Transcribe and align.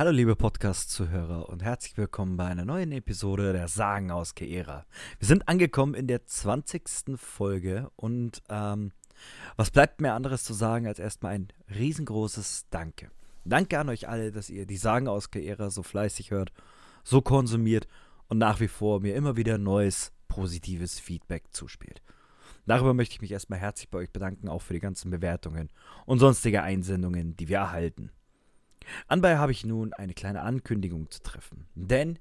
Hallo 0.00 0.12
liebe 0.12 0.34
Podcast-Zuhörer 0.34 1.50
und 1.50 1.62
herzlich 1.62 1.94
willkommen 1.98 2.38
bei 2.38 2.46
einer 2.46 2.64
neuen 2.64 2.90
Episode 2.90 3.52
der 3.52 3.68
Sagen 3.68 4.10
aus 4.10 4.34
Keera. 4.34 4.86
Wir 5.18 5.28
sind 5.28 5.46
angekommen 5.46 5.92
in 5.92 6.06
der 6.06 6.24
20. 6.24 7.16
Folge 7.16 7.90
und 7.96 8.42
ähm, 8.48 8.92
was 9.56 9.70
bleibt 9.70 10.00
mir 10.00 10.14
anderes 10.14 10.42
zu 10.42 10.54
sagen 10.54 10.86
als 10.86 10.98
erstmal 10.98 11.34
ein 11.34 11.48
riesengroßes 11.68 12.64
Danke. 12.70 13.10
Danke 13.44 13.78
an 13.78 13.90
euch 13.90 14.08
alle, 14.08 14.32
dass 14.32 14.48
ihr 14.48 14.64
die 14.64 14.78
Sagen 14.78 15.06
aus 15.06 15.30
Keera 15.30 15.68
so 15.68 15.82
fleißig 15.82 16.30
hört, 16.30 16.50
so 17.04 17.20
konsumiert 17.20 17.86
und 18.28 18.38
nach 18.38 18.58
wie 18.60 18.68
vor 18.68 19.00
mir 19.00 19.14
immer 19.14 19.36
wieder 19.36 19.58
neues 19.58 20.12
positives 20.28 20.98
Feedback 20.98 21.44
zuspielt. 21.50 22.00
Darüber 22.64 22.94
möchte 22.94 23.16
ich 23.16 23.20
mich 23.20 23.32
erstmal 23.32 23.58
herzlich 23.58 23.90
bei 23.90 23.98
euch 23.98 24.10
bedanken, 24.10 24.48
auch 24.48 24.62
für 24.62 24.72
die 24.72 24.80
ganzen 24.80 25.10
Bewertungen 25.10 25.68
und 26.06 26.20
sonstige 26.20 26.62
Einsendungen, 26.62 27.36
die 27.36 27.48
wir 27.48 27.58
erhalten. 27.58 28.10
Anbei 29.08 29.36
habe 29.36 29.52
ich 29.52 29.64
nun 29.64 29.92
eine 29.92 30.14
kleine 30.14 30.42
Ankündigung 30.42 31.10
zu 31.10 31.22
treffen. 31.22 31.66
Denn 31.74 32.18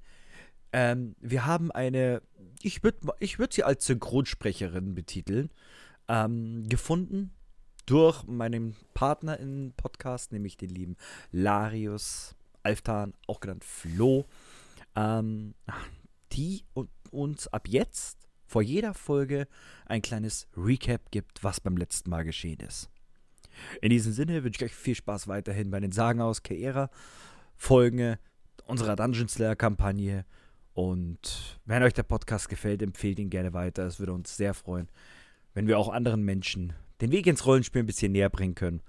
ähm, 0.72 1.16
wir 1.20 1.46
haben 1.46 1.72
eine, 1.72 2.22
ich 2.62 2.84
würde 2.84 3.14
ich 3.20 3.40
würd 3.40 3.54
sie 3.54 3.64
als 3.64 3.86
Synchronsprecherin 3.86 4.94
betiteln, 4.94 5.50
ähm, 6.08 6.68
gefunden 6.68 7.32
durch 7.86 8.24
meinen 8.26 8.76
Partner 8.94 9.40
im 9.40 9.74
Podcast, 9.76 10.32
nämlich 10.32 10.58
den 10.58 10.70
lieben 10.70 10.96
Larius 11.32 12.36
Alftan, 12.62 13.14
auch 13.26 13.40
genannt 13.40 13.64
Flo, 13.64 14.26
ähm, 14.96 15.56
die 16.34 16.64
uns 17.12 17.48
ab 17.48 17.68
jetzt 17.68 18.28
vor 18.46 18.62
jeder 18.62 18.94
Folge 18.94 19.48
ein 19.86 20.02
kleines 20.02 20.48
Recap 20.56 21.12
gibt, 21.12 21.44
was 21.44 21.60
beim 21.62 21.78
letzten 21.78 22.10
Mal 22.10 22.24
geschehen 22.24 22.60
ist. 22.60 22.90
In 23.82 23.90
diesem 23.90 24.14
Sinne 24.14 24.44
wünsche 24.44 24.66
ich 24.66 24.72
euch 24.72 24.76
viel 24.76 24.96
Spaß 24.96 25.28
weiterhin 25.28 25.72
bei 25.72 25.80
den 25.80 25.92
Sagen 25.92 26.22
aus 26.22 26.44
Keera, 26.44 26.90
Folgen 27.56 28.18
unserer 28.66 28.96
Dungeon 28.96 29.28
Slayer 29.28 29.56
Kampagne. 29.56 30.26
Und 30.74 31.60
wenn 31.66 31.84
euch 31.84 31.94
der 31.94 32.04
Podcast 32.04 32.50
gefällt, 32.50 32.82
empfehlt 32.82 33.20
ihn 33.20 33.30
gerne 33.30 33.54
weiter. 33.54 33.86
Es 33.86 34.00
würde 34.00 34.14
uns 34.14 34.38
sehr 34.38 34.54
freuen, 34.54 34.88
wenn 35.54 35.68
wir 35.68 35.78
auch 35.78 35.90
anderen 35.90 36.24
Menschen 36.24 36.74
den 37.02 37.12
Weg 37.12 37.28
ins 37.28 37.46
Rollenspiel 37.46 37.84
ein 37.84 37.88
bisschen 37.88 38.12
näher 38.12 38.30
bringen 38.30 38.56
können. 38.56 38.82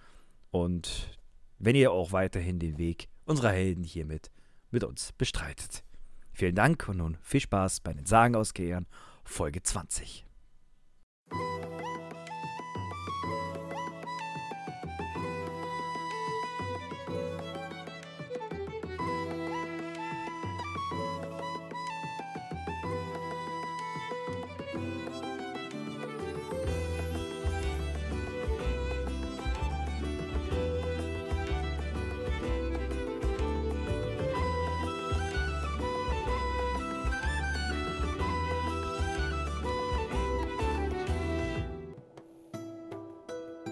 Und 0.51 1.19
wenn 1.59 1.77
ihr 1.77 1.93
auch 1.93 2.13
weiterhin 2.13 2.59
den 2.59 2.79
Weg 2.79 3.09
unserer 3.25 3.53
Helden 3.53 3.85
hiermit 3.85 4.31
mit 4.71 4.85
uns 4.85 5.13
bestreitet. 5.13 5.85
Vielen 6.33 6.55
Dank 6.55 6.89
und 6.89 6.99
nun 6.99 7.19
viel 7.21 7.41
Spaß 7.41 7.81
bei 7.81 7.93
den 7.93 8.07
Sagen 8.07 8.35
aus 8.35 8.55
Kehren, 8.55 8.87
Folge 9.25 9.63
20. 9.63 10.25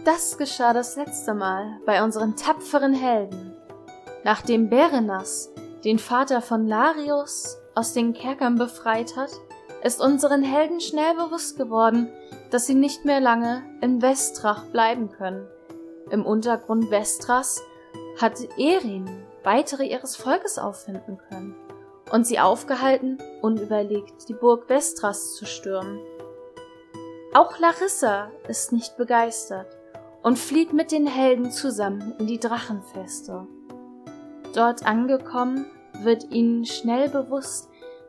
Das 0.09 0.39
geschah 0.39 0.73
das 0.73 0.97
letzte 0.97 1.35
Mal 1.35 1.81
bei 1.85 2.03
unseren 2.03 2.35
tapferen 2.35 2.95
Helden. 2.95 3.55
Nachdem 4.25 4.71
Berenas 4.71 5.51
den 5.85 5.99
Vater 5.99 6.41
von 6.41 6.67
Larius 6.67 7.59
aus 7.75 7.93
den 7.93 8.15
Kerkern 8.15 8.55
befreit 8.55 9.17
hat, 9.17 9.29
ist 9.83 10.01
unseren 10.01 10.43
Helden 10.43 10.81
schnell 10.81 11.15
bewusst 11.15 11.59
geworden, 11.59 12.09
dass 12.49 12.65
sie 12.65 12.75
nicht 12.75 13.05
mehr 13.05 13.21
lange 13.21 13.63
in 13.83 14.01
Westrach 14.01 14.65
bleiben 14.73 15.11
können. 15.11 15.47
Im 16.09 16.25
Untergrund 16.25 16.91
Westras 16.91 17.61
hat 18.19 18.39
Erin 18.57 19.11
weitere 19.45 19.85
ihres 19.85 20.17
Volkes 20.17 20.59
auffinden 20.59 21.19
können 21.29 21.55
und 22.11 22.27
sie 22.27 22.41
aufgehalten, 22.41 23.19
unüberlegt 23.43 24.27
die 24.31 24.35
Burg 24.35 24.71
Westras 24.71 25.35
zu 25.35 25.45
stürmen. 25.45 26.01
Auch 27.35 27.59
Larissa 27.59 28.31
ist 28.49 28.73
nicht 28.73 28.97
begeistert 28.97 29.78
und 30.23 30.39
flieht 30.39 30.73
mit 30.73 30.93
den 30.93 31.07
Helden 31.07 31.51
zusammen 31.51 32.15
in 32.19 32.27
die 32.27 32.41
Drachenfeste. 32.41 33.47
Dort 34.55 34.87
angekommen, 34.87 35.67
wird 36.03 36.31
ihnen 36.31 36.65
schnell 36.65 37.09
bewusst, 37.09 37.69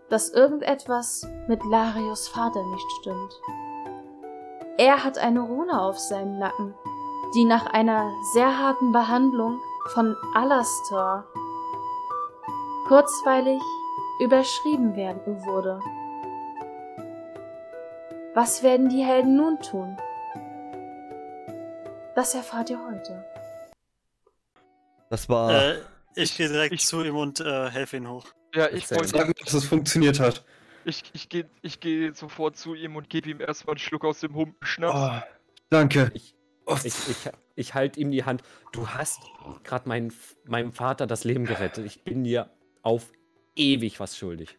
dass 0.09 0.29
irgendetwas 0.29 1.27
mit 1.47 1.63
Larios 1.65 2.27
Vater 2.27 2.63
nicht 2.71 2.91
stimmt. 2.99 3.41
Er 4.77 5.03
hat 5.03 5.17
eine 5.17 5.41
Rune 5.41 5.79
auf 5.81 5.99
seinem 5.99 6.39
Nacken, 6.39 6.73
die 7.35 7.45
nach 7.45 7.67
einer 7.67 8.11
sehr 8.33 8.57
harten 8.57 8.91
Behandlung 8.91 9.59
von 9.93 10.15
Alastor 10.33 11.25
kurzweilig 12.87 13.61
überschrieben 14.19 14.95
werden 14.95 15.45
wurde. 15.45 15.79
Was 18.33 18.63
werden 18.63 18.89
die 18.89 19.03
Helden 19.03 19.35
nun 19.35 19.59
tun? 19.59 19.97
Das 22.19 22.35
erfahrt 22.35 22.69
ihr 22.69 22.77
heute. 22.85 23.23
Das 25.09 25.29
war. 25.29 25.53
Äh, 25.53 25.77
ich 26.15 26.35
gehe 26.35 26.49
direkt 26.49 26.73
ich, 26.73 26.85
zu 26.85 27.01
ihm 27.01 27.15
und 27.15 27.39
äh, 27.39 27.69
helfe 27.69 27.95
ihm 27.95 28.09
hoch. 28.09 28.25
Ja, 28.53 28.67
ich 28.69 28.91
wollte 28.91 29.07
sagen, 29.07 29.31
dass 29.41 29.53
es 29.53 29.63
funktioniert 29.63 30.19
hat. 30.19 30.43
Ich, 30.83 31.01
ich 31.13 31.29
gehe 31.29 31.49
ich 31.61 31.79
geh 31.79 32.11
sofort 32.11 32.57
zu 32.57 32.75
ihm 32.75 32.97
und 32.97 33.09
gebe 33.09 33.29
ihm 33.29 33.39
erstmal 33.39 33.75
einen 33.75 33.79
Schluck 33.79 34.03
aus 34.03 34.19
dem 34.19 34.35
Humpenschnaps. 34.35 35.23
Oh, 35.23 35.29
danke. 35.69 36.11
Ich, 36.13 36.35
ich, 36.83 36.93
ich, 37.07 37.29
ich 37.55 37.73
halte 37.73 37.97
ihm 38.01 38.11
die 38.11 38.25
Hand. 38.25 38.43
Du 38.73 38.89
hast 38.89 39.21
gerade 39.63 39.87
mein, 39.87 40.11
meinem 40.43 40.73
Vater 40.73 41.07
das 41.07 41.23
Leben 41.23 41.45
gerettet. 41.45 41.85
Ich 41.85 42.03
bin 42.03 42.25
dir 42.25 42.49
auf 42.81 43.05
ewig 43.55 44.01
was 44.01 44.17
schuldig. 44.17 44.57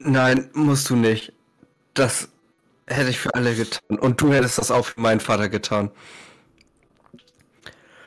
Nein, 0.00 0.50
musst 0.52 0.90
du 0.90 0.96
nicht. 0.96 1.32
Das 1.94 2.28
hätte 2.88 3.10
ich 3.10 3.20
für 3.20 3.32
alle 3.36 3.54
getan. 3.54 4.00
Und 4.00 4.20
du 4.20 4.32
hättest 4.32 4.58
das 4.58 4.72
auch 4.72 4.86
für 4.86 5.00
meinen 5.00 5.20
Vater 5.20 5.48
getan. 5.48 5.92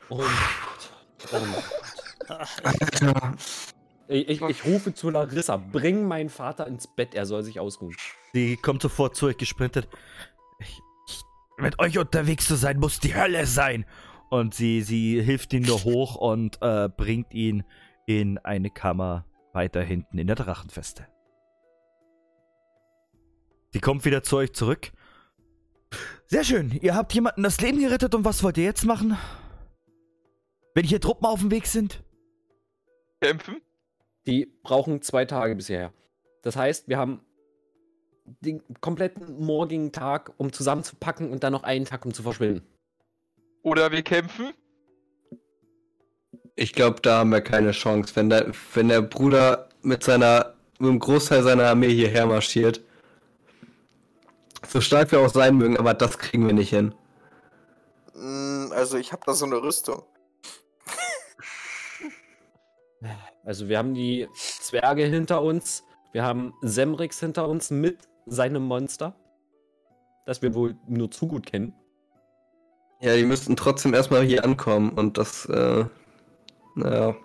Und. 0.09 0.24
Alter. 2.64 3.36
Ich, 4.08 4.28
ich, 4.28 4.42
ich, 4.42 4.66
rufe 4.66 4.94
zu 4.94 5.09
Larissa, 5.12 5.58
bring 5.58 6.08
meinen 6.08 6.30
Vater 6.30 6.66
ins 6.66 6.88
Bett, 6.88 7.14
er 7.14 7.25
soll 7.25 7.44
sich 7.44 7.59
ausruhen. 7.59 7.96
Sie 8.34 8.58
kommt 8.58 8.81
sofort 8.81 9.16
zu 9.16 9.28
euch 9.28 9.38
gesprintet. 9.38 9.88
Ich, 10.59 10.80
ich, 11.08 11.22
mit 11.58 11.80
euch 11.80 11.97
unterwegs 12.00 12.47
zu 12.47 12.56
sein, 12.56 12.80
muss 12.80 13.00
die 13.00 13.16
Hölle 13.16 13.46
sein. 13.46 13.86
Und 14.30 14.53
sie, 14.56 14.81
sie 14.81 15.22
hilft 15.22 15.53
ihm 15.53 15.64
nur 15.64 15.84
hoch 15.84 16.16
und 16.16 16.59
äh, 16.62 16.90
bringt 16.90 17.34
ihn 17.34 17.64
in 18.06 18.40
eine 18.40 18.70
Kammer 18.72 19.26
weiter 19.53 19.81
hinten 19.84 20.18
in 20.18 20.28
der 20.28 20.36
Drachenfeste. 20.36 21.08
Sie 23.72 23.80
kommt 23.80 24.06
wieder 24.06 24.24
zu 24.24 24.38
euch 24.38 24.53
zurück. 24.53 24.91
Sehr 26.26 26.44
schön, 26.44 26.72
ihr 26.81 26.96
habt 26.96 27.14
jemanden 27.14 27.44
das 27.44 27.62
Leben 27.62 27.80
gerettet 27.80 28.14
und 28.14 28.26
was 28.26 28.44
wollt 28.44 28.58
ihr 28.58 28.64
jetzt 28.64 28.86
machen? 28.86 29.18
Wenn 30.74 30.85
hier 30.85 31.02
Truppen 31.02 31.25
auf 31.25 31.40
dem 31.40 31.52
Weg 31.52 31.68
sind? 31.68 32.03
Kämpfen? 33.22 33.62
Die 34.28 34.46
brauchen 34.63 35.02
zwei 35.02 35.25
Tage 35.25 35.56
bisher. 35.56 35.94
Das 36.41 36.56
heißt, 36.56 36.88
wir 36.88 36.97
haben 36.97 37.22
den 38.25 38.62
kompletten 38.79 39.44
morgigen 39.44 39.91
Tag, 39.91 40.34
um 40.38 40.53
zusammenzupacken 40.53 41.31
und 41.31 41.44
dann 41.44 41.53
noch 41.53 41.63
einen 41.63 41.85
Tag, 41.85 42.06
um 42.06 42.13
zu 42.13 42.24
verschwinden. 42.24 42.62
Oder 43.63 43.91
wir 43.91 44.03
kämpfen? 44.03 44.53
Ich 46.56 46.74
glaube, 46.74 47.02
da 47.02 47.19
haben 47.19 47.31
wir 47.31 47.41
keine 47.41 47.72
Chance. 47.72 48.16
Wenn 48.16 48.29
der, 48.29 48.52
wenn 48.74 48.90
der 48.90 49.02
Bruder 49.02 49.70
mit 49.82 50.03
seiner, 50.03 50.53
mit 50.78 50.90
einem 50.90 50.99
Großteil 50.99 51.44
seiner 51.44 51.66
Armee 51.66 51.94
hierher 51.94 52.26
marschiert, 52.26 52.82
so 54.67 54.82
stark 54.82 55.11
wir 55.11 55.20
auch 55.20 55.29
sein 55.29 55.58
mögen, 55.58 55.78
aber 55.78 55.94
das 55.94 56.17
kriegen 56.17 56.46
wir 56.46 56.53
nicht 56.53 56.70
hin. 56.70 56.94
Mm, 58.14 58.72
also 58.72 58.97
ich 58.97 59.11
habe 59.11 59.23
da 59.26 59.34
so 59.34 59.46
eine 59.46 59.61
Rüstung. 59.61 60.03
Also 63.43 63.69
wir 63.69 63.78
haben 63.78 63.93
die 63.93 64.28
Zwerge 64.34 65.05
hinter 65.05 65.41
uns, 65.41 65.84
wir 66.11 66.23
haben 66.23 66.53
Semrix 66.61 67.19
hinter 67.19 67.47
uns 67.47 67.72
mit 67.72 68.07
seinem 68.25 68.63
Monster, 68.63 69.16
das 70.25 70.41
wir 70.41 70.53
wohl 70.53 70.75
nur 70.87 71.09
zu 71.09 71.28
gut 71.28 71.46
kennen. 71.46 71.73
Ja, 73.01 73.16
die 73.16 73.23
müssten 73.23 73.55
trotzdem 73.55 73.93
erstmal 73.93 74.23
hier 74.23 74.43
ankommen 74.43 74.91
und 74.91 75.17
das, 75.17 75.46
äh, 75.46 75.85
naja. 76.75 77.16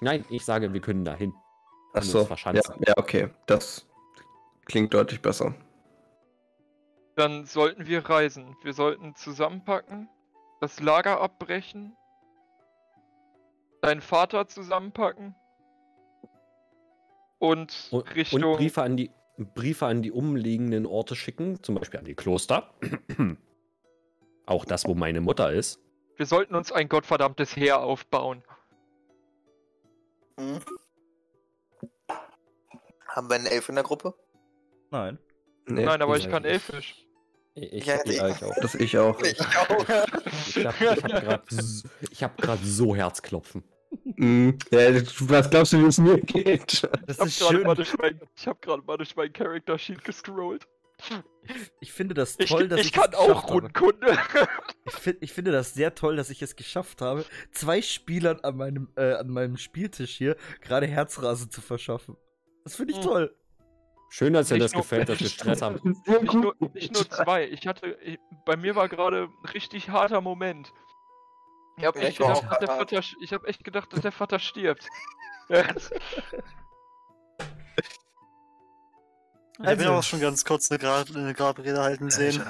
Nein, 0.00 0.24
ich 0.28 0.44
sage, 0.44 0.72
wir 0.72 0.80
können 0.80 1.04
dahin. 1.04 1.32
Achso, 1.94 2.28
ja, 2.28 2.52
ja, 2.52 2.94
okay, 2.96 3.30
das 3.46 3.86
klingt 4.66 4.92
deutlich 4.92 5.22
besser. 5.22 5.54
Dann 7.16 7.46
sollten 7.46 7.86
wir 7.86 8.08
reisen. 8.08 8.56
Wir 8.62 8.74
sollten 8.74 9.16
zusammenpacken, 9.16 10.08
das 10.60 10.80
Lager 10.80 11.20
abbrechen 11.20 11.96
deinen 13.80 14.00
Vater 14.00 14.46
zusammenpacken. 14.46 15.34
Und, 17.38 17.88
Und, 17.90 18.14
Richtung. 18.14 18.42
und 18.42 18.56
Briefe, 18.56 18.82
an 18.82 18.96
die, 18.96 19.10
Briefe 19.36 19.86
an 19.86 20.02
die 20.02 20.10
umliegenden 20.10 20.86
Orte 20.86 21.14
schicken, 21.14 21.62
zum 21.62 21.76
Beispiel 21.76 22.00
an 22.00 22.06
die 22.06 22.14
Kloster. 22.14 22.74
Auch 24.46 24.64
das, 24.64 24.86
wo 24.86 24.94
meine 24.94 25.20
Mutter 25.20 25.52
ist. 25.52 25.80
Wir 26.16 26.26
sollten 26.26 26.54
uns 26.54 26.72
ein 26.72 26.88
gottverdammtes 26.88 27.54
Heer 27.54 27.80
aufbauen. 27.80 28.42
Hm. 30.38 30.60
Haben 33.06 33.28
wir 33.28 33.36
einen 33.36 33.46
Elf 33.46 33.68
in 33.68 33.76
der 33.76 33.84
Gruppe? 33.84 34.14
Nein. 34.90 35.18
Nee, 35.66 35.84
Nein, 35.84 36.02
aber 36.02 36.16
ich 36.16 36.28
kann 36.28 36.44
Elfisch. 36.44 37.04
Ich, 37.60 37.86
Ja, 37.86 37.96
ich, 37.96 38.04
nee. 38.06 38.12
ich 38.14 38.44
auch. 38.44 38.54
Das 38.60 38.74
ich 38.74 38.98
auch. 38.98 39.22
Ich 39.22 39.40
auch. 39.40 39.86
Ich 40.56 40.64
habe 40.66 40.74
ich 40.80 40.94
hab 41.04 41.06
gerade 41.06 41.42
so, 41.50 41.88
ich 42.10 42.22
hab 42.22 42.38
grad 42.38 42.58
so 42.62 42.94
Herzklopfen. 42.96 43.64
Mm, 44.16 44.50
ja, 44.70 44.90
du- 44.92 45.04
was 45.30 45.48
glaubst 45.48 45.72
du, 45.72 45.78
wie 45.82 45.86
es 45.86 45.98
mir 45.98 46.20
geht? 46.20 46.82
Das 47.06 47.16
Ich 47.16 47.18
hab 47.20 47.26
ist 47.26 47.38
gerade 47.40 47.54
schön. 47.56 47.66
mal, 47.66 47.74
durch 47.74 47.96
mein- 47.98 48.20
ich 48.36 48.46
hab 48.46 48.60
gerade 48.60 48.82
mal 48.82 48.96
durch 48.98 49.16
mein 49.16 49.32
Character 49.32 49.78
Sheet 49.78 50.04
gescrollt. 50.04 50.66
Ich 51.80 51.92
finde 51.92 52.14
das 52.14 52.34
Ich, 52.38 52.50
toll, 52.50 52.66
dass 52.68 52.80
ich, 52.80 52.86
ich 52.86 52.92
kann 52.92 53.10
es 53.12 53.16
auch 53.16 53.26
geschafft 53.28 53.44
habe. 53.44 53.52
Rundenkunde. 53.54 54.18
Ich, 54.86 54.92
find, 54.94 55.18
ich 55.20 55.32
finde 55.32 55.52
das 55.52 55.72
sehr 55.74 55.94
toll, 55.94 56.16
dass 56.16 56.28
ich 56.28 56.42
es 56.42 56.56
geschafft 56.56 57.00
habe, 57.00 57.24
zwei 57.52 57.80
Spielern 57.80 58.40
an 58.40 58.56
meinem, 58.56 58.88
äh, 58.96 59.12
an 59.14 59.28
meinem 59.28 59.56
Spieltisch 59.56 60.16
hier 60.16 60.36
gerade 60.60 60.86
Herzrasen 60.86 61.50
zu 61.50 61.60
verschaffen. 61.60 62.16
Das 62.64 62.74
finde 62.76 62.92
ich 62.92 62.98
Hm. 62.98 63.04
toll. 63.06 63.34
Schön, 64.10 64.32
dass 64.32 64.48
dir 64.48 64.58
das 64.58 64.72
nur- 64.72 64.82
gefällt, 64.82 65.08
dass 65.08 65.20
wir 65.20 65.28
Stress 65.28 65.62
haben. 65.62 65.80
Nicht 66.06 66.32
nur, 66.34 66.54
nicht 66.74 66.92
nur 66.94 67.08
zwei. 67.10 67.46
Ich 67.48 67.66
hatte, 67.66 67.98
ich, 68.02 68.18
bei 68.44 68.56
mir 68.56 68.74
war 68.74 68.88
gerade 68.88 69.24
ein 69.24 69.48
richtig 69.52 69.90
harter 69.90 70.20
Moment. 70.20 70.72
Ich 71.76 71.84
habe 71.84 72.00
echt, 72.00 72.18
gedacht, 72.18 72.42
dass 72.50 72.58
der 72.58 72.68
hart. 72.68 72.90
Vater, 72.90 73.02
ich 73.20 73.32
hab 73.32 73.44
echt 73.44 73.62
gedacht, 73.64 73.92
dass 73.92 74.00
der 74.00 74.12
Vater 74.12 74.38
stirbt. 74.38 74.86
Jetzt. 75.48 75.92
Ich 79.60 79.66
habe 79.66 79.68
Also- 79.78 79.92
auch 79.92 80.02
schon 80.02 80.20
ganz 80.20 80.44
kurz 80.44 80.70
eine, 80.70 80.78
Grab, 80.78 81.08
eine 81.14 81.34
Grabrede 81.34 81.80
halten 81.82 82.10
sehen. 82.10 82.42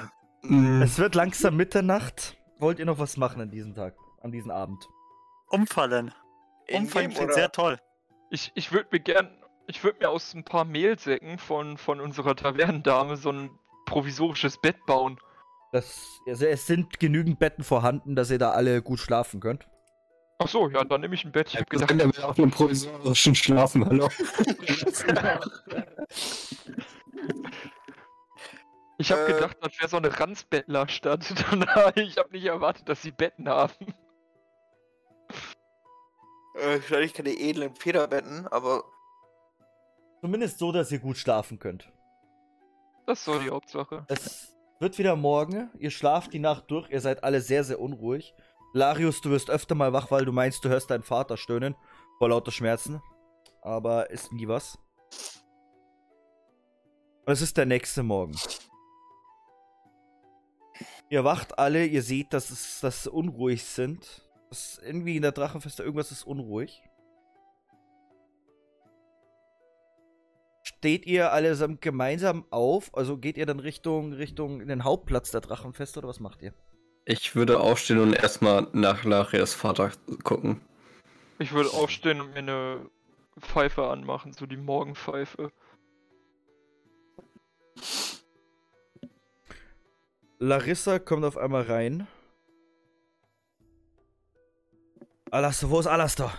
Mm, 0.43 0.81
Es 0.81 0.97
wird 0.99 1.15
langsam 1.15 1.55
Mitternacht. 1.57 2.37
Wollt 2.59 2.79
ihr 2.79 2.85
noch 2.85 2.99
was 2.99 3.17
machen 3.17 3.41
an 3.41 3.49
diesem 3.51 3.73
Tag, 3.73 3.95
an 4.21 4.31
diesem 4.31 4.51
Abend? 4.51 4.87
Umfallen. 5.47 6.13
Umfallen 6.71 7.11
klingt 7.13 7.33
sehr 7.33 7.51
toll. 7.51 7.79
Ich, 8.29 8.51
ich 8.53 8.71
würde 8.71 8.89
mir 8.91 8.99
gern, 8.99 9.38
ich 9.69 9.83
würde 9.83 9.99
mir 9.99 10.09
aus 10.09 10.33
ein 10.33 10.43
paar 10.43 10.65
Mehlsäcken 10.65 11.37
von, 11.37 11.77
von 11.77 12.01
unserer 12.01 12.35
Tavernendame 12.35 13.17
so 13.17 13.31
ein 13.31 13.51
provisorisches 13.85 14.57
Bett 14.57 14.83
bauen. 14.87 15.19
Das, 15.71 16.19
also 16.27 16.45
es 16.47 16.65
sind 16.65 16.99
genügend 16.99 17.37
Betten 17.37 17.63
vorhanden, 17.63 18.15
dass 18.15 18.31
ihr 18.31 18.39
da 18.39 18.49
alle 18.51 18.81
gut 18.81 18.99
schlafen 18.99 19.39
könnt. 19.39 19.67
Ach 20.39 20.47
so, 20.47 20.67
ja, 20.69 20.83
dann 20.83 21.01
nehme 21.01 21.13
ich 21.13 21.23
ein 21.23 21.31
Bett. 21.31 21.49
Ich 21.49 21.53
Ja, 21.53 21.59
habe 21.59 21.69
gedacht, 21.69 21.89
können 21.89 22.11
ja 22.17 22.23
auf 22.23 22.39
einem 22.39 22.49
provisorischen 22.49 23.35
Schlafen, 23.35 23.85
hallo. 23.85 24.09
ich 28.97 29.11
habe 29.11 29.21
Äh. 29.27 29.33
gedacht, 29.33 29.57
das 29.61 29.77
wäre 29.79 29.89
so 29.89 29.97
eine 29.97 30.19
Ranzbettlerstadt. 30.19 31.29
ich 31.95 32.17
habe 32.17 32.31
nicht 32.31 32.45
erwartet, 32.45 32.89
dass 32.89 33.03
sie 33.03 33.11
Betten 33.11 33.47
haben. 33.49 33.73
Äh, 36.55 36.75
wahrscheinlich 36.79 37.13
keine 37.13 37.29
edlen 37.31 37.75
Federbetten, 37.75 38.47
aber 38.47 38.83
Zumindest 40.21 40.59
so, 40.59 40.71
dass 40.71 40.91
ihr 40.91 40.99
gut 40.99 41.17
schlafen 41.17 41.59
könnt. 41.59 41.91
Das 43.05 43.19
ist 43.19 43.25
so 43.25 43.39
die 43.39 43.49
Hauptsache. 43.49 44.05
Es 44.07 44.55
wird 44.79 44.97
wieder 44.97 45.15
morgen. 45.15 45.69
Ihr 45.79 45.91
schlaft 45.91 46.33
die 46.33 46.39
Nacht 46.39 46.69
durch. 46.69 46.89
Ihr 46.89 47.01
seid 47.01 47.23
alle 47.23 47.41
sehr, 47.41 47.63
sehr 47.63 47.79
unruhig. 47.79 48.33
Larius, 48.73 49.21
du 49.21 49.31
wirst 49.31 49.49
öfter 49.49 49.75
mal 49.75 49.93
wach, 49.93 50.11
weil 50.11 50.25
du 50.25 50.31
meinst, 50.31 50.63
du 50.63 50.69
hörst 50.69 50.91
deinen 50.91 51.03
Vater 51.03 51.37
stöhnen. 51.37 51.75
Vor 52.17 52.29
lauter 52.29 52.51
Schmerzen. 52.51 53.01
Aber 53.61 54.09
ist 54.09 54.31
nie 54.31 54.47
was. 54.47 54.77
Und 57.25 57.33
es 57.33 57.41
ist 57.41 57.57
der 57.57 57.65
nächste 57.65 58.03
Morgen. 58.03 58.35
Ihr 61.09 61.23
wacht 61.23 61.57
alle, 61.57 61.85
ihr 61.85 62.03
seht, 62.03 62.33
dass 62.33 62.51
es 62.51 62.79
dass 62.81 63.07
unruhig 63.07 63.63
sind. 63.63 64.29
Das 64.49 64.79
irgendwie 64.83 65.15
in 65.15 65.23
der 65.23 65.31
Drachenfeste 65.31 65.83
irgendwas 65.83 66.11
ist 66.11 66.23
unruhig. 66.23 66.83
Steht 70.79 71.05
ihr 71.05 71.33
allesamt 71.33 71.81
gemeinsam 71.81 72.45
auf? 72.51 72.95
Also 72.95 73.17
geht 73.17 73.35
ihr 73.35 73.45
dann 73.45 73.59
Richtung 73.59 74.13
Richtung 74.13 74.65
den 74.65 74.85
Hauptplatz 74.85 75.29
der 75.29 75.41
Drachenfeste 75.41 75.99
oder 75.99 76.07
was 76.07 76.21
macht 76.21 76.41
ihr? 76.41 76.53
Ich 77.03 77.35
würde 77.35 77.59
aufstehen 77.59 77.99
und 77.99 78.13
erstmal 78.13 78.65
nach 78.71 79.03
Larias 79.03 79.53
Vater 79.53 79.91
gucken. 80.23 80.61
Ich 81.37 81.51
würde 81.51 81.69
aufstehen 81.71 82.21
und 82.21 82.29
mir 82.29 82.37
eine 82.37 82.89
Pfeife 83.41 83.87
anmachen, 83.89 84.31
so 84.31 84.45
die 84.45 84.55
Morgenpfeife. 84.55 85.51
Larissa 90.37 90.97
kommt 90.97 91.25
auf 91.25 91.35
einmal 91.35 91.63
rein. 91.63 92.07
Alastor, 95.29 95.69
wo 95.71 95.79
ist 95.81 95.87
Alastor? 95.87 96.31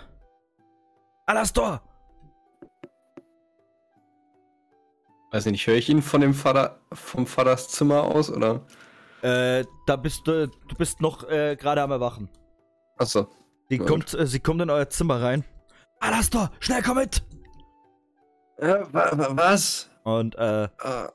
Alastor! 1.27 1.90
Weiß 5.31 5.47
ich 5.47 5.53
nicht, 5.53 5.67
höre 5.67 5.77
ich 5.77 5.89
ihn 5.89 6.03
von 6.03 6.21
dem 6.21 6.35
Vater, 6.35 6.81
vom 6.93 7.27
Vaters 7.27 7.69
Zimmer 7.69 8.03
aus, 8.03 8.31
oder? 8.31 8.67
Äh, 9.23 9.65
da 9.87 9.97
bist 9.97 10.27
du, 10.27 10.49
du 10.49 10.75
bist 10.77 11.01
noch 11.01 11.29
äh, 11.29 11.57
gerade 11.57 11.83
am 11.83 11.91
Erwachen. 11.91 12.29
Achso. 12.99 13.29
Sie 13.69 13.79
kommt, 13.79 14.13
äh, 14.15 14.27
sie 14.27 14.41
kommt 14.41 14.61
in 14.61 14.71
euer 14.71 14.89
Zimmer 14.89 15.23
rein. 15.23 15.45
Alastor, 16.01 16.51
schnell 16.59 16.83
komm 16.83 16.97
mit! 16.97 17.23
Äh, 18.57 18.81
wa 18.91 19.11
wa 19.13 19.29
was? 19.37 19.89
Und 20.03 20.35
äh, 20.37 20.65
Äh, 20.65 21.09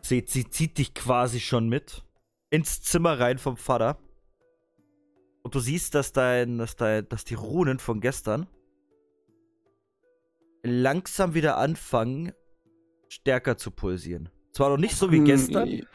sie, 0.00 0.24
sie 0.26 0.48
zieht 0.48 0.78
dich 0.78 0.94
quasi 0.94 1.38
schon 1.38 1.68
mit 1.68 2.02
ins 2.50 2.82
Zimmer 2.82 3.20
rein 3.20 3.38
vom 3.38 3.56
Vater. 3.56 3.98
Und 5.42 5.54
du 5.54 5.60
siehst, 5.60 5.94
dass 5.94 6.12
dein, 6.12 6.58
dass 6.58 6.76
dein, 6.76 7.08
dass 7.08 7.24
die 7.24 7.34
Runen 7.34 7.78
von 7.78 8.00
gestern 8.00 8.46
langsam 10.62 11.34
wieder 11.34 11.56
anfangen, 11.58 12.32
stärker 13.12 13.58
zu 13.58 13.70
pulsieren. 13.70 14.30
Zwar 14.52 14.70
noch 14.70 14.78
nicht 14.78 14.96
so 14.96 15.12
wie 15.12 15.20
gestern, 15.20 15.86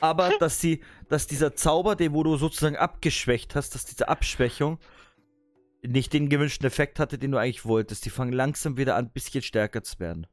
aber 0.00 0.30
dass 0.38 0.60
sie, 0.60 0.82
dass 1.08 1.26
dieser 1.26 1.54
Zauber, 1.54 1.94
den 1.94 2.14
wo 2.14 2.22
du 2.22 2.36
sozusagen 2.36 2.76
abgeschwächt 2.76 3.54
hast, 3.54 3.74
dass 3.74 3.84
diese 3.84 4.08
Abschwächung 4.08 4.78
nicht 5.82 6.14
den 6.14 6.30
gewünschten 6.30 6.66
Effekt 6.66 6.98
hatte, 6.98 7.18
den 7.18 7.32
du 7.32 7.38
eigentlich 7.38 7.66
wolltest. 7.66 8.06
Die 8.06 8.10
fangen 8.10 8.32
langsam 8.32 8.78
wieder 8.78 8.96
an, 8.96 9.06
ein 9.06 9.10
bisschen 9.10 9.42
stärker 9.42 9.82
zu 9.82 10.00
werden. 10.00 10.26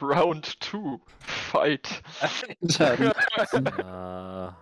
Round 0.00 0.56
2. 0.60 0.98
Fight. 1.20 2.02
Ah. 3.82 4.56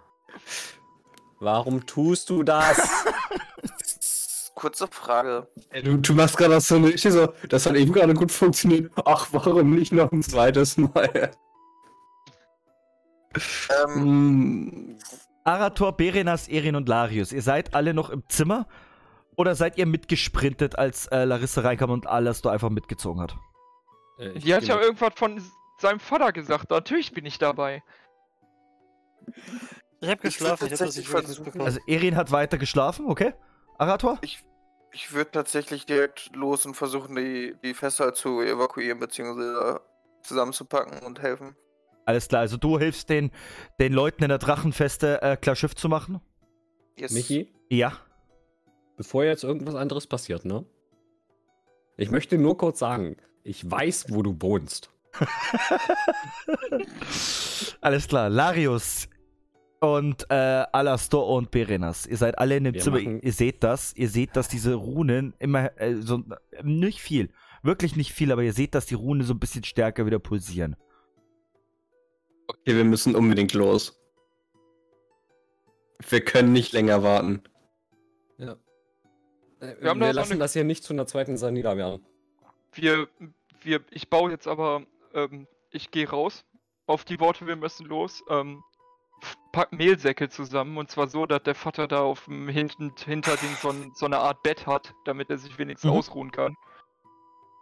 warum 1.40 1.86
tust 1.86 2.30
du 2.30 2.42
das? 2.42 2.78
kurze 4.58 4.88
Frage. 4.88 5.46
Ey, 5.70 5.82
du, 5.82 5.96
du 5.98 6.14
machst 6.14 6.36
gerade 6.36 6.60
so 6.60 6.74
eine 6.74 6.88
richtig 6.88 7.12
so, 7.12 7.28
das 7.48 7.64
hat 7.66 7.76
eben 7.76 7.92
gerade 7.92 8.12
gut 8.14 8.32
funktioniert. 8.32 8.90
Ach, 9.04 9.28
warum 9.32 9.74
nicht 9.74 9.92
noch 9.92 10.10
ein 10.10 10.22
zweites 10.22 10.76
Mal? 10.76 11.30
Ähm, 13.84 13.94
Hm, 13.94 14.98
Arator, 15.44 15.92
Berenas, 15.96 16.48
Erin 16.48 16.74
und 16.76 16.88
Larius, 16.88 17.32
ihr 17.32 17.42
seid 17.42 17.74
alle 17.74 17.94
noch 17.94 18.10
im 18.10 18.22
Zimmer? 18.28 18.66
Oder 19.36 19.54
seid 19.54 19.78
ihr 19.78 19.86
mitgesprintet, 19.86 20.76
als 20.76 21.06
äh, 21.06 21.24
Larissa 21.24 21.60
reinkam 21.60 21.90
und 21.90 22.08
Alastor 22.08 22.50
einfach 22.50 22.70
mitgezogen 22.70 23.22
hat? 23.22 23.36
Äh, 24.18 24.30
ich 24.30 24.44
Die 24.44 24.54
hat 24.54 24.64
ja 24.64 24.80
irgendwas 24.80 25.12
von 25.14 25.40
seinem 25.78 26.00
Vater 26.00 26.32
gesagt. 26.32 26.70
Natürlich 26.70 27.12
bin 27.12 27.24
ich 27.24 27.38
dabei. 27.38 27.84
Ich 30.00 30.08
habe 30.08 30.20
geschlafen, 30.20 30.66
ich 30.66 30.72
habe 30.72 30.84
das 30.84 30.94
tatsächlich 30.96 31.54
nicht. 31.54 31.60
Also 31.60 31.78
Erin 31.86 32.16
hat 32.16 32.32
weiter 32.32 32.58
geschlafen, 32.58 33.06
okay? 33.06 33.34
Arator? 33.78 34.18
ich 34.22 34.44
ich 34.92 35.12
würde 35.12 35.30
tatsächlich 35.30 35.86
direkt 35.86 36.34
los 36.34 36.64
und 36.66 36.74
versuchen, 36.74 37.14
die, 37.16 37.54
die 37.62 37.74
Fässer 37.74 38.14
zu 38.14 38.40
evakuieren, 38.40 38.98
beziehungsweise 38.98 39.80
zusammenzupacken 40.22 41.00
und 41.06 41.20
helfen. 41.20 41.54
Alles 42.04 42.28
klar, 42.28 42.40
also 42.42 42.56
du 42.56 42.78
hilfst 42.78 43.08
den, 43.10 43.30
den 43.78 43.92
Leuten 43.92 44.22
in 44.22 44.28
der 44.30 44.38
Drachenfeste 44.38 45.20
äh, 45.22 45.36
klar 45.36 45.56
Schiff 45.56 45.74
zu 45.74 45.88
machen? 45.88 46.20
Yes. 46.96 47.12
Michi, 47.12 47.52
Ja. 47.68 47.92
bevor 48.96 49.24
jetzt 49.24 49.44
irgendwas 49.44 49.74
anderes 49.74 50.06
passiert, 50.06 50.44
ne? 50.44 50.64
Ich 51.96 52.10
möchte 52.10 52.38
nur 52.38 52.56
kurz 52.56 52.78
sagen, 52.78 53.16
ich 53.42 53.68
weiß, 53.70 54.06
wo 54.08 54.22
du 54.22 54.36
wohnst. 54.40 54.90
Alles 57.80 58.08
klar, 58.08 58.28
Larius 58.30 59.08
und 59.80 60.26
äh, 60.30 60.34
Alastor 60.34 61.26
und 61.28 61.50
Berenas. 61.50 62.06
Ihr 62.06 62.16
seid 62.16 62.38
alle 62.38 62.56
in 62.56 62.64
dem 62.64 62.74
Wir 62.74 62.80
Zimmer. 62.82 62.98
machen- 63.00 63.20
Ihr 63.22 63.32
seht 63.32 63.62
das. 63.62 63.94
Ihr 63.96 64.08
seht, 64.08 64.34
dass 64.36 64.48
diese 64.48 64.74
Runen 64.74 65.34
immer 65.38 65.78
äh, 65.80 65.94
so 65.96 66.22
nicht 66.62 67.00
viel, 67.00 67.30
wirklich 67.62 67.94
nicht 67.96 68.12
viel, 68.12 68.32
aber 68.32 68.42
ihr 68.42 68.52
seht, 68.52 68.74
dass 68.74 68.86
die 68.86 68.94
Runen 68.94 69.22
so 69.22 69.34
ein 69.34 69.38
bisschen 69.38 69.64
stärker 69.64 70.04
wieder 70.06 70.18
pulsieren. 70.18 70.76
Okay, 72.48 72.74
wir 72.76 72.84
müssen 72.84 73.14
unbedingt 73.14 73.52
los. 73.54 74.00
Wir 76.08 76.24
können 76.24 76.52
nicht 76.52 76.72
länger 76.72 77.02
warten. 77.02 77.42
Ja. 78.38 78.52
Äh, 79.60 79.74
Wir 79.80 79.90
haben 79.90 80.00
wir 80.00 80.12
lassen 80.12 80.32
eine- 80.32 80.40
das 80.40 80.52
hier 80.52 80.64
nicht 80.64 80.84
zu 80.84 80.92
einer 80.92 81.06
zweiten 81.06 81.36
Sanida 81.36 81.76
werden. 81.76 82.04
Wir, 82.72 83.08
wir, 83.62 83.80
ich 83.90 84.08
baue 84.08 84.30
jetzt 84.30 84.46
aber, 84.46 84.82
ähm, 85.14 85.46
ich 85.70 85.90
gehe 85.90 86.08
raus 86.08 86.44
auf 86.86 87.04
die 87.04 87.18
Worte, 87.20 87.46
wir 87.46 87.56
müssen 87.56 87.86
los, 87.86 88.22
ähm, 88.30 88.62
pack 89.58 89.72
Mehlsäcke 89.72 90.28
zusammen 90.28 90.76
und 90.78 90.88
zwar 90.88 91.08
so, 91.08 91.26
dass 91.26 91.42
der 91.42 91.56
Vater 91.56 91.88
da 91.88 92.00
auf 92.02 92.26
dem 92.26 92.48
hinten, 92.48 92.92
hinter 93.04 93.36
den 93.36 93.56
so, 93.60 93.70
ein- 93.70 93.92
so 93.92 94.06
eine 94.06 94.18
Art 94.18 94.40
Bett 94.44 94.68
hat, 94.68 94.94
damit 95.04 95.30
er 95.30 95.38
sich 95.38 95.58
wenigstens 95.58 95.90
Mhm. 95.90 95.96
ausruhen 95.96 96.30
kann. 96.30 96.54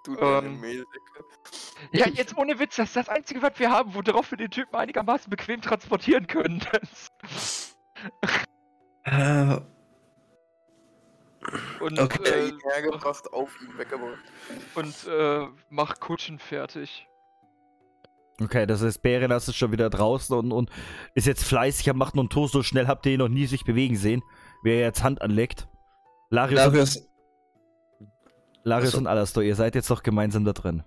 Du 0.04 0.14
deine 0.14 0.48
Ähm. 0.48 0.60
Mehlsäcke. 0.60 1.24
Ja, 1.92 2.06
jetzt 2.08 2.36
ohne 2.36 2.58
Witz, 2.58 2.76
das 2.76 2.88
ist 2.88 2.96
das 2.96 3.08
Einzige, 3.08 3.40
was 3.40 3.58
wir 3.58 3.70
haben, 3.70 3.94
worauf 3.94 4.30
wir 4.30 4.36
den 4.36 4.50
Typen 4.50 4.76
einigermaßen 4.76 5.30
bequem 5.30 5.62
transportieren 5.62 6.26
können. 6.26 6.62
Äh, 9.04 9.56
und 11.80 11.98
Okay. 11.98 12.48
Ihn 12.48 12.60
hergebracht, 12.60 13.32
auf 13.32 13.58
ihn 13.62 13.78
weggebracht. 13.78 14.18
äh, 14.50 14.78
und 14.78 15.06
äh, 15.06 15.46
mach 15.70 15.98
Kutschen 15.98 16.38
fertig. 16.38 17.08
Okay, 18.40 18.66
das 18.66 18.82
heißt, 18.82 19.00
Berenas 19.02 19.48
ist 19.48 19.56
schon 19.56 19.72
wieder 19.72 19.88
draußen 19.88 20.36
und, 20.36 20.52
und 20.52 20.70
ist 21.14 21.26
jetzt 21.26 21.44
fleißig 21.44 21.88
am 21.88 21.96
Machen 21.96 22.18
und 22.18 22.30
Toast. 22.32 22.52
So 22.52 22.62
schnell 22.62 22.86
habt 22.86 23.06
ihr 23.06 23.12
ihn 23.12 23.18
noch 23.18 23.28
nie 23.28 23.46
sich 23.46 23.64
bewegen 23.64 23.96
sehen, 23.96 24.22
wie 24.62 24.72
er 24.72 24.80
jetzt 24.80 25.02
Hand 25.02 25.22
anlegt. 25.22 25.68
Larius, 26.28 26.58
und, 26.58 26.66
Larius, 26.66 27.08
Larius 28.64 28.88
Achso. 28.88 28.98
und 28.98 29.06
Alastor, 29.06 29.42
ihr 29.42 29.54
seid 29.56 29.74
jetzt 29.74 29.90
doch 29.90 30.02
gemeinsam 30.02 30.44
da 30.44 30.52
drin. 30.52 30.82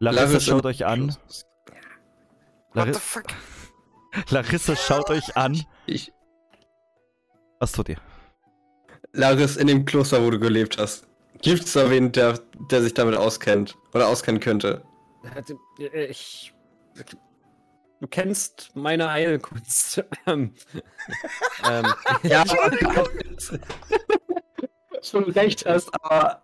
Larissa 0.00 0.24
Larius 0.24 0.44
schaut 0.44 0.66
euch 0.66 0.84
an. 0.86 1.14
What 2.72 2.94
the 2.94 3.00
fuck? 3.00 3.26
Larissa 4.30 4.74
schaut 4.74 5.10
euch 5.10 5.36
an. 5.36 5.62
Ich, 5.86 6.12
Was 7.60 7.72
tut 7.72 7.88
ihr? 7.90 7.98
Larius, 9.12 9.56
in 9.56 9.66
dem 9.66 9.84
Kloster, 9.84 10.24
wo 10.24 10.30
du 10.30 10.38
gelebt 10.40 10.78
hast, 10.78 11.06
gibt 11.42 11.64
es 11.64 11.72
da 11.74 11.88
wen, 11.90 12.10
der, 12.10 12.40
der 12.70 12.82
sich 12.82 12.94
damit 12.94 13.16
auskennt 13.16 13.76
oder 13.92 14.08
auskennen 14.08 14.40
könnte? 14.40 14.82
Äh, 15.78 16.06
Ich. 16.06 16.52
Du 18.00 18.08
kennst 18.08 18.70
meine 18.74 19.10
Heilkunst. 19.10 20.02
Ähm, 20.26 20.54
ähm, 21.64 21.86
Ja, 22.22 22.44
schon 25.02 25.24
recht 25.24 25.66
hast, 25.66 25.90
aber 26.02 26.42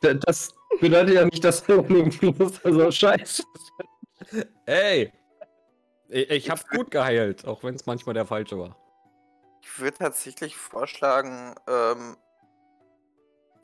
das 0.00 0.54
bedeutet 0.80 1.14
ja 1.14 1.24
nicht, 1.24 1.44
dass 1.44 1.64
du 1.64 1.80
in 1.82 1.94
dem 1.94 2.10
Kloster 2.10 2.72
so 2.72 2.90
scheiße 2.90 3.42
ey! 4.66 5.12
Ich, 6.08 6.30
ich 6.30 6.50
hab 6.50 6.68
gut 6.68 6.90
geheilt, 6.90 7.46
auch 7.46 7.62
wenn 7.64 7.74
es 7.74 7.86
manchmal 7.86 8.14
der 8.14 8.26
falsche 8.26 8.58
war. 8.58 8.76
Ich 9.62 9.80
würde 9.80 9.98
tatsächlich 9.98 10.56
vorschlagen, 10.56 11.54
ähm, 11.66 12.16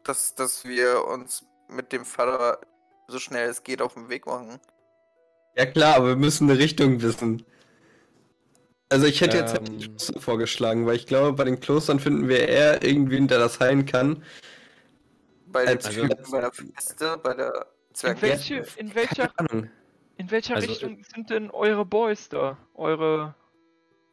dass, 0.05 0.35
dass 0.35 0.65
wir 0.65 1.07
uns 1.07 1.47
mit 1.69 1.93
dem 1.93 2.05
Vater 2.05 2.61
so 3.07 3.19
schnell 3.19 3.49
es 3.49 3.63
geht 3.63 3.81
auf 3.81 3.95
den 3.95 4.09
Weg 4.09 4.27
machen. 4.27 4.59
Ja 5.57 5.67
klar, 5.67 5.97
aber 5.97 6.09
wir 6.09 6.17
müssen 6.17 6.49
eine 6.51 6.59
Richtung 6.59 7.03
wissen. 7.03 7.45
Also 8.89 9.07
ich 9.07 9.21
hätte 9.21 9.37
jetzt 9.39 9.57
Ähm. 9.57 9.79
die 9.79 9.89
Kloster 9.89 10.21
vorgeschlagen, 10.21 10.87
weil 10.87 10.97
ich 10.97 11.07
glaube, 11.07 11.33
bei 11.33 11.45
den 11.45 11.61
Klostern 11.61 11.99
finden 11.99 12.29
wir 12.29 12.49
eher 12.49 12.83
irgendwen, 12.83 13.29
der 13.29 13.39
das 13.39 13.61
heilen 13.61 13.87
kann. 13.87 14.23
Bei 15.47 15.65
den 15.67 15.77
Also- 15.85 16.07
bei 16.31 16.41
der 16.41 16.53
Feste, 16.53 17.19
bei 17.23 17.35
der 17.35 17.67
In 17.91 17.95
Zwerg 17.95 18.23
welche, 18.23 18.65
in 18.77 18.95
welcher, 18.95 19.33
in 20.17 20.31
welcher 20.31 20.55
Also, 20.57 20.69
Richtung 20.69 21.03
sind 21.15 21.29
denn 21.31 21.51
eure 21.51 21.85
Boys 21.85 22.29
da? 22.29 22.57
Eure 22.75 23.35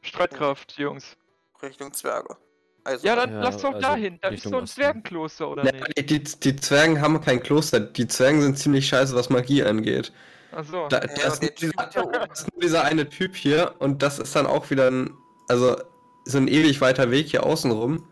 Streitkraft, 0.02 0.78
Jungs? 0.78 1.16
Richtung 1.62 1.94
Zwerge. 1.94 2.36
Also, 2.84 3.06
Ja, 3.06 3.16
dann 3.16 3.32
Ja, 3.32 3.42
lass 3.42 3.58
doch 3.58 3.74
also 3.74 3.82
dahin. 3.82 4.18
Da 4.22 4.30
ist 4.30 4.44
so 4.44 4.58
ein. 4.58 4.68
Zwergenkloster, 4.68 5.50
oder 5.50 5.66
Ja, 5.66 5.72
nicht? 5.74 5.98
die, 5.98 6.06
die, 6.24 6.40
die 6.40 6.56
Zwergen 6.56 7.02
haben 7.02 7.20
kein 7.22 7.42
Kloster. 7.42 7.80
Die 7.82 8.08
Zwergen 8.08 8.42
sind 8.42 8.58
ziemlich 8.58 8.88
scheiße, 8.88 9.14
was 9.16 9.30
Magie 9.30 9.64
angeht. 9.64 10.12
Achso. 10.52 10.88
Da, 10.88 11.02
Ja, 11.02 11.08
das, 11.08 11.40
ist 11.40 11.62
dieser, 11.62 11.74
das 11.74 12.42
ist 12.42 12.54
nur 12.54 12.62
dieser 12.62 12.84
eine 12.84 13.10
Typ 13.10 13.36
hier 13.36 13.76
und 13.80 14.02
das 14.02 14.20
ist 14.20 14.36
dann 14.36 14.46
auch 14.46 14.70
wieder 14.70 14.90
ein, 14.90 15.12
also 15.48 15.78
so 16.26 16.38
ein 16.38 16.48
ewig 16.48 16.82
weiter 16.82 17.12
Weg 17.12 17.28
hier 17.28 17.46
außenrum. 17.46 18.08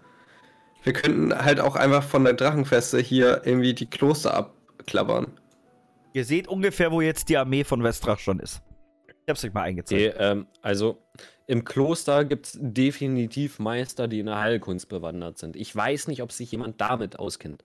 Wir 0.83 0.93
könnten 0.93 1.37
halt 1.37 1.59
auch 1.59 1.75
einfach 1.75 2.03
von 2.03 2.23
der 2.23 2.33
Drachenfeste 2.33 2.99
hier 2.99 3.41
irgendwie 3.45 3.73
die 3.73 3.89
Kloster 3.89 4.33
abklappern. 4.33 5.39
Ihr 6.13 6.25
seht 6.25 6.47
ungefähr, 6.47 6.91
wo 6.91 7.01
jetzt 7.01 7.29
die 7.29 7.37
Armee 7.37 7.63
von 7.63 7.83
Westrach 7.83 8.19
schon 8.19 8.39
ist. 8.39 8.61
Ich 9.07 9.29
hab's 9.29 9.43
euch 9.43 9.53
mal 9.53 9.63
eingezeigt. 9.63 10.17
Nee, 10.17 10.23
ähm, 10.23 10.47
also 10.61 10.97
im 11.47 11.63
Kloster 11.63 12.23
gibt 12.25 12.45
es 12.47 12.57
definitiv 12.59 13.59
Meister, 13.59 14.07
die 14.07 14.19
in 14.19 14.27
der 14.27 14.39
Heilkunst 14.39 14.87
bewandert 14.87 15.37
sind. 15.37 15.55
Ich 15.55 15.75
weiß 15.75 16.07
nicht, 16.07 16.21
ob 16.21 16.31
sich 16.31 16.51
jemand 16.51 16.79
damit 16.79 17.19
auskennt. 17.19 17.63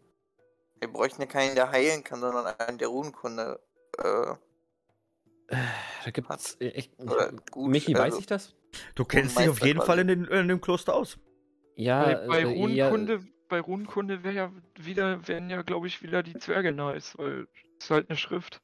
wir 0.80 0.92
bräuchten 0.92 1.22
ja 1.22 1.26
keinen, 1.26 1.54
der 1.54 1.70
heilen 1.70 2.02
kann, 2.02 2.20
sondern 2.20 2.46
einen, 2.58 2.78
der 2.78 2.88
Runenkunde. 2.88 3.60
Äh, 3.98 4.34
Da 6.04 6.10
gibt's 6.10 6.56
äh, 6.60 6.68
echt. 6.68 6.96
gut. 6.96 7.70
Michi, 7.70 7.94
also, 7.94 8.04
weiß 8.04 8.18
ich 8.18 8.26
das? 8.26 8.54
Du 8.94 9.04
kennst 9.04 9.38
dich 9.38 9.48
auf 9.48 9.62
jeden. 9.64 9.82
Fall 9.82 9.98
in, 9.98 10.08
den, 10.08 10.24
in 10.24 10.48
dem 10.48 10.60
Kloster 10.60 10.94
aus. 10.94 11.18
Ja, 11.76 12.04
bei, 12.04 12.26
bei 12.26 12.40
äh, 12.40 12.44
Runenkunde, 12.44 13.20
bei 13.48 13.60
Runenkunde 13.60 14.24
wäre 14.24 14.34
ja 14.34 14.52
wieder, 14.78 15.26
wären 15.28 15.50
ja, 15.50 15.62
glaube 15.62 15.86
ich, 15.86 16.02
wieder 16.02 16.22
die 16.22 16.34
Zwerge 16.34 16.72
nice, 16.72 17.16
weil 17.18 17.46
es 17.78 17.84
ist 17.84 17.90
halt 17.90 18.10
eine 18.10 18.16
Schrift. 18.16 18.60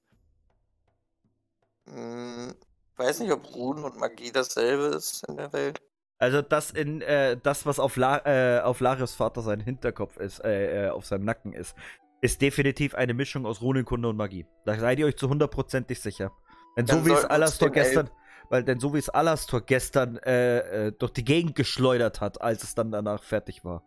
Mh, 1.87 2.55
weiß 2.97 3.21
nicht, 3.21 3.33
ob 3.33 3.55
Runen 3.55 3.85
und 3.85 3.99
Magie 3.99 4.33
dasselbe 4.33 4.97
ist 4.97 5.25
in 5.29 5.37
der 5.37 5.53
Welt. 5.53 5.81
Also 6.19 6.43
das 6.43 6.73
in 6.73 7.01
äh, 7.03 7.37
das, 7.41 7.65
was 7.65 7.79
auf, 7.79 7.97
La 7.97 8.23
äh, 8.27 8.61
auf 8.61 8.81
Larius 8.81 9.15
Vater 9.15 9.41
sein 9.41 9.61
Hinterkopf 9.61 10.17
ist, 10.17 10.41
äh, 10.41 10.87
äh, 10.87 10.91
auf 10.91 11.07
seinem 11.07 11.25
Nacken 11.25 11.53
ist, 11.53 11.77
ist 12.21 12.43
definitiv 12.43 12.95
eine 12.95 13.15
Mischung 13.15 13.47
aus 13.47 13.63
Runenkunde 13.63 14.09
und 14.09 14.17
Magie. 14.17 14.47
Da 14.65 14.77
seid 14.79 14.99
ihr 14.99 15.07
euch 15.07 15.17
zu 15.17 15.29
hundertprozentig 15.29 16.01
sicher. 16.01 16.33
Denn 16.79 16.87
so 16.87 17.05
wie 17.05 17.11
es 17.11 17.25
Alastor 17.25 17.71
gestern, 17.71 18.09
weil 18.51 18.63
denn 18.63 18.79
so 18.79 18.95
wie 18.95 18.99
es 18.99 19.09
Alastor 19.09 19.63
gestern 19.63 20.17
äh, 20.19 20.87
äh, 20.87 20.93
durch 20.93 21.13
die 21.13 21.25
Gegend 21.25 21.57
geschleudert 21.57 22.21
hat, 22.21 22.41
als 22.41 22.63
es 22.63 22.77
dann 22.77 22.93
danach 22.93 23.25
fertig 23.25 23.65
war. 23.65 23.83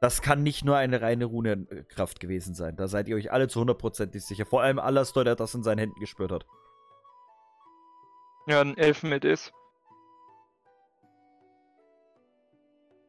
Das 0.00 0.22
kann 0.22 0.42
nicht 0.42 0.64
nur 0.64 0.78
eine 0.78 1.02
reine 1.02 1.26
Runenkraft 1.26 2.18
gewesen 2.18 2.54
sein. 2.54 2.74
Da 2.76 2.88
seid 2.88 3.08
ihr 3.08 3.16
euch 3.16 3.32
alle 3.32 3.48
zu 3.48 3.60
hundertprozentig 3.60 4.24
sicher. 4.24 4.46
Vor 4.46 4.62
allem 4.62 4.78
Alastor, 4.78 5.24
der 5.24 5.36
das 5.36 5.54
in 5.54 5.62
seinen 5.62 5.78
Händen 5.78 6.00
gespürt 6.00 6.32
hat. 6.32 6.46
Ja, 8.46 8.62
ein 8.62 8.78
Elfen 8.78 9.10
mit 9.10 9.26
ist. 9.26 9.52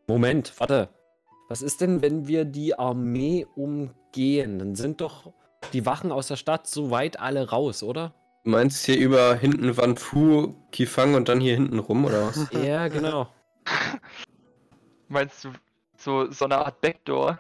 Moment, 0.07 0.53
warte. 0.59 0.89
Was 1.47 1.61
ist 1.61 1.79
denn, 1.79 2.01
wenn 2.01 2.27
wir 2.27 2.43
die 2.43 2.77
Armee 2.77 3.45
umgehen? 3.55 4.59
Dann 4.59 4.75
sind 4.75 4.99
doch 4.99 5.31
die 5.71 5.85
Wachen 5.85 6.11
aus 6.11 6.27
der 6.27 6.35
Stadt 6.35 6.67
so 6.67 6.91
weit 6.91 7.21
alle 7.21 7.49
raus, 7.49 7.83
oder? 7.83 8.13
Du 8.47 8.51
meinst 8.51 8.85
hier 8.85 8.97
über 8.97 9.35
hinten 9.35 9.75
Wanfu, 9.75 10.55
Kifang 10.71 11.15
und 11.15 11.27
dann 11.27 11.41
hier 11.41 11.55
hinten 11.55 11.79
rum, 11.79 12.05
oder 12.05 12.27
was? 12.27 12.47
Ja, 12.65 12.87
genau. 12.87 13.27
Meinst 15.09 15.43
du 15.43 15.49
so, 15.97 16.31
so 16.31 16.45
eine 16.45 16.59
Art 16.59 16.79
Backdoor? 16.79 17.39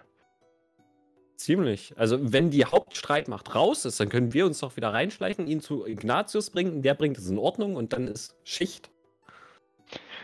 Ziemlich. 1.37 1.93
Also, 1.95 2.33
wenn 2.33 2.49
die 2.51 2.65
Hauptstreitmacht 2.65 3.55
raus 3.55 3.85
ist, 3.85 4.01
dann 4.01 4.09
können 4.09 4.33
wir 4.33 4.45
uns 4.45 4.59
doch 4.59 4.75
wieder 4.75 4.91
reinschleichen, 4.91 5.47
ihn 5.47 5.61
zu 5.61 5.85
Ignatius 5.85 6.49
bringen, 6.49 6.81
der 6.81 6.93
bringt 6.93 7.17
es 7.17 7.29
in 7.29 7.37
Ordnung 7.37 7.77
und 7.77 7.93
dann 7.93 8.09
ist 8.09 8.35
Schicht. 8.43 8.91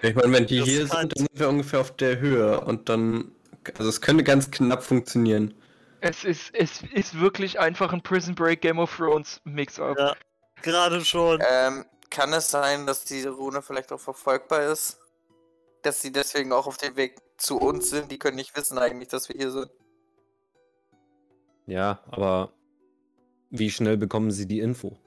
Ich 0.02 0.16
meine, 0.16 0.34
wenn 0.34 0.48
die 0.48 0.60
Das 0.60 0.68
hier 0.68 0.88
sind, 0.88 1.14
dann 1.14 1.28
sind 1.28 1.30
wir 1.32 1.48
ungefähr 1.48 1.80
auf 1.80 1.96
der 1.96 2.20
Höhe 2.20 2.60
und 2.60 2.90
dann, 2.90 3.32
also 3.78 3.88
es 3.88 4.02
könnte 4.02 4.26
ganz 4.26 4.52
knapp 4.52 4.84
funktionieren. 4.84 5.54
Es 6.02 6.26
ist, 6.26 6.54
es 6.54 6.84
ist 6.94 7.18
wirklich 7.22 7.58
einfach 7.58 7.94
ein 7.94 8.02
Prison 8.02 8.36
Break 8.36 8.60
Game 8.60 8.80
of 8.80 8.94
Thrones 8.98 9.40
Mix-up. 9.46 9.98
Ja. 9.98 10.14
Gerade 10.64 11.06
schon. 11.06 11.42
Ähm, 11.48 11.86
kann 12.10 12.34
es 12.34 12.50
sein, 12.50 12.88
dass 12.88 13.06
diese 13.06 13.30
Rune 13.32 13.62
vielleicht 13.62 13.92
auch 13.92 14.00
verfolgbar 14.00 14.64
ist? 14.64 15.00
Dass 15.84 16.02
sie 16.02 16.12
deswegen 16.12 16.52
auch 16.54 16.68
auf 16.68 16.78
dem 16.78 16.96
Weg 16.96 17.18
zu 17.38 17.58
uns 17.58 17.90
sind? 17.90 18.12
Die 18.12 18.18
können 18.18 18.38
nicht 18.38 18.56
wissen 18.56 18.78
eigentlich, 18.78 19.10
dass 19.10 19.30
wir 19.30 19.36
hier 19.36 19.52
sind. 19.52 19.70
Ja, 21.66 22.00
aber 22.10 22.54
wie 23.50 23.70
schnell 23.70 23.98
bekommen 23.98 24.32
sie 24.32 24.48
die 24.48 24.60
Info? 24.60 24.98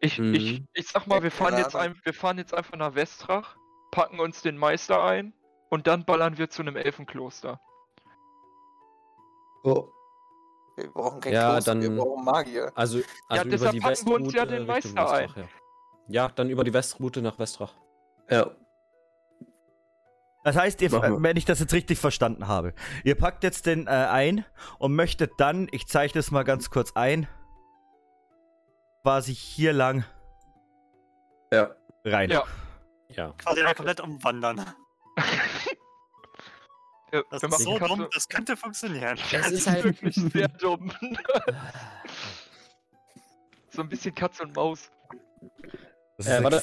Ich, 0.00 0.18
Mhm. 0.18 0.34
ich, 0.34 0.62
ich 0.72 0.88
sag 0.88 1.06
mal, 1.06 1.22
wir 1.22 1.30
fahren, 1.30 1.56
jetzt 1.56 1.74
ein, 1.74 1.98
wir 2.04 2.12
fahren 2.12 2.38
jetzt 2.38 2.52
einfach 2.52 2.76
nach 2.76 2.94
Westrach, 2.94 3.56
packen 3.90 4.20
uns 4.20 4.42
den 4.42 4.56
Meister 4.56 5.02
ein 5.02 5.32
und 5.70 5.86
dann 5.86 6.04
ballern 6.04 6.36
wir 6.38 6.50
zu 6.50 6.62
einem 6.62 6.76
Elfenkloster. 6.76 7.60
Oh. 9.64 9.88
Wir 10.76 10.90
brauchen 10.92 11.20
kein 11.20 11.32
Ja, 11.32 11.52
Kloster, 11.52 11.80
wir 11.80 11.88
dann- 11.88 11.96
brauchen 11.98 12.24
Magier. 12.24 12.72
Also, 12.74 13.00
also 13.28 13.42
über 13.44 13.50
deshalb 13.50 13.72
die 13.72 13.80
packen 13.80 14.06
wir 14.06 14.14
uns 14.14 14.32
ja 14.34 14.42
Westroute 14.42 14.56
den 14.58 14.66
Meister 14.66 15.10
ein. 15.10 15.22
Westrach, 15.28 15.36
Ja. 15.36 15.48
ja, 16.08 16.28
dann 16.28 16.50
über 16.50 16.64
die 16.64 16.74
Westroute 16.74 17.22
nach 17.22 17.38
Westrach. 17.38 17.72
Ja. 18.30 18.50
Das 20.44 20.54
heißt, 20.56 20.80
ihr, 20.82 20.92
wir. 20.92 21.22
wenn 21.22 21.36
ich 21.36 21.44
das 21.44 21.58
jetzt 21.60 21.72
richtig 21.72 21.98
verstanden 21.98 22.46
habe, 22.46 22.72
ihr 23.04 23.16
packt 23.16 23.42
jetzt 23.42 23.66
den 23.66 23.86
äh, 23.86 23.90
ein 23.90 24.44
und 24.78 24.94
möchtet 24.94 25.32
dann, 25.38 25.66
ich 25.72 25.88
zeichne 25.88 26.20
es 26.20 26.30
mal 26.30 26.44
ganz 26.44 26.70
kurz 26.70 26.92
ein, 26.94 27.26
quasi 29.02 29.34
hier 29.34 29.72
lang 29.72 30.04
Ja. 31.52 31.70
rein. 32.04 32.30
Ja. 32.30 32.44
Ja. 33.08 33.32
Quasi 33.38 33.60
einmal 33.60 33.74
komplett 33.74 34.00
umwandern. 34.00 34.64
Das 37.30 37.42
wir 37.42 37.48
ist 37.50 37.58
so 37.60 37.74
Katze- 37.76 37.88
dumm, 37.88 38.06
das 38.12 38.28
könnte 38.28 38.56
funktionieren. 38.56 39.18
Das 39.32 39.50
ist 39.50 39.66
halt- 39.66 39.84
wirklich 39.84 40.14
sehr 40.32 40.48
dumm. 40.48 40.92
so 43.70 43.82
ein 43.82 43.88
bisschen 43.88 44.14
Katz 44.14 44.40
und 44.40 44.54
Maus. 44.56 44.90
Das 46.18 46.26
Äh, 46.28 46.42
warte. 46.44 46.62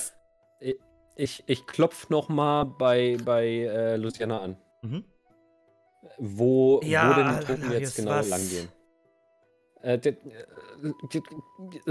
Ich, 1.16 1.44
ich 1.46 1.68
klopf 1.68 2.10
noch 2.10 2.28
mal 2.30 2.64
bei, 2.66 3.18
bei 3.24 3.46
äh, 3.46 3.96
Luciana 3.98 4.42
an. 4.42 4.58
Mhm. 4.82 5.04
Wo, 6.18 6.82
Ja, 6.84 7.10
wo 7.10 7.14
denn 7.22 7.40
die 7.40 7.46
Truppen 7.46 7.72
jetzt 7.72 7.96
genau 7.96 8.12
was? 8.12 8.30
lang 8.30 8.50
gehen. 8.50 8.68
Äh, 9.84 10.00
die, 10.00 10.10
äh, 10.10 10.18
die, 11.12 11.22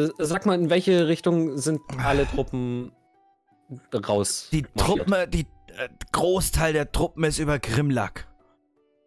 äh, 0.00 0.10
sag 0.18 0.44
mal, 0.44 0.58
in 0.58 0.70
welche 0.70 1.06
Richtung 1.06 1.56
sind 1.56 1.80
alle 1.98 2.26
Truppen 2.26 2.92
raus? 3.94 4.48
Die? 4.50 4.62
Truppen, 4.76 5.14
die 5.30 5.46
äh, 5.76 5.88
Großteil 6.10 6.72
der 6.72 6.90
Truppen 6.90 7.22
ist 7.24 7.38
über 7.38 7.58
Grimlack. 7.60 8.26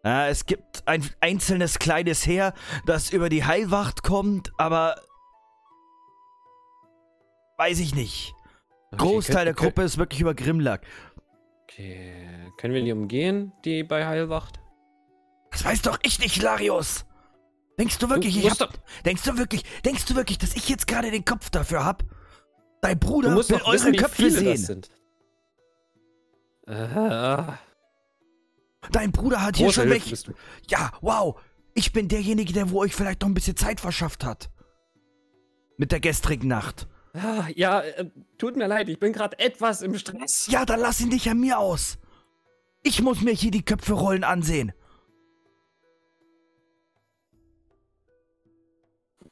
Ja, 0.04 0.28
es 0.28 0.46
gibt 0.46 0.86
ein 0.86 1.08
einzelnes 1.20 1.78
kleines 1.78 2.26
Heer, 2.26 2.54
das 2.86 3.10
über 3.10 3.28
die 3.28 3.44
Heilwacht 3.44 4.02
kommt, 4.04 4.52
aber 4.56 5.00
weiß 7.58 7.80
ich 7.80 7.94
nicht. 7.94 8.34
Okay, 8.92 8.96
Großteil 8.98 9.44
der 9.46 9.54
können- 9.54 9.70
Gruppe 9.70 9.82
ist 9.82 9.98
wirklich 9.98 10.20
über 10.20 10.34
Grimlack. 10.34 10.86
Okay. 11.64 12.14
Können 12.58 12.74
wir 12.74 12.82
die 12.82 12.92
umgehen, 12.92 13.52
die 13.64 13.82
bei 13.82 14.06
Heilwacht? 14.06 14.60
Das 15.50 15.64
weiß 15.64 15.82
doch 15.82 15.98
ich 16.02 16.18
nicht, 16.20 16.40
Larius. 16.42 17.04
Denkst 17.78 17.98
du 17.98 18.08
wirklich, 18.08 18.40
Du 18.40 18.46
ich 18.48 18.60
hab, 18.60 18.72
denkst 19.04 19.22
du 19.24 19.36
wirklich, 19.36 19.62
denkst 19.84 20.06
du 20.06 20.14
wirklich, 20.14 20.38
dass 20.38 20.54
ich 20.54 20.68
jetzt 20.68 20.86
gerade 20.86 21.10
den 21.10 21.24
Kopf 21.24 21.50
dafür 21.50 21.84
hab? 21.84 22.04
Dein 22.80 22.98
Bruder 22.98 23.34
will 23.34 23.60
eure 23.64 23.72
wissen, 23.74 23.96
Köpfe 23.96 24.30
sehen. 24.30 24.82
Äh, 26.66 27.52
Dein 28.92 29.12
Bruder 29.12 29.42
hat 29.42 29.56
hier 29.56 29.66
große 29.66 29.82
schon 29.82 29.92
Hilfe 29.92 30.32
du. 30.32 30.32
Ja, 30.68 30.92
wow. 31.00 31.38
Ich 31.74 31.92
bin 31.92 32.08
derjenige, 32.08 32.52
der 32.52 32.70
wo 32.70 32.80
euch 32.80 32.94
vielleicht 32.94 33.20
noch 33.20 33.28
ein 33.28 33.34
bisschen 33.34 33.56
Zeit 33.56 33.80
verschafft 33.80 34.24
hat. 34.24 34.50
Mit 35.76 35.92
der 35.92 36.00
gestrigen 36.00 36.48
Nacht. 36.48 36.88
Ja, 37.54 37.80
äh, 37.80 38.10
tut 38.38 38.56
mir 38.56 38.66
leid, 38.66 38.88
ich 38.88 38.98
bin 38.98 39.12
gerade 39.12 39.38
etwas 39.38 39.82
im 39.82 39.96
Stress. 39.98 40.48
Ja, 40.50 40.66
dann 40.66 40.80
lass 40.80 41.00
ihn 41.00 41.10
dich 41.10 41.30
an 41.30 41.40
mir 41.40 41.58
aus. 41.58 41.98
Ich 42.82 43.00
muss 43.02 43.20
mir 43.22 43.32
hier 43.32 43.50
die 43.50 43.64
Köpfe 43.64 43.94
rollen 43.94 44.22
ansehen. 44.22 44.72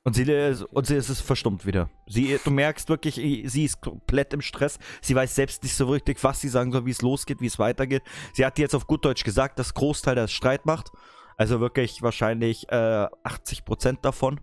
Und 0.06 0.12
sie, 0.12 0.24
und 0.70 0.86
sie 0.86 0.96
ist 0.96 1.08
es 1.08 1.22
verstummt 1.22 1.64
wieder. 1.64 1.88
Sie, 2.06 2.38
du 2.44 2.50
merkst 2.50 2.90
wirklich, 2.90 3.14
sie 3.14 3.64
ist 3.64 3.80
komplett 3.80 4.34
im 4.34 4.42
Stress. 4.42 4.78
Sie 5.00 5.14
weiß 5.14 5.34
selbst 5.34 5.62
nicht 5.62 5.74
so 5.74 5.86
richtig, 5.86 6.22
was 6.22 6.42
sie 6.42 6.50
sagen 6.50 6.72
soll, 6.72 6.84
wie 6.84 6.90
es 6.90 7.00
losgeht, 7.00 7.40
wie 7.40 7.46
es 7.46 7.58
weitergeht. 7.58 8.02
Sie 8.34 8.44
hat 8.44 8.58
jetzt 8.58 8.74
auf 8.74 8.86
gut 8.86 9.02
Deutsch 9.06 9.24
gesagt, 9.24 9.58
dass 9.58 9.72
Großteil 9.72 10.14
der 10.14 10.28
Streit 10.28 10.66
macht. 10.66 10.90
Also 11.38 11.58
wirklich 11.58 12.02
wahrscheinlich 12.02 12.68
äh, 12.68 13.06
80% 13.24 14.02
davon 14.02 14.40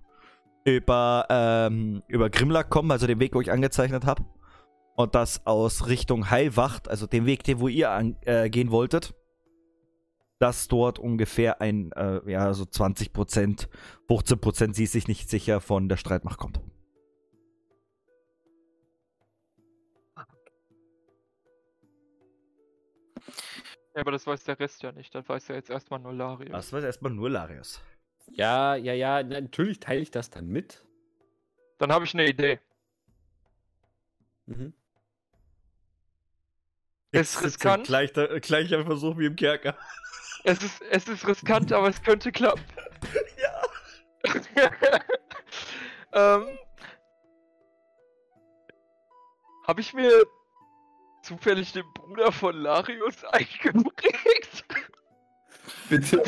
über, 0.66 1.28
ähm, 1.30 2.02
über 2.08 2.32
Grimlack 2.32 2.72
kommen, 2.72 2.90
also 2.90 3.06
den 3.06 3.20
Weg, 3.20 3.36
wo 3.36 3.42
ich 3.42 3.52
angezeichnet 3.52 4.06
habe. 4.06 4.26
Und 4.96 5.14
das 5.14 5.46
aus 5.46 5.88
Richtung 5.88 6.32
Heilwacht, 6.32 6.90
also 6.90 7.06
dem 7.06 7.28
Weg, 7.28 7.44
den 7.44 7.60
wo 7.60 7.68
ihr 7.68 7.92
an, 7.92 8.18
äh, 8.22 8.50
gehen 8.50 8.72
wolltet, 8.72 9.14
dass 10.42 10.68
dort 10.68 10.98
ungefähr 10.98 11.62
ein, 11.62 11.92
äh, 11.92 12.20
ja, 12.30 12.52
so 12.54 12.64
20%, 12.64 13.68
15% 14.10 14.74
sie 14.74 14.86
ist 14.86 14.94
sich 14.94 15.08
nicht 15.08 15.30
sicher 15.30 15.62
von 15.62 15.88
der 15.88 15.98
Streitmacht 15.98 16.40
kommt. 16.40 16.60
Ja, 23.94 24.02
aber 24.02 24.12
das 24.12 24.26
weiß 24.26 24.44
der 24.46 24.60
Rest 24.60 24.82
ja 24.82 24.92
nicht. 24.92 25.14
Das 25.14 25.30
weiß 25.30 25.50
ja 25.50 25.56
jetzt 25.56 25.70
erstmal 25.70 26.00
nur 26.00 26.14
Larius. 26.14 26.52
Das 26.52 26.74
war 26.74 26.82
erstmal 26.82 27.12
nur 27.12 27.30
Larius. 27.30 27.80
Ja, 28.32 28.76
ja, 28.76 28.94
ja, 28.94 29.22
natürlich 29.22 29.80
teile 29.80 30.00
ich 30.00 30.10
das 30.10 30.32
dann 30.32 30.48
mit. 30.48 30.84
Dann 31.78 31.92
habe 31.92 32.06
ich 32.06 32.16
eine 32.16 32.28
Idee. 32.28 32.60
Mhm. 34.48 34.74
Es 37.12 37.36
ist 37.36 37.44
riskant. 37.44 37.86
Gleicher, 37.86 38.40
gleicher 38.40 38.86
Versuch 38.86 39.18
wie 39.20 39.26
im 39.26 39.36
Kerker. 39.36 39.78
Es 40.44 40.62
ist, 40.64 40.82
es 40.90 41.08
ist 41.08 41.28
riskant, 41.28 41.72
aber 41.72 41.88
es 41.90 42.02
könnte 42.02 42.32
klappen. 42.32 42.64
Ja. 43.38 43.62
ähm, 46.14 46.58
Habe 49.68 49.82
ich 49.82 49.94
mir 49.94 50.26
zufällig 51.24 51.72
den 51.74 51.86
Bruder 51.94 52.32
von 52.32 52.56
Larius 52.56 53.24
eingeprägt? 53.32 54.66
Bitte. 55.90 56.22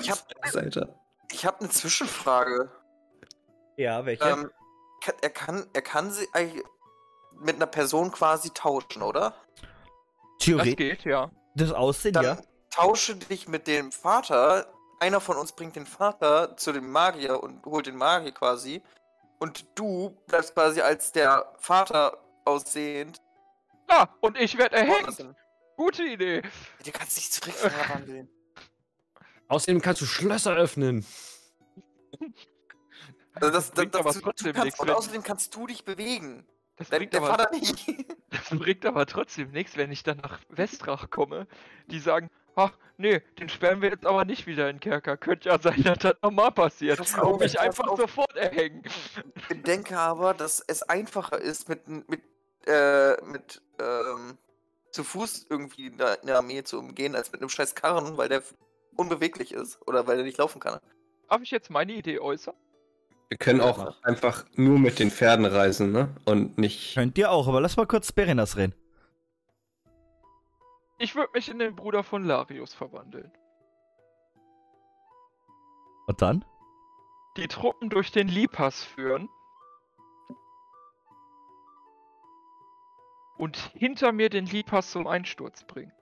Ich 0.00 0.10
hab- 0.10 0.26
habe 1.44 1.60
eine 1.60 1.68
Zwischenfrage. 1.70 2.70
Ja, 3.76 4.04
welche? 4.06 4.24
Ähm, 4.24 4.50
kann, 5.02 5.14
er, 5.20 5.30
kann, 5.30 5.66
er 5.72 5.82
kann 5.82 6.10
sie 6.10 6.26
eigentlich 6.32 6.64
mit 7.40 7.56
einer 7.56 7.66
Person 7.66 8.10
quasi 8.10 8.50
tauschen, 8.50 9.02
oder? 9.02 9.34
Das 9.60 10.46
Theoretisch. 10.46 10.76
geht, 10.76 11.04
ja. 11.04 11.30
Das 11.54 11.72
Aussehen, 11.72 12.14
Dann 12.14 12.24
ja. 12.24 12.38
Tausche 12.70 13.16
dich 13.16 13.48
mit 13.48 13.66
dem 13.66 13.92
Vater. 13.92 14.72
Einer 15.00 15.20
von 15.20 15.36
uns 15.36 15.52
bringt 15.52 15.76
den 15.76 15.86
Vater 15.86 16.56
zu 16.56 16.72
dem 16.72 16.90
Magier 16.90 17.42
und 17.42 17.64
holt 17.66 17.86
den 17.86 17.96
Magier 17.96 18.32
quasi. 18.32 18.82
Und 19.38 19.66
du 19.74 20.16
bleibst 20.26 20.54
quasi 20.54 20.80
als 20.80 21.12
der 21.12 21.52
Vater 21.58 22.18
aussehend. 22.44 23.20
Ah, 23.88 24.08
und 24.20 24.38
ich 24.38 24.56
werde 24.56 24.76
erhängt. 24.76 25.18
woanders. 25.18 25.36
Gute 25.76 26.02
Idee. 26.04 26.42
Du 26.84 26.90
kannst 26.90 27.16
dich 27.16 27.30
zurückverwandeln. 27.30 28.28
Außerdem 29.48 29.80
kannst 29.80 30.00
du 30.00 30.06
Schlösser 30.06 30.54
öffnen. 30.56 31.06
Also 33.34 33.50
das, 33.50 33.66
das, 33.66 33.70
bringt 33.72 33.94
das, 33.94 34.00
aber 34.00 34.12
du, 34.12 34.20
kannst, 34.22 34.64
nichts, 34.64 34.80
und 34.80 34.90
außerdem 34.90 35.22
kannst 35.22 35.54
du 35.54 35.66
dich 35.66 35.84
bewegen. 35.84 36.46
Das 36.76 36.88
Der, 36.88 36.98
bringt, 36.98 37.12
der 37.12 37.22
aber, 37.22 37.30
Vater 37.30 37.50
nicht. 37.52 37.86
das 38.30 38.58
bringt 38.58 38.84
aber 38.84 39.06
trotzdem 39.06 39.50
nichts, 39.50 39.76
wenn 39.76 39.92
ich 39.92 40.02
dann 40.02 40.18
nach 40.18 40.40
Westrach 40.48 41.10
komme. 41.10 41.46
Die 41.86 42.00
sagen, 42.00 42.30
ach, 42.56 42.72
nee, 42.96 43.20
den 43.38 43.48
sperren 43.48 43.80
wir 43.82 43.90
jetzt 43.90 44.04
aber 44.06 44.24
nicht 44.24 44.46
wieder 44.46 44.68
in 44.68 44.76
den 44.76 44.80
Kerker. 44.80 45.16
Könnte 45.16 45.48
ja 45.50 45.58
sein, 45.60 45.82
dass 45.84 45.98
das 45.98 46.16
nochmal 46.22 46.50
passiert. 46.50 46.98
Pass 46.98 47.14
Und 47.18 47.40
mich 47.40 47.60
einfach 47.60 47.86
auf. 47.86 48.00
sofort 48.00 48.34
erhängen. 48.36 48.82
Bedenke 49.48 49.96
aber, 49.98 50.34
dass 50.34 50.64
es 50.66 50.82
einfacher 50.82 51.38
ist, 51.38 51.68
mit, 51.68 51.86
mit, 51.86 52.22
äh, 52.66 53.22
mit 53.24 53.62
ähm, 53.78 54.38
zu 54.90 55.04
Fuß 55.04 55.46
irgendwie 55.50 55.92
eine 55.92 56.20
eine 56.22 56.36
Armee 56.36 56.62
zu 56.64 56.78
umgehen, 56.78 57.14
als 57.14 57.30
mit 57.30 57.40
einem 57.40 57.50
scheiß 57.50 57.74
Karren, 57.74 58.16
weil 58.16 58.28
der 58.28 58.42
unbeweglich 58.96 59.52
ist 59.52 59.78
oder 59.86 60.06
weil 60.06 60.18
er 60.18 60.24
nicht 60.24 60.38
laufen 60.38 60.58
kann. 60.58 60.78
Darf 61.28 61.42
ich 61.42 61.50
jetzt 61.50 61.70
meine 61.70 61.92
Idee 61.92 62.18
äußern? 62.18 62.54
Wir 63.28 63.38
können 63.38 63.60
auch 63.60 64.02
einfach 64.04 64.44
nur 64.54 64.78
mit 64.78 64.98
den 65.00 65.10
Pferden 65.10 65.44
reisen, 65.44 65.90
ne? 65.90 66.14
Und 66.24 66.58
nicht. 66.58 66.94
Könnt 66.94 67.18
ihr 67.18 67.30
auch, 67.30 67.48
aber 67.48 67.60
lass 67.60 67.76
mal 67.76 67.86
kurz 67.86 68.12
Berinas 68.12 68.56
reden. 68.56 68.74
Ich 70.98 71.14
würde 71.14 71.32
mich 71.34 71.48
in 71.48 71.58
den 71.58 71.76
Bruder 71.76 72.02
von 72.02 72.24
Larius 72.24 72.72
verwandeln. 72.72 73.30
Und 76.06 76.22
dann? 76.22 76.44
Die 77.36 77.48
Truppen 77.48 77.90
durch 77.90 78.12
den 78.12 78.28
Lipas 78.28 78.82
führen. 78.82 79.28
Und 83.36 83.56
hinter 83.74 84.12
mir 84.12 84.30
den 84.30 84.46
Lipas 84.46 84.90
zum 84.90 85.06
Einsturz 85.06 85.64
bringen. 85.64 85.92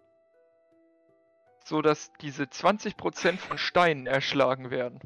So 1.64 1.82
dass 1.82 2.12
diese 2.20 2.44
20% 2.44 3.38
von 3.38 3.58
Steinen 3.58 4.06
erschlagen 4.06 4.70
werden. 4.70 5.00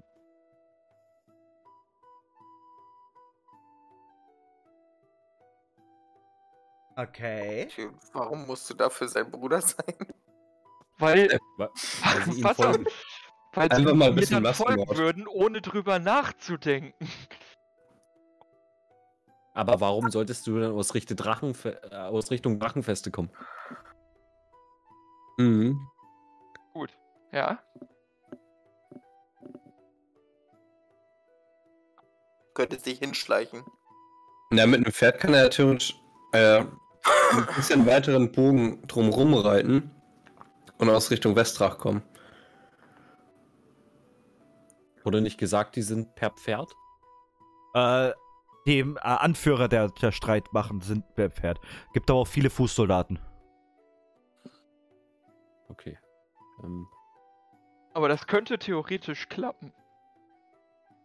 Okay. 6.99 7.69
Warum 8.13 8.45
musst 8.49 8.69
du 8.69 8.75
dafür 8.75 9.07
sein 9.07 9.31
Bruder 9.31 9.61
sein? 9.63 9.95
Weil, 10.99 11.31
Äh, 11.31 11.39
weil 11.57 11.71
sie 12.25 12.41
ihm 12.41 12.47
auf. 12.47 12.57
folgen. 12.57 12.87
weil 13.55 13.73
sie 13.73 13.83
mal 13.83 13.93
ein 14.09 14.15
mir 14.15 14.21
bisschen 14.21 14.43
dann 14.43 14.53
folgen 14.53 14.97
würden, 14.97 15.29
ohne 15.29 15.61
drüber 15.61 16.01
nachzudenken. 16.01 17.09
Aber 19.55 19.81
warum 19.81 20.11
solltest 20.11 20.49
du 20.49 20.59
dann 20.59 20.73
aus, 20.73 20.95
Richte 20.95 21.15
Drachenfe 21.15 21.81
äh, 21.93 21.95
aus 21.95 22.33
Richtung 22.33 22.59
Drachenfeste 22.59 23.13
kommen? 23.13 23.31
Mhm. 25.39 25.79
Gut, 26.73 26.91
ja. 27.31 27.63
Könntest 32.55 32.87
dich 32.87 32.99
hinschleichen. 32.99 33.63
Na, 34.51 34.67
mit 34.67 34.85
einem 34.85 34.93
Pferd 34.93 35.21
kann 35.21 35.33
er 35.33 35.49
theoretisch 35.49 35.95
äh, 36.33 36.65
ein 37.33 37.47
bisschen 37.57 37.87
weiteren 37.87 38.33
Bogen 38.33 38.87
drumrum 38.87 39.35
reiten 39.35 39.91
und 40.79 40.91
aus 40.91 41.11
Richtung 41.11 41.37
Westrach 41.37 41.79
kommen. 41.79 42.03
Wurde 45.05 45.21
nicht 45.21 45.39
gesagt, 45.39 45.77
die 45.77 45.83
sind 45.83 46.15
per 46.15 46.31
Pferd? 46.31 46.75
Äh, 47.75 48.13
die 48.67 48.81
äh, 48.81 48.99
Anführer 49.01 49.69
der, 49.69 49.89
der 49.89 50.13
Streitmachen 50.13 50.81
sind 50.81 51.15
per 51.15 51.31
Pferd. 51.31 51.59
Gibt 51.95 52.11
aber 52.11 52.21
auch 52.21 52.27
viele 52.27 52.51
Fußsoldaten. 52.51 53.19
Okay. 55.69 55.99
Ähm, 56.63 56.87
Aber 57.95 58.09
das 58.09 58.27
könnte 58.27 58.59
theoretisch 58.59 59.29
klappen. 59.29 59.73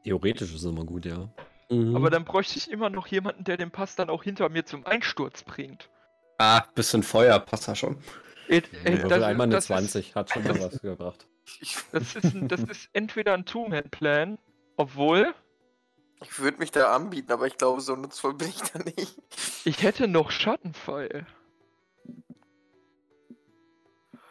Theoretisch 0.04 0.54
ist 0.54 0.64
immer 0.66 0.84
gut, 0.84 1.06
ja. 1.06 1.30
Mhm. 1.70 1.96
Aber 1.96 2.10
dann 2.10 2.26
bräuchte 2.26 2.58
ich 2.58 2.70
immer 2.72 2.90
noch 2.90 3.08
jemanden, 3.08 3.44
der 3.44 3.58
den 3.58 3.72
Pass 3.72 3.96
dann 3.96 4.10
auch 4.10 4.24
hinter 4.24 4.50
mir 4.50 4.66
zum 4.66 4.86
Einsturz 4.86 5.44
bringt. 5.44 5.90
Ah, 6.38 6.64
bisschen 6.76 7.04
Feuer 7.04 7.40
passt 7.40 7.68
da 7.68 7.76
schon. 7.76 7.98
Ey, 8.48 8.64
ey, 8.84 8.94
Würfel 8.94 9.10
das, 9.10 9.24
einmal 9.24 9.46
eine 9.46 9.56
das 9.56 9.66
20, 9.66 10.16
hat 10.16 10.32
schon 10.32 10.44
mal 10.44 10.60
was 10.60 10.82
gebracht. 10.82 11.28
Ist, 11.60 11.86
das, 11.92 12.16
ist 12.16 12.36
ein, 12.36 12.48
das 12.48 12.62
ist 12.62 12.90
entweder 12.94 13.34
ein 13.34 13.46
Two-Man-Plan, 13.46 14.38
obwohl 14.78 15.34
ich 16.24 16.40
würde 16.40 16.58
mich 16.58 16.72
da 16.72 16.96
anbieten, 16.96 17.32
aber 17.32 17.48
ich 17.48 17.58
glaube, 17.58 17.82
so 17.82 17.96
nutzvoll 17.96 18.34
bin 18.34 18.48
ich 18.48 18.62
da 18.62 18.80
nicht. 18.80 19.18
ich 19.66 19.84
hätte 19.84 20.08
noch 20.08 20.32
Schattenpfeil. 20.32 21.26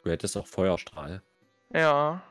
Du 0.02 0.10
hättest 0.10 0.36
auch 0.36 0.46
Feuerstrahl. 0.46 1.22
Ja. 1.72 2.22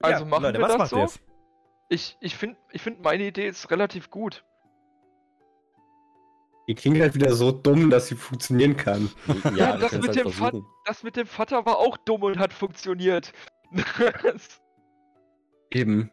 Also 0.00 0.24
Ja, 0.24 0.28
machen 0.28 0.42
Leute, 0.44 0.58
wir 0.58 0.62
was 0.62 0.68
das 0.72 0.78
macht 0.78 0.90
so? 0.90 0.98
jetzt? 0.98 1.20
Ich, 1.88 2.16
ich 2.20 2.36
finde, 2.36 2.56
ich 2.72 2.82
find, 2.82 3.02
meine 3.02 3.24
Idee 3.24 3.48
ist 3.48 3.70
relativ 3.70 4.10
gut. 4.10 4.44
Die 6.68 6.74
klingt 6.74 7.00
halt 7.00 7.14
wieder 7.14 7.32
so 7.34 7.50
dumm, 7.50 7.90
dass 7.90 8.06
sie 8.06 8.14
funktionieren 8.14 8.76
kann. 8.76 9.10
Ja, 9.56 9.72
du 9.72 9.80
das 9.80 9.92
mit 9.92 10.06
halt 10.16 10.54
dem. 10.54 10.66
Das 10.84 11.02
mit 11.02 11.16
dem 11.16 11.26
Vater 11.26 11.66
war 11.66 11.78
auch 11.78 11.96
dumm 11.96 12.22
und 12.22 12.38
hat 12.38 12.52
funktioniert. 12.52 13.32
Eben. 15.72 16.10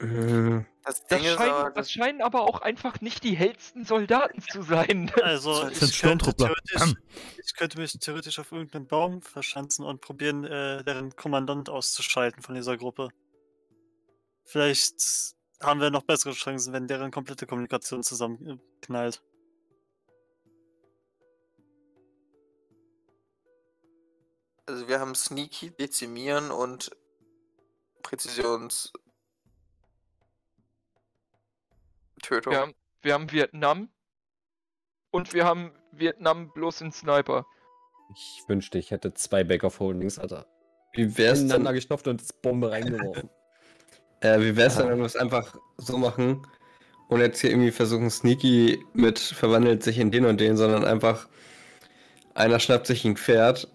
Äh, 0.00 0.64
Das 0.84 1.06
Das, 1.06 1.22
scheinen, 1.22 1.50
aber, 1.50 1.70
das 1.70 1.90
scheinen 1.90 2.22
aber 2.22 2.42
auch 2.42 2.60
einfach 2.60 3.00
nicht 3.00 3.24
die 3.24 3.34
hellsten 3.34 3.84
Soldaten 3.84 4.40
zu 4.42 4.62
sein. 4.62 5.10
Also, 5.22 5.68
ich 5.68 6.00
könnte, 6.00 6.34
ich 7.44 7.54
könnte 7.54 7.78
mich 7.78 7.98
theoretisch 7.98 8.38
auf 8.38 8.52
irgendeinen 8.52 8.86
Baum 8.86 9.22
verschanzen 9.22 9.84
und 9.84 10.00
probieren, 10.00 10.44
äh, 10.44 10.84
deren 10.84 11.16
Kommandant 11.16 11.70
auszuschalten 11.70 12.42
von 12.42 12.54
dieser 12.54 12.76
Gruppe. 12.76 13.08
Vielleicht 14.44 15.34
haben 15.60 15.80
wir 15.80 15.90
noch 15.90 16.02
bessere 16.02 16.32
Chancen, 16.32 16.72
wenn 16.72 16.86
deren 16.86 17.10
komplette 17.10 17.46
Kommunikation 17.46 18.02
zusammenknallt. 18.02 19.22
also 24.66 24.88
wir 24.88 25.00
haben 25.00 25.14
Sneaky, 25.14 25.70
Dezimieren 25.70 26.50
und 26.50 26.90
Präzisions. 28.02 28.92
Tötung. 32.26 32.52
Wir 32.52 32.60
haben, 32.60 32.74
wir 33.02 33.14
haben 33.14 33.32
Vietnam 33.32 33.88
und 35.10 35.32
wir 35.32 35.44
haben 35.44 35.72
Vietnam 35.92 36.52
bloß 36.52 36.80
in 36.82 36.92
Sniper. 36.92 37.46
Ich 38.14 38.42
wünschte, 38.48 38.78
ich 38.78 38.90
hätte 38.90 39.14
zwei 39.14 39.44
Back 39.44 39.64
of 39.64 39.80
Holdings, 39.80 40.18
Alter. 40.18 40.46
wie 40.92 41.16
wär's 41.18 41.40
Ineinander 41.40 41.72
gestopft 41.72 42.06
und 42.08 42.20
das 42.20 42.32
Bombe 42.32 42.70
reingeworfen. 42.70 43.30
äh, 44.20 44.40
wie 44.40 44.56
wär's 44.56 44.76
denn, 44.76 44.88
wenn 44.88 44.98
wir 44.98 45.06
es 45.06 45.16
einfach 45.16 45.56
so 45.76 45.98
machen 45.98 46.46
und 47.08 47.20
jetzt 47.20 47.40
hier 47.40 47.50
irgendwie 47.50 47.70
versuchen, 47.70 48.10
Sneaky 48.10 48.84
mit 48.92 49.18
verwandelt 49.18 49.82
sich 49.82 49.98
in 49.98 50.10
den 50.10 50.24
und 50.24 50.40
den, 50.40 50.56
sondern 50.56 50.84
einfach 50.84 51.28
einer 52.34 52.60
schnappt 52.60 52.86
sich 52.86 53.04
ein 53.04 53.16
Pferd, 53.16 53.68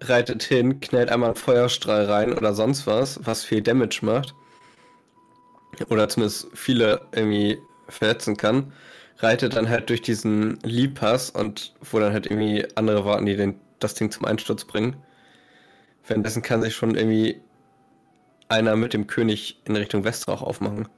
reitet 0.00 0.42
hin, 0.42 0.80
knallt 0.80 1.10
einmal 1.10 1.30
einen 1.30 1.36
Feuerstrahl 1.36 2.06
rein 2.06 2.32
oder 2.32 2.54
sonst 2.54 2.86
was, 2.86 3.20
was 3.24 3.44
viel 3.44 3.62
Damage 3.62 4.00
macht. 4.02 4.34
Oder 5.90 6.08
zumindest 6.08 6.48
viele 6.54 7.06
irgendwie 7.12 7.58
verletzen 7.88 8.36
kann. 8.36 8.72
Reitet 9.18 9.56
dann 9.56 9.68
halt 9.68 9.88
durch 9.88 10.02
diesen 10.02 10.58
Lee-Pass 10.62 11.30
und 11.30 11.74
wo 11.80 11.98
dann 11.98 12.12
halt 12.12 12.26
irgendwie 12.26 12.66
andere 12.74 13.04
warten, 13.04 13.26
die 13.26 13.36
den, 13.36 13.58
das 13.78 13.94
Ding 13.94 14.10
zum 14.10 14.26
Einsturz 14.26 14.64
bringen. 14.64 14.96
Währenddessen 16.06 16.42
kann 16.42 16.62
sich 16.62 16.74
schon 16.74 16.94
irgendwie 16.94 17.40
einer 18.48 18.76
mit 18.76 18.92
dem 18.92 19.06
König 19.06 19.60
in 19.64 19.74
Richtung 19.74 20.04
Westrauch 20.04 20.42
aufmachen. 20.42 20.88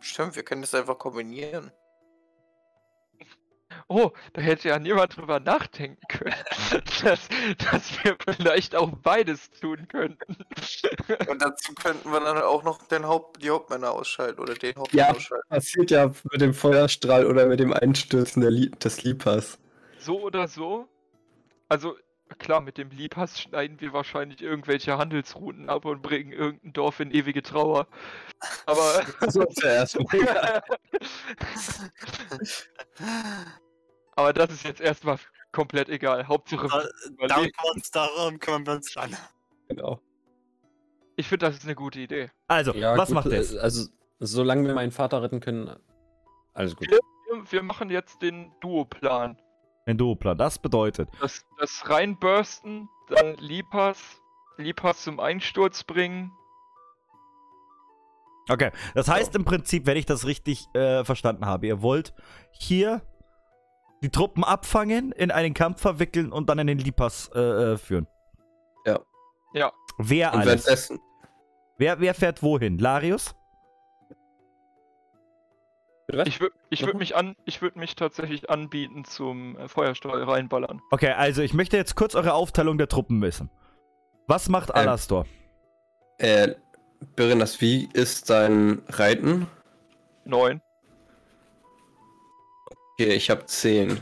Stimmt, 0.00 0.36
wir 0.36 0.42
können 0.42 0.62
das 0.62 0.74
einfach 0.74 0.98
kombinieren. 0.98 1.70
Oh, 3.88 4.10
da 4.32 4.42
hätte 4.42 4.68
ja 4.68 4.78
niemand 4.80 5.16
drüber 5.16 5.38
nachdenken 5.38 6.00
können, 6.08 6.34
dass, 7.04 7.28
dass 7.58 8.04
wir 8.04 8.16
vielleicht 8.36 8.74
auch 8.74 8.90
beides 9.02 9.48
tun 9.50 9.86
könnten. 9.88 10.36
Und 11.28 11.40
dazu 11.40 11.72
könnten 11.74 12.10
wir 12.10 12.18
dann 12.18 12.38
auch 12.38 12.64
noch 12.64 12.82
den 12.88 13.06
Haupt, 13.06 13.42
die 13.42 13.50
Hauptmänner 13.50 13.92
ausschalten 13.92 14.40
oder 14.40 14.54
den 14.54 14.74
Hauptmann 14.74 14.98
Ja. 14.98 15.14
ausschalten. 15.14 15.48
Passiert 15.48 15.90
ja 15.92 16.12
mit 16.32 16.40
dem 16.40 16.52
Feuerstrahl 16.52 17.26
oder 17.26 17.46
mit 17.46 17.60
dem 17.60 17.72
Einstürzen 17.72 18.42
der 18.42 18.50
Lie 18.50 18.70
des 18.70 19.04
Lee-Pass. 19.04 19.58
So 19.98 20.20
oder 20.20 20.48
so. 20.48 20.88
Also, 21.68 21.96
klar, 22.38 22.60
mit 22.60 22.78
dem 22.78 22.90
Liebhass 22.90 23.40
schneiden 23.40 23.80
wir 23.80 23.92
wahrscheinlich 23.92 24.42
irgendwelche 24.42 24.98
Handelsrouten 24.98 25.68
ab 25.70 25.84
und 25.84 26.02
bringen 26.02 26.32
irgendein 26.32 26.72
Dorf 26.72 26.98
in 26.98 27.12
ewige 27.12 27.42
Trauer. 27.42 27.86
Aber. 28.66 29.04
So 29.30 29.44
zuerst. 29.44 29.96
Aber 34.16 34.32
das 34.32 34.50
ist 34.50 34.64
jetzt 34.64 34.80
erstmal 34.80 35.18
komplett 35.52 35.88
egal. 35.88 36.26
Hauptsache, 36.26 36.68
darum, 37.28 37.50
darum 37.92 38.38
kümmern 38.38 38.66
wir 38.66 38.72
uns 38.74 38.92
dann. 38.92 39.14
genau. 39.68 40.00
ich 41.16 41.28
finde, 41.28 41.46
das 41.46 41.56
ist 41.56 41.64
eine 41.64 41.74
gute 41.74 42.00
Idee. 42.00 42.30
Also, 42.48 42.74
was 42.74 43.10
macht 43.10 43.26
ihr 43.26 43.32
äh, 43.34 43.58
Also, 43.58 43.88
solange 44.18 44.66
wir 44.66 44.74
meinen 44.74 44.90
Vater 44.90 45.22
retten 45.22 45.40
können, 45.40 45.70
alles 46.54 46.74
gut. 46.74 46.90
Wir, 46.90 46.98
wir 47.50 47.62
machen 47.62 47.90
jetzt 47.90 48.22
den 48.22 48.52
Duoplan. 48.60 49.38
Ein 49.84 49.98
Duoplan. 49.98 50.36
Das 50.38 50.58
bedeutet, 50.58 51.08
Das, 51.20 51.44
das 51.58 51.88
reinbursten, 51.88 52.88
dann 53.08 53.36
Lipas, 53.36 53.98
Lipas 54.56 55.02
zum 55.02 55.20
Einsturz 55.20 55.84
bringen. 55.84 56.32
Okay, 58.48 58.70
das 58.94 59.08
heißt 59.08 59.34
im 59.34 59.44
Prinzip, 59.44 59.86
wenn 59.86 59.96
ich 59.96 60.06
das 60.06 60.24
richtig 60.24 60.66
äh, 60.74 61.04
verstanden 61.04 61.46
habe, 61.46 61.66
ihr 61.66 61.82
wollt 61.82 62.14
hier 62.52 63.02
die 64.02 64.10
Truppen 64.10 64.44
abfangen, 64.44 65.12
in 65.12 65.30
einen 65.30 65.54
Kampf 65.54 65.80
verwickeln 65.80 66.32
und 66.32 66.48
dann 66.48 66.58
in 66.58 66.66
den 66.66 66.78
Lipas 66.78 67.30
äh, 67.34 67.40
äh, 67.40 67.76
führen. 67.76 68.06
Ja. 68.84 69.00
Ja. 69.54 69.72
Wer 69.98 70.32
Und 70.34 70.40
alles? 70.40 70.66
währenddessen, 70.66 71.00
Wer, 71.78 72.00
wer 72.00 72.14
fährt 72.14 72.42
wohin? 72.42 72.78
Larius? 72.78 73.34
Bitte 76.06 76.18
was? 76.20 76.28
Ich 76.28 76.40
würde 76.40 76.54
ich 76.70 76.84
würd 76.84 76.96
mich 76.98 77.16
an, 77.16 77.36
ich 77.44 77.60
mich 77.74 77.96
tatsächlich 77.96 78.48
anbieten 78.48 79.04
zum 79.04 79.56
äh, 79.58 79.68
Feuerstrahl 79.68 80.22
reinballern. 80.22 80.80
Okay, 80.90 81.10
also 81.10 81.42
ich 81.42 81.52
möchte 81.52 81.76
jetzt 81.76 81.96
kurz 81.96 82.14
eure 82.14 82.34
Aufteilung 82.34 82.78
der 82.78 82.88
Truppen 82.88 83.20
wissen. 83.22 83.50
Was 84.26 84.48
macht 84.48 84.70
Ähm. 84.70 84.76
Alastor? 84.76 85.26
äh, 86.18 86.54
Berenas, 87.14 87.60
wie 87.60 87.88
ist 87.92 88.30
dein 88.30 88.82
Reiten? 88.88 89.46
Neun. 90.24 90.62
Okay, 92.98 93.12
ich 93.12 93.28
habe 93.28 93.44
10. 93.44 94.00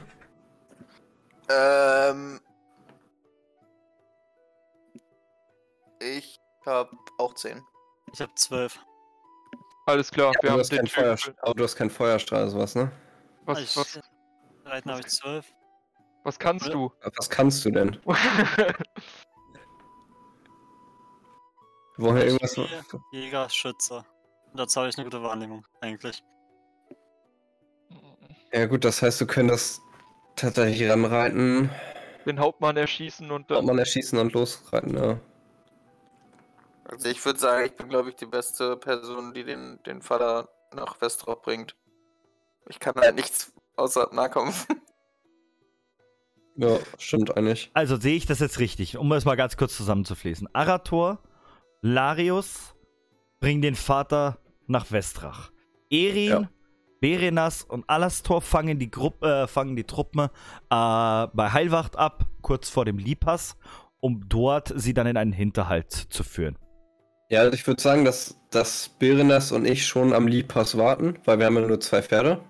Ähm. 1.48 2.40
Ich 6.00 6.38
hab 6.64 6.92
auch 7.18 7.34
10. 7.34 7.60
Ich 8.12 8.20
habe 8.20 8.32
zwölf. 8.36 8.78
Alles 9.86 10.12
klar, 10.12 10.32
wir 10.34 10.40
du, 10.42 10.50
haben 10.50 10.60
hast 10.60 10.70
den 10.70 10.86
keinen 10.86 11.16
Feuer, 11.16 11.34
aber 11.42 11.54
du 11.54 11.64
hast 11.64 11.74
keinen 11.74 11.90
Feuerstrahl, 11.90 12.48
sowas, 12.48 12.76
ne? 12.76 12.92
Was, 13.46 13.60
ich, 13.60 13.76
was, 13.76 14.00
Reiten 14.64 14.90
habe 14.90 15.00
ich 15.00 15.08
zwölf. 15.08 15.52
was 16.22 16.38
kannst 16.38 16.72
du? 16.72 16.92
Was 17.16 17.28
kannst 17.28 17.64
du 17.64 17.72
denn? 17.72 18.00
Wir 21.96 22.16
ja 22.16 22.24
irgendwas. 22.24 22.60
Jäger, 23.12 23.50
Schütze. 23.50 24.04
Dazu 24.54 24.80
habe 24.80 24.88
ich 24.88 24.96
eine 24.96 25.04
gute 25.04 25.22
Wahrnehmung, 25.22 25.66
eigentlich. 25.80 26.22
Ja, 28.54 28.66
gut, 28.66 28.84
das 28.84 29.02
heißt, 29.02 29.20
du 29.20 29.26
könntest 29.26 29.82
tatsächlich 30.36 30.88
ranreiten, 30.88 31.70
den 32.24 32.38
Hauptmann 32.38 32.76
erschießen 32.76 33.30
und 33.30 33.50
dann. 33.50 33.58
Hauptmann 33.58 33.78
erschießen 33.78 34.16
und 34.18 34.32
losreiten, 34.32 34.96
ja. 34.96 35.18
Also 36.84 37.08
ich 37.08 37.24
würde 37.24 37.40
sagen, 37.40 37.66
ich 37.66 37.74
bin, 37.74 37.88
glaube 37.88 38.10
ich, 38.10 38.16
die 38.16 38.26
beste 38.26 38.76
Person, 38.76 39.34
die 39.34 39.42
den, 39.42 39.80
den 39.84 40.02
Vater 40.02 40.48
nach 40.72 41.00
Westrop 41.00 41.42
bringt. 41.42 41.74
Ich 42.68 42.78
kann 42.78 42.94
halt 42.94 43.16
nichts 43.16 43.52
außer 43.76 44.10
Nahkampf. 44.12 44.66
Ja, 46.56 46.78
stimmt 46.98 47.36
eigentlich. 47.36 47.70
Also 47.74 47.96
sehe 47.96 48.16
ich 48.16 48.26
das 48.26 48.38
jetzt 48.38 48.60
richtig, 48.60 48.96
um 48.96 49.10
es 49.12 49.24
mal 49.24 49.34
ganz 49.34 49.56
kurz 49.56 49.76
zusammenzufließen. 49.76 50.48
Arator, 50.52 51.18
Larius 51.82 52.76
bringen 53.40 53.62
den 53.62 53.74
Vater 53.74 54.38
nach 54.68 54.92
Westrach. 54.92 55.50
Erin, 55.90 56.30
Ja. 56.30 56.50
Berenas 57.00 57.62
und 57.62 57.88
Alastor 57.88 58.40
fangen 58.40 58.78
die, 58.78 58.90
Gruppe, 58.90 59.42
äh, 59.44 59.46
fangen 59.46 59.76
die 59.76 59.84
Truppen 59.84 60.20
äh, 60.20 60.28
bei 60.68 61.50
Heilwacht 61.52 61.96
ab, 61.96 62.26
kurz 62.42 62.68
vor 62.68 62.84
dem 62.84 62.98
Lipas, 62.98 63.56
um 64.00 64.28
dort 64.28 64.72
sie 64.76 64.94
dann 64.94 65.06
in 65.06 65.16
einen 65.16 65.32
Hinterhalt 65.32 65.92
zu 65.92 66.24
führen. 66.24 66.56
Ja, 67.30 67.40
also 67.40 67.52
ich 67.54 67.66
würde 67.66 67.82
sagen, 67.82 68.04
dass, 68.04 68.38
dass 68.50 68.88
Berenas 68.98 69.50
und 69.52 69.64
ich 69.66 69.86
schon 69.86 70.12
am 70.12 70.26
Liebpass 70.26 70.76
warten, 70.76 71.18
weil 71.24 71.38
wir 71.38 71.46
haben 71.46 71.56
ja 71.56 71.66
nur 71.66 71.80
zwei 71.80 72.02
Pferde. 72.02 72.40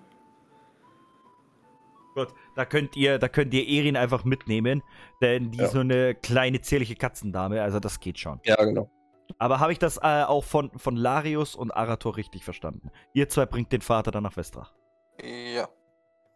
Da 2.55 2.63
könnt 2.63 2.95
ihr, 2.95 3.19
da 3.19 3.27
könnt 3.27 3.53
ihr 3.53 3.67
Erin 3.67 3.97
einfach 3.97 4.23
mitnehmen, 4.23 4.81
denn 5.21 5.51
die 5.51 5.57
Ja. 5.57 5.65
ist 5.65 5.71
so 5.73 5.79
eine 5.79 6.15
kleine 6.15 6.61
zierliche 6.61 6.95
Katzendame, 6.95 7.61
also 7.61 7.79
das 7.81 7.99
geht 7.99 8.17
schon. 8.17 8.39
Ja, 8.45 8.55
genau. 8.63 8.89
Aber 9.37 9.59
habe 9.59 9.71
ich 9.71 9.79
das 9.79 9.97
äh, 9.97 10.23
auch 10.23 10.43
von, 10.43 10.71
von 10.77 10.95
Larius 10.95 11.55
und 11.55 11.71
Arator 11.71 12.17
richtig 12.17 12.43
verstanden? 12.43 12.91
Ihr 13.13 13.29
zwei 13.29 13.45
bringt 13.45 13.71
den 13.71 13.81
Vater 13.81 14.11
dann 14.11 14.23
nach 14.23 14.37
Westrach. 14.37 14.73
Ja. 15.21 15.67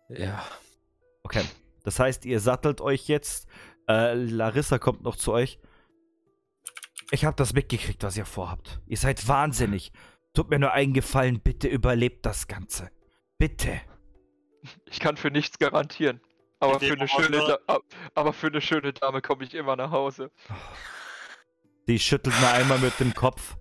Ja. 0.10 0.44
Okay. 1.24 1.44
Das 1.84 2.00
heißt, 2.00 2.26
ihr 2.26 2.40
sattelt 2.40 2.82
euch 2.82 3.08
jetzt. 3.08 3.48
Äh, 3.88 4.14
Larissa 4.14 4.80
kommt 4.80 5.04
noch 5.04 5.16
zu 5.16 5.32
euch. 5.32 5.60
Ich 7.12 7.26
habe 7.26 7.36
das 7.36 7.54
mitgekriegt, 7.54 8.04
was 8.04 8.18
ihr 8.18 8.26
vorhabt. 8.26 8.82
Ihr 8.86 8.98
seid 8.98 9.28
wahnsinnig. 9.28 9.92
Tut 10.34 10.50
mir 10.50 10.60
nur 10.60 10.74
einen 10.74 10.94
Gefallen, 10.94 11.40
bitte 11.40 11.68
überlebt 11.68 12.26
das 12.26 12.48
Ganze. 12.48 12.92
Bitte. 13.38 13.82
Ich 14.86 15.00
kann 15.00 15.18
für 15.18 15.32
nichts 15.32 15.58
garantieren. 15.58 16.22
Aber 16.60 16.80
für, 16.80 16.94
eine 16.94 17.08
schöne 17.08 17.60
aber 18.16 18.34
für 18.34 18.48
eine 18.48 18.62
schöne 18.62 18.92
Dame 18.94 19.22
komme 19.22 19.46
ich 19.46 19.54
immer 19.54 19.76
nach 19.76 19.92
Hause. 19.92 20.30
Die 21.90 22.00
schüttelt 22.00 22.40
mir 22.40 22.52
einmal 22.52 22.78
mit 22.80 23.00
dem 23.00 23.14
Kopf. 23.16 23.58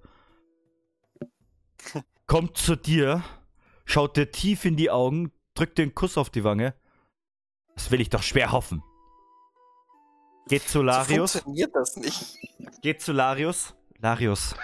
Kommt 2.27 2.59
zu 2.59 2.77
dir, 2.77 3.25
schaut 3.87 4.17
dir 4.19 4.31
tief 4.31 4.67
in 4.67 4.77
die 4.77 4.91
Augen, 4.91 5.33
drückt 5.55 5.79
dir 5.79 5.83
einen 5.83 5.95
Kuss 5.95 6.19
auf 6.19 6.29
die 6.29 6.45
Wange. 6.45 6.75
Das 7.75 7.91
will 7.91 8.01
ich 8.03 8.11
doch 8.11 8.23
schwer 8.23 8.53
hoffen. 8.53 8.83
Geht 10.49 10.63
zu 10.63 10.79
So 10.79 10.83
Larius. 10.83 11.33
funktioniert 11.33 11.75
das 11.75 11.97
nicht. 11.97 12.37
Geht 12.83 13.01
zu 13.01 13.13
Larius. 13.13 13.75
Larius, 13.99 14.55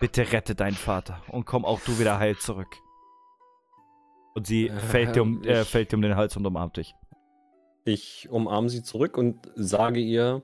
bitte 0.00 0.32
rette 0.32 0.54
deinen 0.54 0.74
Vater 0.76 1.22
und 1.28 1.44
komm 1.44 1.64
auch 1.66 1.80
du 1.80 1.98
wieder 1.98 2.18
heil 2.18 2.36
zurück. 2.38 2.74
Und 4.34 4.46
sie 4.46 4.68
Äh, 4.68 4.78
fällt, 4.80 5.16
dir 5.16 5.22
um, 5.22 5.42
äh, 5.44 5.60
ich- 5.62 5.68
fällt 5.68 5.92
dir 5.92 5.96
um 5.96 6.02
den 6.02 6.16
Hals 6.16 6.34
und 6.36 6.46
umarmt 6.46 6.78
dich. 6.78 6.94
Ich 7.84 8.28
umarme 8.30 8.70
sie 8.70 8.82
zurück 8.82 9.18
und 9.18 9.50
sage 9.54 10.00
ihr, 10.00 10.42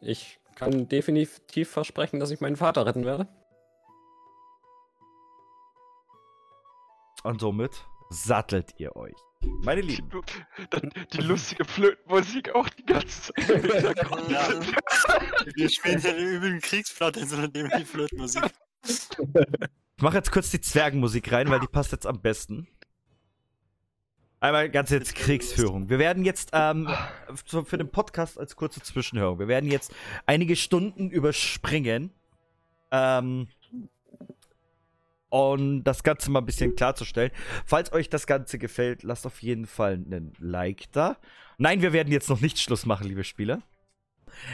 ich 0.00 0.38
kann 0.58 0.88
definitiv 0.88 1.70
versprechen, 1.70 2.18
dass 2.18 2.32
ich 2.32 2.40
meinen 2.40 2.56
Vater 2.56 2.84
retten 2.84 3.04
werde. 3.04 3.28
Und 7.22 7.40
somit 7.40 7.86
sattelt 8.10 8.72
ihr 8.78 8.96
euch. 8.96 9.14
Meine 9.62 9.82
Lieben. 9.82 10.10
Dann 10.70 10.90
die 11.12 11.20
lustige 11.20 11.64
Flötenmusik 11.64 12.54
auch 12.56 12.68
die 12.70 12.84
ganze 12.84 13.32
Zeit 13.32 13.50
im 13.50 13.62
Hintergrund. 13.62 14.28
Ja. 14.30 14.48
Wir 15.54 15.70
spielen 15.70 16.00
hier 16.00 16.12
den 16.12 16.26
üblen 16.26 16.60
Kriegsplatte, 16.60 17.24
sondern 17.24 17.52
nehmen 17.52 17.70
die 17.78 17.84
Flötenmusik. 17.84 18.42
Ich 18.84 20.02
mache 20.02 20.16
jetzt 20.16 20.32
kurz 20.32 20.50
die 20.50 20.60
Zwergenmusik 20.60 21.30
rein, 21.30 21.48
weil 21.50 21.60
die 21.60 21.66
passt 21.68 21.92
jetzt 21.92 22.06
am 22.06 22.20
besten. 22.20 22.66
Einmal 24.40 24.70
ganz 24.70 24.90
jetzt 24.90 25.14
Kriegsführung. 25.16 25.88
Wir 25.88 25.98
werden 25.98 26.24
jetzt 26.24 26.50
ähm, 26.52 26.88
für 27.34 27.76
den 27.76 27.90
Podcast 27.90 28.38
als 28.38 28.54
kurze 28.54 28.80
Zwischenhörung. 28.80 29.40
Wir 29.40 29.48
werden 29.48 29.68
jetzt 29.68 29.92
einige 30.26 30.54
Stunden 30.54 31.10
überspringen. 31.10 32.10
Ähm, 32.92 33.48
und 35.30 35.84
das 35.84 36.02
Ganze 36.02 36.30
mal 36.30 36.38
ein 36.40 36.46
bisschen 36.46 36.74
klarzustellen. 36.76 37.32
Falls 37.66 37.92
euch 37.92 38.08
das 38.08 38.26
Ganze 38.26 38.58
gefällt, 38.58 39.02
lasst 39.02 39.26
auf 39.26 39.42
jeden 39.42 39.66
Fall 39.66 39.94
einen 39.94 40.32
Like 40.38 40.90
da. 40.92 41.16
Nein, 41.58 41.82
wir 41.82 41.92
werden 41.92 42.12
jetzt 42.12 42.30
noch 42.30 42.40
nicht 42.40 42.58
Schluss 42.58 42.86
machen, 42.86 43.08
liebe 43.08 43.24
Spieler. 43.24 43.62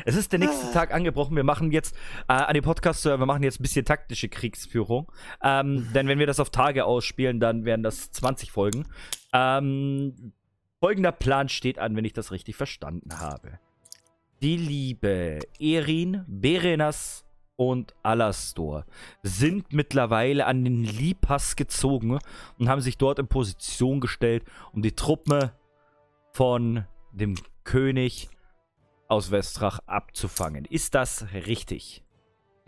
Es 0.05 0.17
ist 0.17 0.33
der 0.33 0.39
nächste 0.39 0.73
Tag 0.73 0.93
angebrochen. 0.93 1.37
Wir 1.37 1.45
machen 1.45 1.71
jetzt 1.73 1.95
äh, 2.29 2.33
an 2.33 2.55
dem 2.55 2.65
Podcast, 2.65 3.05
wir 3.05 3.17
machen 3.19 3.43
jetzt 3.43 3.61
ein 3.61 3.63
bisschen 3.63 3.85
taktische 3.85 4.29
Kriegsführung. 4.29 5.11
Ähm, 5.43 5.89
denn 5.95 6.09
wenn 6.09 6.19
wir 6.19 6.27
das 6.27 6.41
auf 6.41 6.51
Tage 6.51 6.85
ausspielen, 6.85 7.41
dann 7.41 7.65
wären 7.65 7.83
das 7.83 8.11
20 8.13 8.51
Folgen. 8.53 8.87
Ähm, 9.33 10.33
folgender 10.81 11.13
Plan 11.13 11.49
steht 11.49 11.79
an, 11.79 11.97
wenn 11.97 12.05
ich 12.05 12.13
das 12.13 12.33
richtig 12.33 12.57
verstanden 12.57 13.21
habe. 13.21 13.59
Die 14.43 14.57
liebe 14.57 15.39
Erin, 15.59 16.25
Berenas 16.27 17.25
und 17.57 17.95
Alastor 18.03 18.85
sind 19.23 19.73
mittlerweile 19.73 20.47
an 20.47 20.65
den 20.65 20.85
Lipas 20.85 21.57
gezogen 21.57 22.19
und 22.59 22.69
haben 22.69 22.81
sich 22.81 22.99
dort 22.99 23.19
in 23.19 23.29
Position 23.29 24.01
gestellt, 24.01 24.45
um 24.73 24.83
die 24.83 24.93
Truppen 24.93 25.51
von 26.33 26.85
dem 27.13 27.37
König 27.63 28.29
aus 29.09 29.31
Westrach 29.31 29.81
abzufangen. 29.87 30.65
Ist 30.65 30.95
das 30.95 31.27
richtig? 31.33 32.03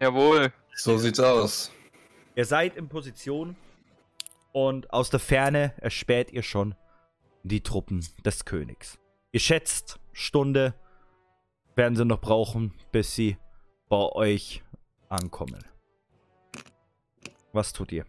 Jawohl. 0.00 0.52
So 0.74 0.98
sieht's 0.98 1.20
aus. 1.20 1.72
Ihr 2.34 2.44
seid 2.44 2.76
in 2.76 2.88
Position 2.88 3.56
und 4.52 4.92
aus 4.92 5.10
der 5.10 5.20
Ferne 5.20 5.74
erspäht 5.78 6.30
ihr 6.32 6.42
schon 6.42 6.74
die 7.42 7.62
Truppen 7.62 8.06
des 8.24 8.44
Königs. 8.44 8.98
Ihr 9.32 9.40
schätzt, 9.40 9.98
Stunde 10.12 10.74
werden 11.74 11.96
sie 11.96 12.04
noch 12.04 12.20
brauchen, 12.20 12.72
bis 12.90 13.14
sie 13.14 13.38
bei 13.88 14.10
euch 14.12 14.62
ankommen. 15.08 15.64
Was 17.52 17.72
tut 17.72 17.92
ihr? 17.92 18.04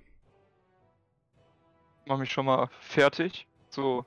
Mach 2.06 2.18
mich 2.18 2.32
schon 2.32 2.46
mal 2.46 2.70
fertig. 2.80 3.48
So. 3.70 4.06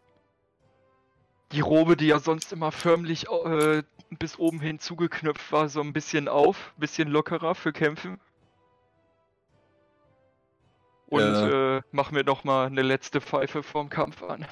Die 1.53 1.61
Robe, 1.61 1.97
die 1.97 2.07
ja 2.07 2.19
sonst 2.19 2.53
immer 2.53 2.71
förmlich 2.71 3.29
äh, 3.29 3.83
bis 4.11 4.39
oben 4.39 4.61
hin 4.61 4.79
zugeknöpft 4.79 5.51
war, 5.53 5.69
so 5.69 5.81
ein 5.81 5.93
bisschen 5.93 6.29
auf, 6.29 6.73
bisschen 6.77 7.09
lockerer 7.09 7.55
für 7.55 7.73
Kämpfen. 7.73 8.21
Und 11.09 11.21
Ja. 11.21 11.77
äh, 11.77 11.83
mach 11.91 12.13
mir 12.13 12.23
noch 12.23 12.45
mal 12.45 12.67
eine 12.67 12.83
letzte 12.83 13.21
Pfeife 13.21 13.63
vorm 13.65 13.89
Kampf 13.91 14.23
an. 14.23 14.47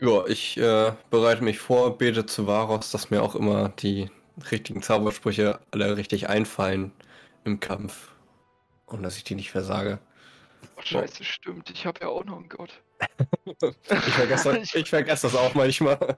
Ja, 0.00 0.26
ich 0.26 0.56
äh, 0.56 0.92
bereite 1.10 1.42
mich 1.44 1.58
vor, 1.58 1.96
bete 1.98 2.24
zu 2.26 2.46
Varos, 2.46 2.90
dass 2.90 3.10
mir 3.10 3.22
auch 3.22 3.34
immer 3.34 3.68
die 3.70 4.10
richtigen 4.50 4.82
Zaubersprüche 4.82 5.60
alle 5.70 5.96
richtig 5.96 6.28
einfallen 6.28 6.92
im 7.44 7.60
Kampf. 7.60 8.12
Und 8.86 9.02
dass 9.02 9.16
ich 9.16 9.24
die 9.24 9.34
nicht 9.34 9.50
versage. 9.50 9.98
Oh, 10.76 10.82
scheiße, 10.82 11.24
stimmt. 11.24 11.70
Ich 11.70 11.86
habe 11.86 12.00
ja 12.00 12.08
auch 12.08 12.24
noch 12.24 12.38
einen 12.38 12.48
Gott. 12.48 12.82
Ich 13.60 14.14
vergesse, 14.14 14.58
ich 14.74 14.90
vergesse 14.90 15.26
das 15.26 15.36
auch 15.36 15.54
manchmal. 15.54 16.16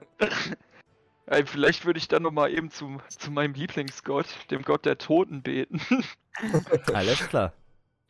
Ey, 1.25 1.45
vielleicht 1.45 1.85
würde 1.85 1.99
ich 1.99 2.07
dann 2.07 2.23
noch 2.23 2.31
mal 2.31 2.51
eben 2.51 2.69
zu, 2.69 3.01
zu 3.09 3.31
meinem 3.31 3.53
Lieblingsgott, 3.53 4.27
dem 4.51 4.63
Gott 4.63 4.85
der 4.85 4.97
Toten, 4.97 5.41
beten. 5.41 5.81
Alles 6.93 7.27
klar. 7.27 7.53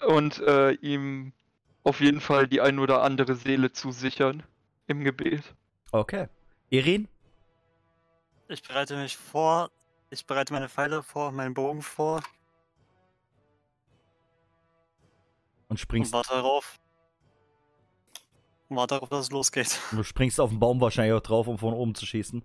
Und 0.06 0.40
äh, 0.40 0.72
ihm 0.74 1.34
auf 1.84 2.00
jeden 2.00 2.22
Fall 2.22 2.48
die 2.48 2.62
ein 2.62 2.80
oder 2.80 3.04
andere 3.04 3.36
Seele 3.36 3.72
zusichern 3.72 4.44
im 4.88 5.04
Gebet. 5.04 5.44
Okay. 5.92 6.28
Irin? 6.70 7.08
Ich 8.48 8.64
bereite 8.64 8.98
mich 8.98 9.16
vor. 9.16 9.70
Ich 10.10 10.26
bereite 10.26 10.54
meine 10.54 10.70
Pfeile 10.70 11.04
vor, 11.04 11.32
meinen 11.32 11.54
Bogen 11.54 11.82
vor 11.82 12.18
Und 12.18 12.26
und 15.74 15.80
springst, 15.80 16.14
warte 16.14 16.34
darauf. 16.34 16.80
Und 18.74 18.80
warte 18.80 18.96
darauf, 18.96 19.10
dass 19.10 19.26
es 19.26 19.32
losgeht. 19.32 19.80
du 19.92 20.04
springst 20.04 20.40
auf 20.40 20.50
den 20.50 20.60
Baum 20.60 20.82
wahrscheinlich 20.82 21.14
auch 21.14 21.22
drauf, 21.22 21.48
um 21.48 21.58
von 21.58 21.74
oben 21.74 21.94
zu 21.96 22.06
schießen. 22.06 22.44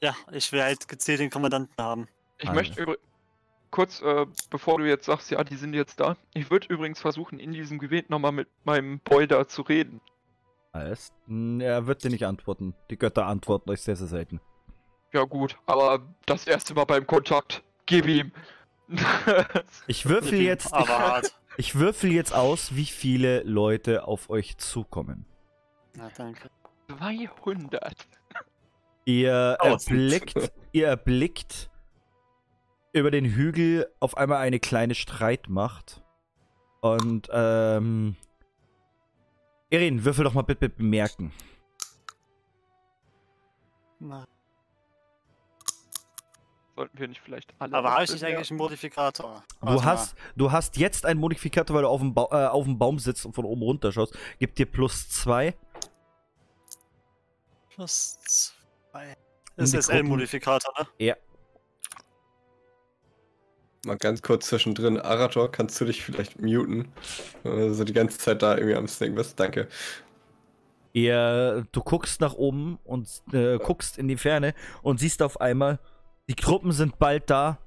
Ja, 0.00 0.14
ich 0.30 0.52
will 0.52 0.62
halt 0.62 0.86
gezielt 0.88 1.20
den 1.20 1.30
Kommandanten 1.30 1.74
haben. 1.78 2.06
Ich 2.38 2.48
Alles. 2.48 2.68
möchte 2.76 2.98
kurz, 3.70 4.00
äh, 4.02 4.26
bevor 4.50 4.78
du 4.78 4.84
jetzt 4.88 5.06
sagst, 5.06 5.30
ja, 5.30 5.42
die 5.42 5.56
sind 5.56 5.74
jetzt 5.74 5.98
da, 6.00 6.16
ich 6.34 6.50
würde 6.50 6.68
übrigens 6.68 7.00
versuchen, 7.00 7.38
in 7.40 7.52
diesem 7.52 7.78
Gebet 7.78 8.10
nochmal 8.10 8.32
mit 8.32 8.48
meinem 8.64 9.00
Boy 9.00 9.26
da 9.26 9.48
zu 9.48 9.62
reden. 9.62 10.00
Alles. 10.72 11.12
Hm, 11.26 11.60
Er 11.60 11.86
wird 11.86 12.04
dir 12.04 12.10
nicht 12.10 12.26
antworten. 12.26 12.74
Die 12.90 12.96
Götter 12.98 13.26
antworten 13.26 13.70
euch 13.70 13.80
sehr, 13.82 13.96
sehr 13.96 14.06
selten. 14.06 14.40
Ja 15.12 15.24
gut, 15.24 15.56
aber 15.66 16.02
das 16.26 16.46
erste 16.46 16.74
Mal 16.74 16.84
beim 16.84 17.06
Kontakt, 17.06 17.62
gib 17.86 18.06
ihm. 18.06 18.32
Ich 19.86 20.08
würfel 20.08 20.40
jetzt. 20.40 20.72
Aber 20.72 20.98
hart. 20.98 21.34
Ich 21.58 21.74
würfel 21.76 22.12
jetzt 22.12 22.34
aus, 22.34 22.76
wie 22.76 22.84
viele 22.84 23.42
Leute 23.42 24.06
auf 24.06 24.28
euch 24.28 24.58
zukommen. 24.58 25.24
Na, 25.96 26.10
danke. 26.16 26.50
200. 26.88 28.06
Ihr 29.06 29.32
erblickt, 29.60 30.52
ihr 30.72 30.88
erblickt 30.88 31.70
über 32.92 33.10
den 33.10 33.24
Hügel 33.24 33.90
auf 34.00 34.16
einmal 34.16 34.38
eine 34.38 34.60
kleine 34.60 34.94
Streitmacht. 34.94 36.02
Und, 36.80 37.28
ähm. 37.32 38.16
Erin, 39.70 40.04
würfel 40.04 40.24
doch 40.24 40.34
mal 40.34 40.42
bitte 40.42 40.68
bemerken. 40.68 41.32
Na, 43.98 44.26
Sollten 46.76 46.98
wir 46.98 47.08
nicht 47.08 47.22
vielleicht 47.22 47.54
alle. 47.58 47.74
aber 47.74 47.90
habe 47.90 48.04
ich 48.04 48.12
nicht 48.12 48.22
eigentlich 48.22 48.50
einen 48.50 48.58
Modifikator? 48.58 49.42
Du 49.62 49.66
Warte 49.66 49.84
hast, 49.84 50.14
du 50.36 50.52
hast 50.52 50.76
jetzt 50.76 51.06
einen 51.06 51.18
Modifikator, 51.18 51.74
weil 51.74 51.82
du 51.84 51.88
auf 51.88 52.00
dem, 52.00 52.12
ba 52.12 52.28
äh, 52.30 52.48
auf 52.48 52.64
dem 52.64 52.78
Baum 52.78 52.98
sitzt 52.98 53.24
und 53.24 53.32
von 53.34 53.46
oben 53.46 53.62
runter 53.62 53.92
schaust. 53.92 54.16
Gibt 54.38 54.58
dir 54.58 54.66
plus 54.66 55.08
zwei. 55.08 55.54
Plus 57.76 58.18
zwei. 58.24 59.08
Um 59.10 59.14
Das 59.56 59.70
die 59.70 59.76
ist 59.78 59.86
Gruppen- 59.88 59.98
L-Modifikator, 60.06 60.72
ne? 60.78 60.86
Ja. 60.98 61.14
Mal 63.84 63.96
ganz 63.98 64.20
kurz 64.22 64.46
zwischendrin. 64.48 64.98
Arator, 64.98 65.50
kannst 65.52 65.80
du 65.80 65.84
dich 65.84 66.02
vielleicht 66.04 66.40
muten? 66.40 66.90
Wenn 67.44 67.56
du 67.58 67.74
so 67.74 67.84
die 67.84 67.92
ganze 67.92 68.18
Zeit 68.18 68.42
da 68.42 68.56
irgendwie 68.56 68.74
am 68.74 68.88
Snacken 68.88 69.14
bist. 69.14 69.38
Danke. 69.38 69.68
Ihr, 70.92 71.66
du 71.72 71.82
guckst 71.82 72.20
nach 72.20 72.34
oben 72.34 72.78
und 72.84 73.08
äh, 73.32 73.58
guckst 73.58 73.98
in 73.98 74.08
die 74.08 74.16
Ferne 74.16 74.54
und 74.82 74.98
siehst 74.98 75.22
auf 75.22 75.40
einmal, 75.40 75.78
die 76.28 76.34
Truppen 76.34 76.72
sind 76.72 76.98
bald 76.98 77.30
da. 77.30 77.58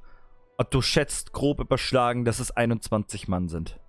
Und 0.58 0.74
du 0.74 0.82
schätzt 0.82 1.32
grob 1.32 1.60
überschlagen, 1.62 2.26
dass 2.26 2.40
es 2.40 2.52
21 2.52 3.30
Mann 3.30 3.48
sind. 3.48 3.80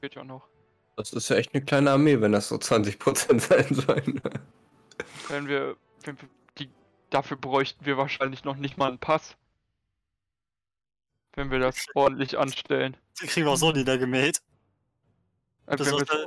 Geht 0.00 0.16
ja 0.16 0.24
noch. 0.24 0.48
Das 0.96 1.12
ist 1.12 1.28
ja 1.28 1.36
echt 1.36 1.54
eine 1.54 1.64
kleine 1.64 1.92
Armee, 1.92 2.20
wenn 2.20 2.32
das 2.32 2.48
so 2.48 2.56
20% 2.56 3.38
sein 3.38 3.66
sollen. 3.74 4.20
Wenn 5.28 5.48
wir, 5.48 5.76
wenn 6.04 6.20
wir 6.20 6.28
die, 6.58 6.70
dafür 7.10 7.36
bräuchten 7.36 7.84
wir 7.84 7.96
wahrscheinlich 7.96 8.44
noch 8.44 8.56
nicht 8.56 8.76
mal 8.78 8.88
einen 8.88 8.98
Pass. 8.98 9.36
Wenn 11.34 11.50
wir 11.50 11.58
das 11.58 11.86
ordentlich 11.94 12.38
anstellen. 12.38 12.96
Die 13.22 13.26
kriegen 13.26 13.46
wir 13.46 13.52
auch 13.52 13.56
so 13.56 13.72
niedergemäht. 13.72 14.42
Wenn 15.66 15.78
wir, 15.78 15.84
Besonders, 15.84 16.26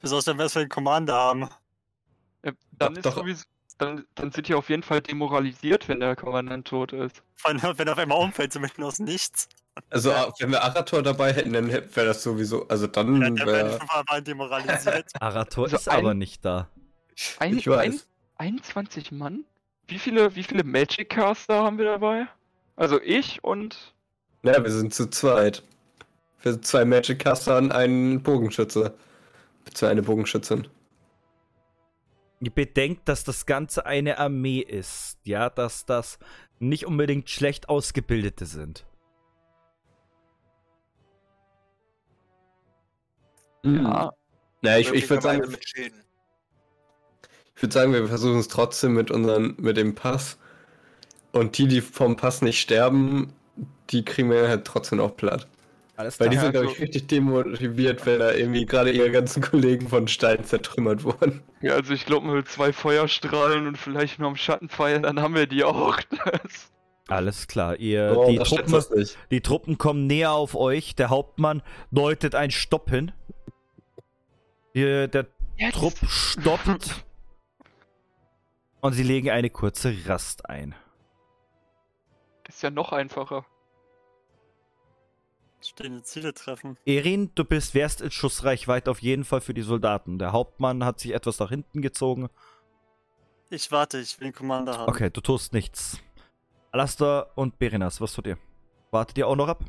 besonders 0.00 0.26
wenn 0.26 0.36
wir 0.38 0.42
erstmal 0.44 0.64
den 0.66 0.70
Commander 0.70 1.14
haben. 1.14 1.48
ja, 2.44 2.52
dann 2.72 2.94
Doch, 2.94 2.96
ist 2.98 3.04
doch. 3.06 3.14
sowieso, 3.16 3.44
dann, 3.78 4.04
dann 4.14 4.30
sind 4.32 4.48
die 4.48 4.54
auf 4.54 4.68
jeden 4.68 4.82
Fall 4.82 5.00
demoralisiert, 5.00 5.88
wenn 5.88 6.00
der 6.00 6.14
Kommandant 6.14 6.68
tot 6.68 6.92
ist. 6.92 7.22
Vor 7.34 7.50
allem, 7.50 7.62
wenn 7.78 7.86
er 7.88 7.92
auf 7.94 7.98
einmal 7.98 8.18
umfällt, 8.22 8.52
so 8.52 8.60
mitten 8.60 8.82
aus 8.84 8.98
nichts. 8.98 9.48
Also, 9.90 10.10
wenn 10.38 10.50
wir 10.52 10.62
Arator 10.62 11.02
dabei 11.02 11.32
hätten, 11.34 11.52
dann 11.52 11.68
wäre 11.70 11.82
das 12.06 12.22
sowieso. 12.22 12.66
Also, 12.68 12.86
dann 12.86 13.20
Ja, 13.20 13.30
der 13.30 13.46
wäre. 13.46 14.22
demoralisiert. 14.22 15.10
Arator 15.20 15.64
Also 15.64 15.76
ist 15.76 15.88
ein- 15.88 15.98
aber 15.98 16.14
nicht 16.14 16.44
da. 16.44 16.70
Ein, 17.38 17.58
Ich 17.58 17.66
weiß. 17.66 18.06
Ein, 18.38 18.54
21 18.58 19.12
Mann? 19.12 19.44
Wie 19.88 19.98
viele, 19.98 20.34
wie 20.34 20.42
viele 20.42 20.64
Magic 20.64 21.10
Caster 21.10 21.62
haben 21.62 21.78
wir 21.78 21.84
dabei? 21.84 22.26
Also 22.74 23.00
ich 23.00 23.42
und. 23.44 23.94
Ja, 24.42 24.62
wir 24.62 24.70
sind 24.70 24.92
zu 24.92 25.08
zweit. 25.08 25.62
Wir 26.42 26.52
sind 26.52 26.66
zwei 26.66 26.84
Magic 26.84 27.18
Caster 27.18 27.58
und 27.58 27.72
ein 27.72 28.22
Bogenschütze. 28.22 28.94
Beziehungsweise 29.64 29.90
eine 29.90 30.02
Bogenschützin. 30.02 30.68
Ihr 32.40 32.50
bedenkt, 32.50 33.08
dass 33.08 33.24
das 33.24 33.46
Ganze 33.46 33.86
eine 33.86 34.18
Armee 34.18 34.60
ist. 34.60 35.18
Ja, 35.24 35.48
dass 35.48 35.86
das 35.86 36.18
nicht 36.58 36.86
unbedingt 36.86 37.30
schlecht 37.30 37.68
ausgebildete 37.68 38.46
sind. 38.46 38.84
Ja, 43.64 44.12
Naja, 44.62 44.78
ich, 44.78 44.86
Irgendwie 44.86 44.98
ich 44.98 45.10
würde 45.10 45.22
sagen, 45.22 45.50
mit 45.50 45.68
Schilden. 45.68 46.05
Ich 47.56 47.62
würde 47.62 47.72
sagen, 47.72 47.92
wir 47.92 48.06
versuchen 48.06 48.38
es 48.38 48.48
trotzdem 48.48 48.92
mit 48.94 49.10
unseren, 49.10 49.54
mit 49.58 49.76
dem 49.76 49.94
Pass. 49.94 50.38
Und 51.32 51.58
die, 51.58 51.66
die 51.66 51.80
vom 51.80 52.16
Pass 52.16 52.42
nicht 52.42 52.60
sterben, 52.60 53.32
die 53.90 54.04
kriegen 54.04 54.30
wir 54.30 54.48
halt 54.48 54.64
trotzdem 54.66 55.00
auch 55.00 55.16
platt. 55.16 55.46
Alles 55.96 56.20
Weil 56.20 56.28
die 56.28 56.36
sind, 56.36 56.52
glaube 56.52 56.68
also- 56.68 56.76
ich, 56.76 56.82
richtig 56.82 57.08
demotiviert, 57.08 58.04
wenn 58.04 58.18
da 58.18 58.32
irgendwie 58.32 58.66
gerade 58.66 58.90
ihre 58.90 59.10
ganzen 59.10 59.42
Kollegen 59.42 59.88
von 59.88 60.06
Stein 60.08 60.44
zertrümmert 60.44 61.04
wurden. 61.04 61.42
ja, 61.62 61.72
also 61.72 61.94
ich 61.94 62.04
glaube 62.04 62.26
mit 62.26 62.46
zwei 62.48 62.74
Feuerstrahlen 62.74 63.66
und 63.66 63.78
vielleicht 63.78 64.18
noch 64.18 64.26
einem 64.28 64.36
Schattenpfeil, 64.36 65.00
dann 65.00 65.20
haben 65.20 65.34
wir 65.34 65.46
die 65.46 65.64
auch. 65.64 65.98
Das, 66.24 66.70
Alles 67.08 67.46
klar. 67.46 67.76
Ihr, 67.78 68.14
Oh, 68.16 68.28
die, 68.30 68.36
Truppen, 68.38 69.06
die 69.30 69.40
Truppen 69.40 69.78
kommen 69.78 70.06
näher 70.06 70.32
auf 70.32 70.54
euch. 70.54 70.94
Der 70.96 71.08
Hauptmann 71.08 71.62
deutet 71.92 72.34
einen 72.34 72.50
Stopp 72.50 72.90
hin. 72.90 73.12
Ihr, 74.74 75.08
der 75.08 75.26
Jetzt. 75.56 75.76
Trupp 75.76 75.94
stoppt. 76.06 76.90
und 78.80 78.92
sie 78.92 79.02
legen 79.02 79.30
eine 79.30 79.50
kurze 79.50 79.94
Rast 80.06 80.48
ein. 80.48 80.74
Ist 82.48 82.62
ja 82.62 82.70
noch 82.70 82.92
einfacher. 82.92 83.44
Stehende 85.60 86.02
Ziele 86.02 86.32
treffen. 86.32 86.78
Erin, 86.84 87.32
du 87.34 87.44
bist, 87.44 87.74
wärst 87.74 88.00
in 88.00 88.10
Schussreichweite 88.10 88.90
auf 88.90 89.02
jeden 89.02 89.24
Fall 89.24 89.40
für 89.40 89.54
die 89.54 89.62
Soldaten. 89.62 90.18
Der 90.18 90.32
Hauptmann 90.32 90.84
hat 90.84 91.00
sich 91.00 91.12
etwas 91.12 91.38
nach 91.38 91.48
hinten 91.48 91.82
gezogen. 91.82 92.28
Ich 93.50 93.72
warte, 93.72 93.98
ich 93.98 94.18
will 94.20 94.28
den 94.28 94.34
Commander 94.34 94.78
haben. 94.78 94.88
Okay, 94.88 95.10
du 95.10 95.20
tust 95.20 95.52
nichts. 95.52 95.98
Alastor 96.72 97.30
und 97.34 97.58
Berenas, 97.58 98.00
was 98.00 98.12
tut 98.12 98.26
ihr? 98.26 98.38
Wartet 98.90 99.18
ihr 99.18 99.26
auch 99.26 99.36
noch 99.36 99.48
ab? 99.48 99.64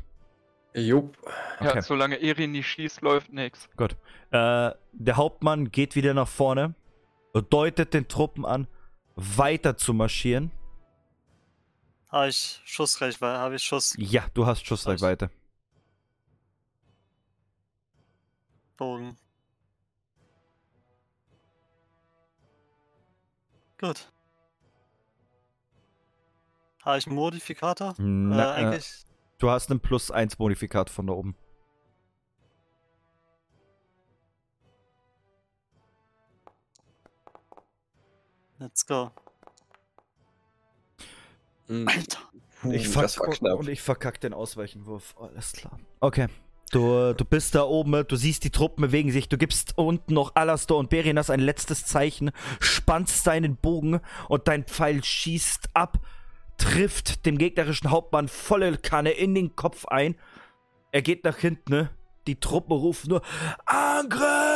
Jupp. 0.74 1.16
Okay. 1.58 1.76
Ja, 1.76 1.82
solange 1.82 2.20
Erin 2.20 2.52
nicht 2.52 2.68
schießt, 2.68 3.00
läuft 3.00 3.32
nix. 3.32 3.68
Gut. 3.76 3.96
Äh, 4.30 4.72
der 4.92 5.16
Hauptmann 5.16 5.70
geht 5.70 5.96
wieder 5.96 6.14
nach 6.14 6.28
vorne 6.28 6.74
und 7.32 7.52
deutet 7.52 7.94
den 7.94 8.08
Truppen 8.08 8.44
an, 8.44 8.68
weiter 9.18 9.76
zu 9.76 9.92
marschieren. 9.92 10.52
Habe 12.08 12.28
ich 12.28 12.62
Schussreichweite, 12.64 13.38
habe 13.38 13.56
ich 13.56 13.62
Schuss. 13.62 13.94
Ja, 13.98 14.24
du 14.32 14.46
hast 14.46 14.64
Schussreichweite. 14.64 15.30
Bogen. 18.76 19.16
Gut. 23.78 24.12
Habe 26.84 26.98
ich 26.98 27.06
einen 27.06 27.16
Modifikator? 27.16 27.94
Na, 27.98 28.56
äh, 28.56 28.62
äh, 28.62 28.66
eigentlich. 28.66 29.04
du 29.38 29.50
hast 29.50 29.70
einen 29.70 29.80
Plus 29.80 30.10
1 30.10 30.38
Modifikat 30.38 30.90
von 30.90 31.08
da 31.08 31.12
oben. 31.12 31.36
Let's 38.58 38.86
go. 38.86 39.10
Mhm. 41.68 41.88
Alter. 41.88 42.18
Ich 42.72 42.88
verkack, 42.88 43.40
und 43.40 43.68
ich 43.68 43.80
verkack 43.80 44.20
den 44.20 44.34
Ausweichenwurf. 44.34 45.14
Alles 45.18 45.52
klar. 45.52 45.78
Okay. 46.00 46.26
Du, 46.70 47.14
du 47.14 47.24
bist 47.24 47.54
da 47.54 47.62
oben, 47.62 48.04
du 48.06 48.16
siehst, 48.16 48.44
die 48.44 48.50
Truppen 48.50 48.82
bewegen 48.82 49.10
sich. 49.10 49.28
Du 49.28 49.38
gibst 49.38 49.78
unten 49.78 50.12
noch 50.12 50.34
Alastor 50.34 50.76
und 50.76 50.90
Berinas 50.90 51.30
ein 51.30 51.40
letztes 51.40 51.86
Zeichen, 51.86 52.30
spannst 52.60 53.26
deinen 53.26 53.56
Bogen 53.56 54.00
und 54.28 54.48
dein 54.48 54.64
Pfeil 54.64 55.02
schießt 55.02 55.70
ab, 55.72 55.98
trifft 56.58 57.24
dem 57.24 57.38
gegnerischen 57.38 57.90
Hauptmann 57.90 58.28
volle 58.28 58.76
Kanne 58.76 59.12
in 59.12 59.34
den 59.34 59.56
Kopf 59.56 59.86
ein. 59.86 60.16
Er 60.92 61.00
geht 61.00 61.24
nach 61.24 61.38
hinten, 61.38 61.72
ne? 61.72 61.90
Die 62.26 62.38
Truppen 62.38 62.72
rufen 62.72 63.08
nur 63.10 63.22
Angriff! 63.64 64.47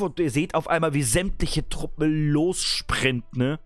Und 0.00 0.20
ihr 0.20 0.30
seht 0.30 0.54
auf 0.54 0.68
einmal, 0.68 0.92
wie 0.94 1.02
sämtliche 1.02 1.68
Truppen 1.68 2.30
lossprinten, 2.30 3.38
ne? 3.38 3.58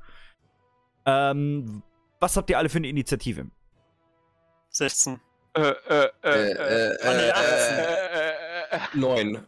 Ähm, 1.05 1.83
was 2.21 2.37
habt 2.37 2.49
ihr 2.51 2.59
alle 2.59 2.69
für 2.69 2.79
eine 2.79 2.89
Initiative? 2.89 3.47
16. 4.71 5.21
Äh, 5.55 5.61
äh, 5.61 5.75
äh, 5.95 6.09
Äh, 6.23 6.53
äh, 6.53 6.95
äh, 6.95 6.99
Ah, 7.03 7.15
nee, 7.15 7.29
äh, 7.29 7.33
18. 7.33 7.79
äh, 7.79 7.83
äh, 7.83 8.77
äh, 8.77 8.81
neun. 8.95 9.47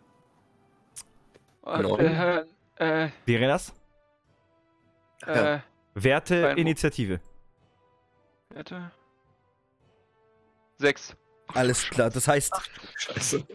äh, 1.66 1.82
Neun. 1.82 2.00
äh, 2.00 3.04
äh, 3.04 3.10
Berinas? 3.24 3.72
äh, 5.26 5.60
Werte 5.94 6.54
Initiative. 6.56 7.20
warte. 8.50 8.90
Sechs. 10.78 11.16
Alles 11.54 11.88
klar, 11.88 12.10
das 12.10 12.26
heißt, 12.26 12.52
Scheiße. 12.96 13.46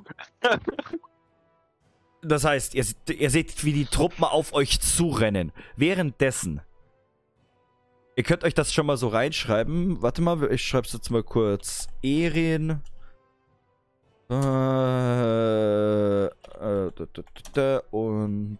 das 2.22 2.44
heißt, 2.44 2.76
ihr, 2.76 2.86
ihr 3.10 3.30
seht, 3.30 3.64
wie 3.64 3.74
die 3.74 3.86
Truppen 3.86 4.24
auf 4.24 4.54
euch 4.54 4.80
zurennen. 4.80 5.52
Währenddessen, 5.76 6.62
ihr 8.16 8.24
könnt 8.24 8.44
euch 8.44 8.54
das 8.54 8.74
schon 8.74 8.86
mal 8.86 8.98
so 8.98 9.08
reinschreiben. 9.08 10.02
Warte 10.02 10.22
mal, 10.22 10.52
ich 10.52 10.64
schreibe 10.64 10.88
es 10.88 10.94
jetzt 10.94 11.10
mal 11.10 11.24
kurz. 11.24 11.88
Erin. 12.02 12.82
Äh, 14.30 14.36
äh, 16.26 16.30
da, 16.60 17.06
da, 17.14 17.24
da, 17.54 17.82
und. 17.92 18.60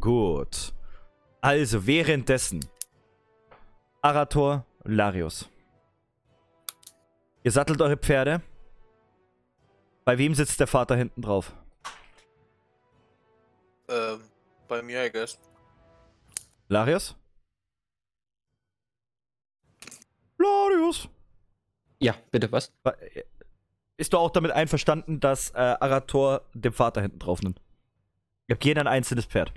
Gut. 0.00 0.72
Also, 1.40 1.86
währenddessen. 1.86 2.64
Arator, 4.02 4.64
Larius. 4.84 5.48
Ihr 7.42 7.52
sattelt 7.52 7.80
eure 7.80 7.96
Pferde. 7.96 8.42
Bei 10.08 10.16
wem 10.16 10.34
sitzt 10.34 10.58
der 10.58 10.66
Vater 10.66 10.96
hinten 10.96 11.20
drauf? 11.20 11.52
Ähm, 13.90 14.22
bei 14.66 14.80
mir, 14.80 15.04
I 15.04 15.10
guess. 15.12 15.38
Larius? 16.68 17.14
Larius! 20.38 21.10
Ja, 21.98 22.14
bitte 22.30 22.50
was? 22.50 22.72
Ist 23.98 24.14
du 24.14 24.16
auch 24.16 24.30
damit 24.30 24.50
einverstanden, 24.50 25.20
dass 25.20 25.50
äh, 25.50 25.58
Arator 25.58 26.40
dem 26.54 26.72
Vater 26.72 27.02
hinten 27.02 27.18
drauf 27.18 27.42
nimmt? 27.42 27.60
Ihr 28.46 28.54
habt 28.54 28.64
jeder 28.64 28.80
ein 28.80 28.86
einzelnes 28.86 29.26
Pferd. 29.26 29.52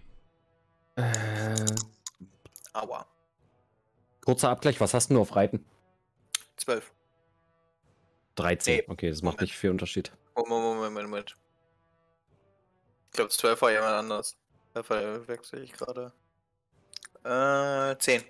Äh, 0.98 1.66
Aua. 2.74 3.06
kurzer 4.26 4.50
Abgleich, 4.50 4.82
was 4.82 4.94
hast 4.94 5.12
du 5.12 5.22
auf 5.22 5.34
Reiten? 5.34 5.64
12. 6.58 6.92
13. 8.36 8.76
Nee, 8.76 8.84
Okay, 8.90 9.10
das 9.12 9.22
macht 9.22 9.36
Moment. 9.36 9.42
nicht 9.44 9.58
viel 9.58 9.70
Unterschied. 9.70 10.12
Moment, 10.36 10.50
Moment, 10.50 10.94
Moment, 10.94 11.10
Moment. 11.10 11.38
Ich 13.08 13.12
glaube, 13.18 13.30
12 13.30 13.62
war 13.62 13.72
jemand 13.72 13.94
anders. 13.94 14.38
Da 14.74 14.84
verwechsel 14.84 15.64
ich 15.64 15.74
gerade. 15.74 16.14
Äh, 17.24 17.98
10. 17.98 18.24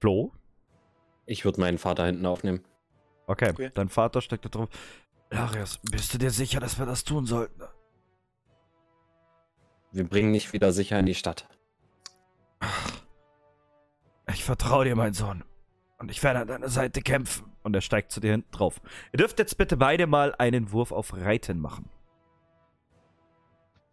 Flo? 0.00 0.32
Ich 1.26 1.44
würde 1.44 1.60
meinen 1.60 1.78
Vater 1.78 2.06
hinten 2.06 2.26
aufnehmen. 2.26 2.64
Okay, 3.26 3.50
Okay. 3.50 3.70
dein 3.74 3.88
Vater 3.88 4.20
steckt 4.22 4.44
da 4.44 4.48
drauf. 4.48 4.68
Larius, 5.30 5.78
bist 5.82 6.14
du 6.14 6.18
dir 6.18 6.30
sicher, 6.30 6.60
dass 6.60 6.78
wir 6.78 6.86
das 6.86 7.04
tun 7.04 7.26
sollten? 7.26 7.62
Wir 9.92 10.04
bringen 10.08 10.32
dich 10.32 10.52
wieder 10.52 10.72
sicher 10.72 10.98
in 10.98 11.06
die 11.06 11.14
Stadt. 11.14 11.48
Ich 14.32 14.44
vertraue 14.44 14.84
dir, 14.84 14.96
mein 14.96 15.14
Sohn. 15.14 15.44
Und 15.98 16.10
ich 16.10 16.22
werde 16.22 16.40
an 16.40 16.48
deiner 16.48 16.68
Seite 16.68 17.00
kämpfen. 17.00 17.52
Und 17.62 17.74
er 17.74 17.80
steigt 17.80 18.12
zu 18.12 18.20
dir 18.20 18.32
hinten 18.32 18.50
drauf. 18.52 18.80
Ihr 19.12 19.18
dürft 19.18 19.38
jetzt 19.38 19.58
bitte 19.58 19.76
beide 19.76 20.06
mal 20.06 20.34
einen 20.38 20.72
Wurf 20.72 20.92
auf 20.92 21.14
Reiten 21.14 21.58
machen. 21.60 21.90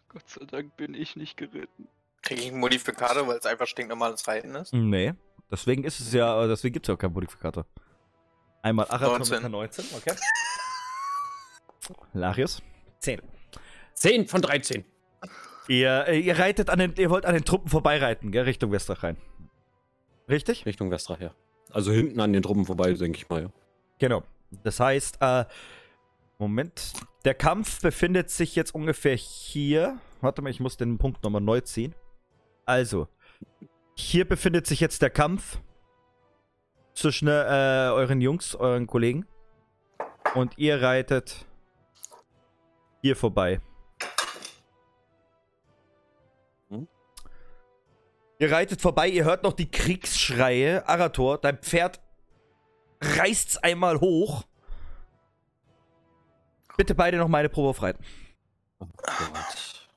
Gott 0.09 0.29
sei 0.29 0.45
Dank 0.45 0.77
bin 0.77 0.93
ich 0.93 1.15
nicht 1.15 1.35
geritten. 1.35 1.87
Kriege 2.21 2.41
ich 2.41 2.47
einen 2.47 2.59
Modifikator, 2.59 3.27
weil 3.27 3.37
es 3.37 3.45
einfach 3.45 3.67
stinknormales 3.67 4.27
Reiten 4.27 4.55
ist? 4.55 4.73
Nee. 4.73 5.13
Deswegen 5.51 5.83
ist 5.83 5.99
es 5.99 6.13
ja, 6.13 6.47
deswegen 6.47 6.73
gibt 6.73 6.85
es 6.85 6.87
ja 6.87 6.95
auch 6.95 6.99
keinen 6.99 7.13
Modifikator. 7.13 7.65
Einmal 8.61 8.87
Arator 8.87 9.19
mit 9.19 9.29
19. 9.29 9.37
einer 9.37 9.49
19, 9.49 9.85
okay. 9.95 10.15
Larius. 12.13 12.61
10. 12.99 13.21
10 13.93 14.27
von 14.27 14.41
13. 14.41 14.85
Ihr, 15.67 16.05
äh, 16.07 16.19
ihr 16.19 16.37
reitet 16.39 16.69
an 16.69 16.79
den, 16.79 16.95
ihr 16.95 17.09
wollt 17.09 17.25
an 17.25 17.33
den 17.33 17.45
Truppen 17.45 17.69
vorbeireiten, 17.69 18.31
gell, 18.31 18.43
Richtung 18.43 18.71
Westrach 18.71 19.03
rein. 19.03 19.17
Richtig? 20.29 20.65
Richtung 20.65 20.91
Westrach, 20.91 21.19
ja. 21.19 21.31
Also 21.71 21.91
hinten 21.91 22.19
an 22.19 22.33
den 22.33 22.43
Truppen 22.43 22.65
vorbei, 22.65 22.93
denke 22.93 23.17
ich 23.17 23.29
mal, 23.29 23.43
ja. 23.43 23.49
Genau. 23.99 24.23
Das 24.63 24.79
heißt, 24.79 25.17
äh, 25.21 25.45
Moment. 26.37 26.93
Der 27.23 27.33
Kampf 27.33 27.81
befindet 27.81 28.29
sich 28.29 28.55
jetzt 28.55 28.75
ungefähr 28.75 29.15
hier. 29.15 29.97
Warte 30.21 30.41
mal, 30.41 30.49
ich 30.49 30.59
muss 30.59 30.77
den 30.77 30.97
Punkt 30.97 31.23
nochmal 31.23 31.41
neu 31.41 31.61
ziehen. 31.61 31.95
Also, 32.65 33.07
hier 33.95 34.27
befindet 34.27 34.67
sich 34.67 34.79
jetzt 34.79 35.01
der 35.01 35.09
Kampf 35.09 35.59
zwischen 36.93 37.27
äh, 37.27 37.31
euren 37.31 38.21
Jungs, 38.21 38.55
euren 38.55 38.87
Kollegen. 38.87 39.25
Und 40.33 40.57
ihr 40.57 40.81
reitet 40.81 41.45
hier 43.01 43.15
vorbei. 43.15 43.61
Ihr 48.37 48.51
reitet 48.51 48.81
vorbei, 48.81 49.07
ihr 49.07 49.23
hört 49.23 49.43
noch 49.43 49.53
die 49.53 49.69
Kriegsschreie. 49.69 50.87
Arator, 50.87 51.37
dein 51.37 51.57
Pferd 51.57 52.01
reißt's 53.01 53.57
einmal 53.57 53.99
hoch. 54.01 54.43
Bitte 56.77 56.95
beide 56.95 57.17
noch 57.17 57.29
meine 57.29 57.47
Probe 57.47 57.69
auf 57.69 57.81
Reiten. 57.81 58.03
Oh 58.79 58.87
Gott. 58.97 59.89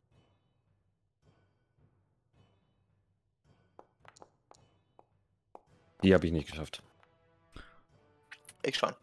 Die 6.02 6.14
habe 6.14 6.26
ich 6.26 6.32
nicht 6.32 6.48
geschafft. 6.48 6.82
Ich 8.62 8.76
schon. 8.76 8.94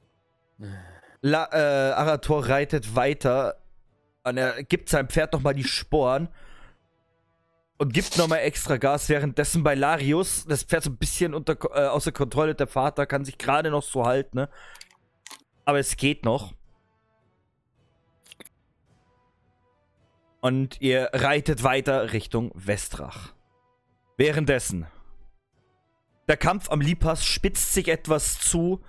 La 1.21 1.49
äh, 1.51 1.91
Arator 1.91 2.47
reitet 2.47 2.95
weiter. 2.95 3.57
Und 4.23 4.37
er 4.37 4.63
gibt 4.63 4.89
seinem 4.89 5.09
Pferd 5.09 5.33
nochmal 5.33 5.53
die 5.53 5.65
Sporen. 5.65 6.29
Und 7.77 7.93
gibt 7.93 8.17
nochmal 8.17 8.39
extra 8.39 8.77
Gas. 8.77 9.09
Währenddessen 9.09 9.63
bei 9.63 9.75
Larius, 9.75 10.45
das 10.45 10.63
Pferd 10.63 10.83
so 10.83 10.89
ein 10.89 10.97
bisschen 10.97 11.33
unter, 11.33 11.57
äh, 11.75 11.87
außer 11.87 12.11
Kontrolle. 12.11 12.55
Der 12.55 12.67
Vater 12.67 13.05
kann 13.05 13.25
sich 13.25 13.37
gerade 13.37 13.69
noch 13.69 13.83
so 13.83 14.05
halten, 14.05 14.37
ne? 14.37 14.49
Aber 15.65 15.79
es 15.79 15.97
geht 15.97 16.23
noch. 16.23 16.53
Und 20.39 20.79
ihr 20.79 21.09
reitet 21.11 21.63
weiter 21.63 22.13
Richtung 22.13 22.51
Westrach. 22.53 23.33
Währenddessen. 24.15 24.87
Der 26.27 26.37
Kampf 26.37 26.69
am 26.69 26.81
Lipas 26.81 27.25
spitzt 27.25 27.73
sich 27.73 27.87
etwas 27.87 28.39
zu. 28.39 28.81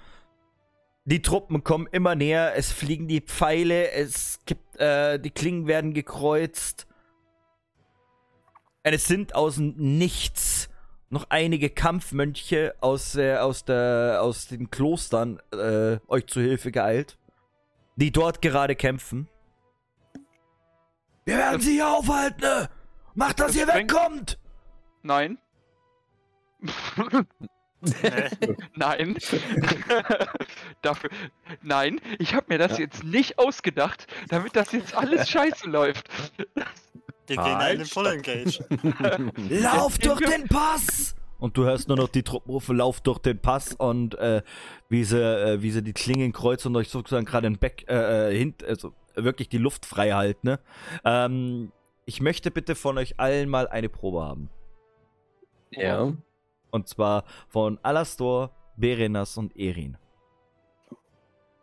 Die 1.04 1.22
Truppen 1.22 1.64
kommen 1.64 1.88
immer 1.90 2.14
näher, 2.14 2.54
es 2.56 2.72
fliegen 2.72 3.08
die 3.08 3.20
Pfeile, 3.20 3.90
es 3.90 4.40
gibt, 4.44 4.76
äh, 4.76 5.18
die 5.18 5.30
Klingen 5.30 5.66
werden 5.66 5.94
gekreuzt. 5.94 6.86
Und 8.86 8.92
es 8.92 9.06
sind 9.06 9.34
aus 9.34 9.56
dem 9.56 9.74
Nichts 9.98 10.68
noch 11.10 11.26
einige 11.28 11.70
Kampfmönche 11.70 12.76
aus, 12.80 13.16
äh, 13.16 13.34
aus, 13.36 13.64
der, 13.64 14.20
aus 14.22 14.46
den 14.46 14.70
Klostern 14.70 15.40
äh, 15.52 15.98
euch 16.06 16.28
zu 16.28 16.40
Hilfe 16.40 16.70
geeilt, 16.70 17.18
die 17.96 18.12
dort 18.12 18.40
gerade 18.40 18.76
kämpfen. 18.76 19.28
Wir 21.24 21.36
werden 21.36 21.60
sie 21.60 21.72
hier 21.72 21.88
aufhalten! 21.88 22.40
ne? 22.42 22.70
Macht, 23.16 23.40
dass 23.40 23.48
Das 23.48 23.56
ihr 23.56 23.66
wegkommt! 23.66 24.38
Nein. 25.02 25.38
Nein. 28.76 29.16
Dafür. 30.82 31.10
Nein, 31.62 32.00
ich 32.20 32.34
habe 32.36 32.46
mir 32.50 32.58
das 32.58 32.78
Ja. 32.78 32.84
jetzt 32.84 33.02
nicht 33.02 33.40
ausgedacht, 33.40 34.06
damit 34.28 34.54
das 34.54 34.70
jetzt 34.70 34.94
alles 34.94 35.28
scheiße 35.28 35.68
läuft. 35.68 36.08
Wir 37.28 37.36
gehen 37.36 37.56
einen 37.56 37.84
Full 37.84 38.06
Engage. 38.06 38.64
Lauf 39.48 39.98
durch 39.98 40.20
den 40.20 40.46
Pass! 40.48 41.14
Und 41.38 41.56
du 41.56 41.64
hörst 41.64 41.88
nur 41.88 41.96
noch 41.98 42.08
die 42.08 42.22
Truppenrufe, 42.22 42.72
lauf 42.72 43.00
durch 43.00 43.18
den 43.18 43.38
Pass 43.38 43.74
und 43.74 44.14
äh, 44.14 44.42
wie, 44.88 45.04
sie, 45.04 45.20
äh, 45.20 45.60
wie 45.60 45.70
sie 45.70 45.82
die 45.82 45.92
Klingen 45.92 46.32
kreuzen 46.32 46.68
und 46.68 46.76
euch 46.76 46.88
sozusagen 46.88 47.26
gerade 47.26 47.46
ein 47.46 47.58
Back, 47.58 47.84
äh, 47.88 48.30
äh, 48.30 48.38
hint, 48.38 48.64
also 48.64 48.94
wirklich 49.14 49.48
die 49.48 49.58
Luft 49.58 49.84
frei 49.84 50.12
halten. 50.12 50.46
Ne? 50.46 50.60
Ähm, 51.04 51.72
ich 52.06 52.20
möchte 52.20 52.50
bitte 52.50 52.74
von 52.74 52.96
euch 52.96 53.20
allen 53.20 53.48
mal 53.48 53.68
eine 53.68 53.88
Probe 53.88 54.22
haben. 54.22 54.50
Ja. 55.70 56.12
Und 56.70 56.88
zwar 56.88 57.24
von 57.48 57.78
Alastor, 57.82 58.52
Berenas 58.76 59.36
und 59.36 59.56
Erin. 59.58 59.98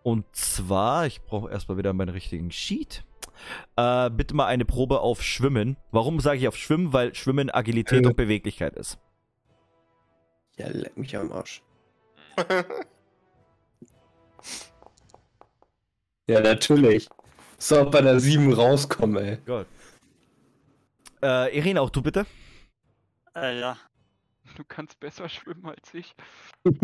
Und 0.03 0.25
zwar, 0.35 1.07
ich 1.07 1.21
brauche 1.21 1.49
erstmal 1.49 1.77
wieder 1.77 1.93
meinen 1.93 2.09
richtigen 2.09 2.51
Sheet. 2.51 3.05
Äh, 3.75 4.09
bitte 4.09 4.35
mal 4.35 4.45
eine 4.47 4.65
Probe 4.65 4.99
auf 5.01 5.21
Schwimmen. 5.23 5.77
Warum 5.91 6.19
sage 6.19 6.37
ich 6.39 6.47
auf 6.47 6.57
Schwimmen? 6.57 6.93
Weil 6.93 7.13
Schwimmen 7.15 7.49
Agilität 7.49 8.03
Äh. 8.03 8.07
und 8.07 8.15
Beweglichkeit 8.17 8.75
ist. 8.75 8.97
Ja, 10.57 10.67
leck 10.69 10.95
mich 10.97 11.15
am 11.17 11.31
Arsch. 11.31 11.61
Ja, 16.27 16.39
natürlich. 16.39 17.09
So, 17.57 17.89
bei 17.89 18.01
der 18.01 18.19
7 18.19 18.53
rauskommen, 18.53 19.23
ey. 19.23 19.37
Gold. 19.45 19.67
Äh, 21.21 21.57
Erin, 21.57 21.77
auch 21.77 21.89
du 21.89 22.01
bitte. 22.01 22.25
äh, 23.35 23.59
ja. 23.59 23.77
Du 24.55 24.63
kannst 24.67 24.99
besser 24.99 25.27
schwimmen 25.29 25.65
als 25.65 25.93
ich. 25.93 26.15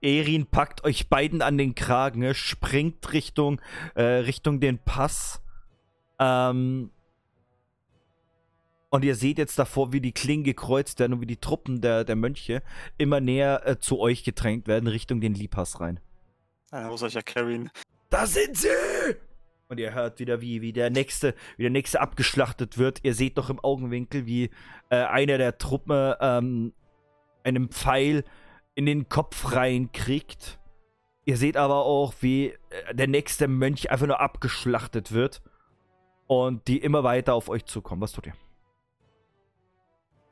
Erin 0.00 0.46
packt 0.46 0.84
euch 0.84 1.08
beiden 1.08 1.42
an 1.42 1.58
den 1.58 1.74
Kragen, 1.74 2.20
ne, 2.20 2.34
springt 2.34 3.12
Richtung, 3.12 3.60
äh, 3.94 4.02
Richtung 4.02 4.60
den 4.60 4.78
Pass. 4.78 5.42
Ähm, 6.18 6.90
und 8.90 9.04
ihr 9.04 9.16
seht 9.16 9.38
jetzt 9.38 9.58
davor, 9.58 9.92
wie 9.92 10.00
die 10.00 10.12
Klingen 10.12 10.44
gekreuzt 10.44 11.00
werden 11.00 11.14
und 11.14 11.20
wie 11.20 11.26
die 11.26 11.40
Truppen 11.40 11.80
der, 11.80 12.04
der 12.04 12.14
Mönche 12.14 12.62
immer 12.96 13.20
näher 13.20 13.66
äh, 13.66 13.78
zu 13.78 13.98
euch 13.98 14.22
gedrängt 14.22 14.68
werden, 14.68 14.86
Richtung 14.86 15.20
den 15.20 15.34
Lipas 15.34 15.80
rein. 15.80 15.98
Äh, 16.70 16.88
wo 16.88 16.96
soll 16.96 17.08
ich 17.08 17.14
ja 17.14 17.22
carryen? 17.22 17.70
Da 18.10 18.26
sind 18.26 18.56
sie! 18.56 18.68
Und 19.68 19.80
ihr 19.80 19.94
hört 19.94 20.20
wieder, 20.20 20.40
wie, 20.40 20.62
wie 20.62 20.72
der 20.72 20.90
nächste, 20.90 21.34
wie 21.56 21.62
der 21.62 21.72
nächste 21.72 22.00
abgeschlachtet 22.00 22.78
wird. 22.78 23.00
Ihr 23.02 23.14
seht 23.14 23.36
noch 23.36 23.50
im 23.50 23.58
Augenwinkel, 23.58 24.26
wie 24.26 24.50
äh, 24.90 24.96
einer 24.96 25.38
der 25.38 25.58
Truppen 25.58 26.14
ähm, 26.20 26.72
einen 27.42 27.70
Pfeil 27.70 28.24
in 28.74 28.86
den 28.86 29.08
Kopf 29.08 29.52
reinkriegt. 29.52 30.58
Ihr 31.26 31.36
seht 31.36 31.56
aber 31.56 31.84
auch, 31.84 32.14
wie 32.20 32.48
äh, 32.70 32.94
der 32.94 33.06
nächste 33.08 33.48
Mönch 33.48 33.90
einfach 33.90 34.06
nur 34.06 34.20
abgeschlachtet 34.20 35.12
wird. 35.12 35.42
Und 36.26 36.66
die 36.68 36.78
immer 36.78 37.04
weiter 37.04 37.34
auf 37.34 37.48
euch 37.50 37.66
zukommen. 37.66 38.00
Was 38.00 38.12
tut 38.12 38.26
ihr? 38.26 38.32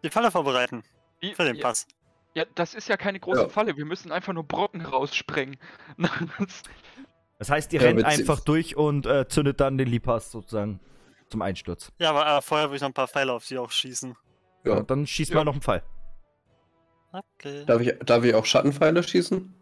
Die 0.04 0.10
Falle 0.10 0.30
vorbereiten. 0.30 0.82
Wie- 1.20 1.34
Für 1.34 1.44
den 1.44 1.56
ja, 1.56 1.62
Pass. 1.62 1.86
Ja, 2.34 2.44
das 2.54 2.74
ist 2.74 2.88
ja 2.88 2.96
keine 2.96 3.20
große 3.20 3.42
Ja. 3.42 3.48
Falle. 3.48 3.76
Wir 3.76 3.84
müssen 3.84 4.10
einfach 4.10 4.32
nur 4.32 4.44
Brocken 4.44 4.80
raussprengen. 4.84 5.56
Das- 7.38 7.50
heißt, 7.50 7.72
ihr 7.72 7.80
Ja, 7.80 7.88
rennt 7.88 8.04
einfach 8.04 8.38
durch 8.40 8.76
und 8.76 9.04
äh, 9.04 9.26
zündet 9.26 9.58
dann 9.60 9.76
den 9.76 9.88
Lipas 9.88 10.30
sozusagen 10.30 10.78
zum 11.28 11.42
Einsturz. 11.42 11.90
Ja, 11.98 12.10
aber 12.10 12.38
äh, 12.38 12.40
vorher 12.40 12.68
würde 12.68 12.76
ich 12.76 12.82
noch 12.82 12.88
ein 12.90 12.94
paar 12.94 13.08
Pfeile 13.08 13.32
auf 13.32 13.44
die 13.46 13.58
auch 13.58 13.70
schießen. 13.72 14.16
Ja. 14.64 14.74
Und 14.74 14.90
dann 14.90 15.06
schießt 15.08 15.32
Ja. 15.32 15.38
mal 15.38 15.44
noch 15.44 15.54
einen 15.54 15.62
Pfeil. 15.62 15.82
Okay. 17.12 17.64
Darf 17.66 17.80
ich, 17.80 17.92
darf 18.04 18.24
ich 18.24 18.34
auch 18.34 18.44
Schattenpfeile 18.46 19.02
schießen? 19.02 19.54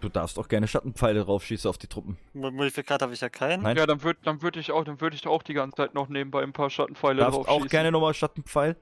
Du 0.00 0.08
darfst 0.08 0.38
auch 0.38 0.48
gerne 0.48 0.66
Schattenpfeile 0.66 1.24
draufschießen 1.24 1.68
auf 1.68 1.78
die 1.78 1.86
Truppen. 1.86 2.18
Mo- 2.32 2.50
Modifikator 2.50 3.06
habe 3.06 3.14
ich 3.14 3.20
ja 3.20 3.28
keinen. 3.28 3.62
Nein. 3.62 3.76
ja, 3.76 3.86
dann 3.86 4.02
würde 4.02 4.18
dann 4.24 4.42
würd 4.42 4.56
ich 4.56 4.72
auch, 4.72 4.84
dann 4.84 5.00
würde 5.00 5.14
ich 5.16 5.26
auch 5.26 5.42
die 5.42 5.54
ganze 5.54 5.76
Zeit 5.76 5.94
noch 5.94 6.08
nebenbei 6.08 6.42
ein 6.42 6.52
paar 6.52 6.70
Schattenpfeile 6.70 7.20
Darfst 7.20 7.38
drauf 7.38 7.48
auch 7.48 7.66
gerne 7.68 7.92
nochmal 7.92 8.14
Schattenpfeil. 8.14 8.76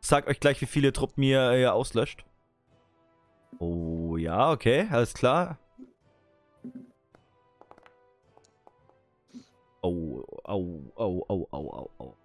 Sag 0.00 0.26
euch 0.28 0.40
gleich, 0.40 0.60
wie 0.60 0.66
viele 0.66 0.92
Truppen 0.92 1.22
ihr, 1.22 1.52
ihr 1.56 1.72
auslöscht. 1.74 2.24
Oh 3.58 4.16
ja, 4.16 4.52
okay, 4.52 4.86
alles 4.90 5.14
klar. 5.14 5.58
Oh, 9.80 10.24
au, 10.44 10.92
au, 10.96 11.24
au, 11.28 11.46
au, 11.50 11.70
au, 11.72 11.90
au. 11.98 12.16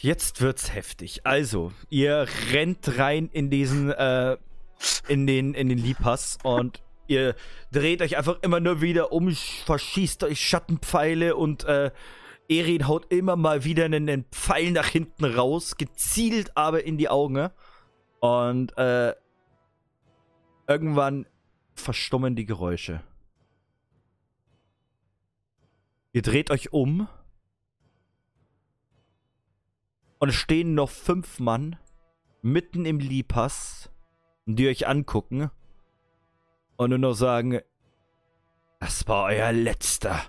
Jetzt 0.00 0.40
wird's 0.40 0.74
heftig. 0.74 1.26
Also, 1.26 1.72
ihr 1.90 2.26
rennt 2.50 2.98
rein 2.98 3.28
in 3.32 3.50
diesen, 3.50 3.90
äh, 3.90 4.36
in 5.08 5.26
den, 5.26 5.54
in 5.54 5.68
den 5.68 5.78
Lipas 5.78 6.38
und 6.42 6.82
ihr 7.06 7.34
dreht 7.72 8.00
euch 8.02 8.16
einfach 8.16 8.38
immer 8.42 8.60
nur 8.60 8.80
wieder 8.80 9.12
um, 9.12 9.30
verschießt 9.30 10.24
euch 10.24 10.40
Schattenpfeile 10.40 11.36
und 11.36 11.64
äh, 11.64 11.90
Erin 12.48 12.86
haut 12.88 13.12
immer 13.12 13.36
mal 13.36 13.64
wieder 13.64 13.84
einen, 13.84 14.08
einen 14.08 14.24
Pfeil 14.24 14.72
nach 14.72 14.88
hinten 14.88 15.24
raus, 15.24 15.76
gezielt 15.76 16.56
aber 16.56 16.84
in 16.84 16.98
die 16.98 17.08
Augen. 17.08 17.50
Und 18.20 18.76
äh, 18.76 19.14
irgendwann 20.66 21.26
verstummen 21.74 22.36
die 22.36 22.46
Geräusche. 22.46 23.02
Ihr 26.12 26.22
dreht 26.22 26.50
euch 26.50 26.72
um 26.72 27.08
und 30.22 30.28
es 30.28 30.36
stehen 30.36 30.74
noch 30.74 30.88
fünf 30.88 31.40
Mann 31.40 31.74
mitten 32.42 32.84
im 32.84 33.00
Lipass, 33.00 33.90
die 34.46 34.68
euch 34.68 34.86
angucken 34.86 35.50
und 36.76 36.90
nur 36.90 36.98
noch 37.00 37.14
sagen, 37.14 37.58
das 38.78 39.08
war 39.08 39.24
euer 39.24 39.50
letzter 39.50 40.22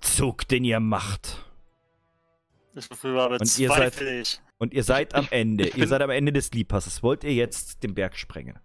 Zug, 0.00 0.48
den 0.48 0.64
ihr 0.64 0.80
macht. 0.80 1.44
Ich 2.74 2.88
befürworte 2.88 3.26
aber 3.26 3.40
Und 3.42 3.58
ihr 3.58 3.68
seid-. 3.68 4.40
Und 4.56 4.72
ihr 4.72 4.84
seid 4.84 5.14
am 5.14 5.28
Ende. 5.30 5.66
ihr 5.66 5.72
bin- 5.74 5.86
seid 5.88 6.00
am 6.00 6.08
Ende 6.08 6.32
des 6.32 6.50
Liepasses. 6.52 7.02
Wollt 7.02 7.22
ihr 7.22 7.34
jetzt 7.34 7.82
den 7.82 7.94
Berg 7.94 8.16
sprengen? 8.16 8.58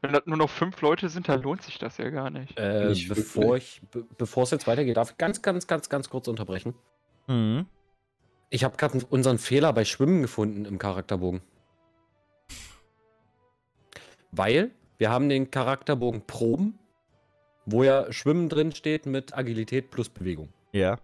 Wenn 0.00 0.12
das 0.12 0.26
nur 0.26 0.36
noch 0.36 0.48
fünf 0.48 0.80
Leute 0.80 1.08
sind, 1.08 1.28
dann 1.28 1.42
lohnt 1.42 1.62
sich 1.62 1.76
das 1.78 1.98
ja 1.98 2.08
gar 2.10 2.30
nicht. 2.30 2.56
Äh, 2.56 2.94
bevor 3.08 3.56
ich, 3.56 3.82
be 3.90 4.06
bevor 4.16 4.44
es 4.44 4.52
jetzt 4.52 4.68
weitergeht, 4.68 4.96
darf 4.96 5.10
ich 5.10 5.18
ganz, 5.18 5.42
ganz, 5.42 5.66
ganz, 5.66 5.88
ganz 5.88 6.08
kurz 6.08 6.28
unterbrechen. 6.28 6.74
Mhm. 7.26 7.66
Ich 8.50 8.64
habe 8.64 8.76
gerade 8.76 9.04
unseren 9.06 9.38
Fehler 9.38 9.72
bei 9.72 9.84
Schwimmen 9.84 10.22
gefunden 10.22 10.64
im 10.64 10.78
Charakterbogen. 10.78 11.40
Weil 14.32 14.72
wir 14.98 15.10
haben 15.10 15.28
den 15.28 15.50
Charakterbogen 15.50 16.26
Proben, 16.26 16.78
wo 17.64 17.84
ja 17.84 18.12
Schwimmen 18.12 18.48
drin 18.48 18.72
steht 18.72 19.06
mit 19.06 19.36
Agilität 19.36 19.90
plus 19.90 20.08
Bewegung. 20.08 20.52
Ja. 20.72 20.98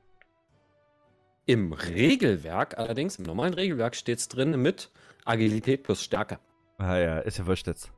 Im 1.47 1.73
Regelwerk 1.73 2.77
allerdings, 2.77 3.17
im 3.17 3.25
normalen 3.25 3.55
Regelwerk 3.55 3.95
steht 3.95 4.19
es 4.19 4.29
drin 4.29 4.61
mit 4.61 4.91
Agilität 5.25 5.85
plus 5.85 6.03
Stärke. 6.03 6.41
Ah 6.79 6.99
ja, 6.99 7.19
ist 7.21 7.39
ja 7.39 7.47
wurscht 7.47 7.69
jetzt. 7.69 7.91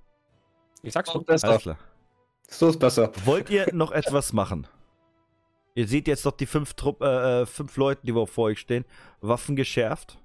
Ich 0.82 0.92
sag's 0.92 1.10
doch. 1.12 1.24
besser. 1.24 1.48
Alles 1.48 1.62
klar. 1.62 1.78
So 2.48 2.68
ist 2.68 2.78
besser. 2.78 3.10
Wollt 3.24 3.48
ihr 3.50 3.72
noch 3.72 3.92
etwas 3.92 4.32
machen? 4.32 4.66
Ihr 5.78 5.86
seht 5.86 6.08
jetzt 6.08 6.24
noch 6.24 6.32
die 6.32 6.46
fünf, 6.46 6.74
Trupp, 6.74 7.02
äh, 7.02 7.42
äh, 7.42 7.46
fünf 7.46 7.76
Leute, 7.76 8.00
die 8.04 8.12
vor 8.12 8.46
euch 8.46 8.58
stehen. 8.58 8.84
Waffen 9.20 9.54
geschärft. 9.54 10.18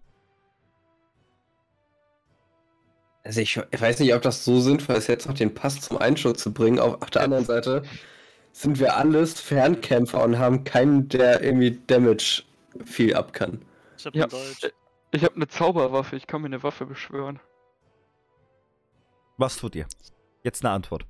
Also 3.24 3.41
ich, 3.41 3.62
ich 3.70 3.80
weiß 3.80 3.99
nicht, 3.99 4.16
ob 4.16 4.24
das 4.24 4.43
so 4.43 4.60
sinnvoll 4.60 4.95
ist, 4.95 5.06
jetzt 5.06 5.28
noch 5.28 5.36
den 5.36 5.54
Pass 5.54 5.80
zum 5.80 5.99
Einschutz 5.99 6.41
zu 6.41 6.51
bringen. 6.51 6.80
Auf, 6.80 6.99
auf 7.04 7.12
der 7.12 7.22
anderen 7.26 7.45
Seite 7.45 7.84
sind 8.51 8.80
wir 8.80 8.97
alles 8.97 9.39
Fernkämpfer 9.39 10.24
und 10.24 10.39
haben 10.39 10.64
keinen, 10.64 11.08
der 11.10 11.43
irgendwie 11.43 11.80
Damage 11.86 12.41
viel 12.84 13.14
ab 13.14 13.34
kann. 13.34 13.64
Ich 13.99 14.08
hab 14.08 14.16
Ja. 14.16 14.28
Ich 15.12 15.24
habe 15.24 15.36
eine 15.36 15.47
Zauberwaffe, 15.47 16.16
ich 16.16 16.26
kann 16.26 16.41
mir 16.41 16.47
eine 16.47 16.64
Waffe 16.64 16.88
beschwören. 16.88 17.39
Was 19.38 19.58
tut 19.58 19.76
ihr? 19.76 19.86
Jetzt 20.41 20.66
eine 20.66 20.74
Antwort. 20.74 21.06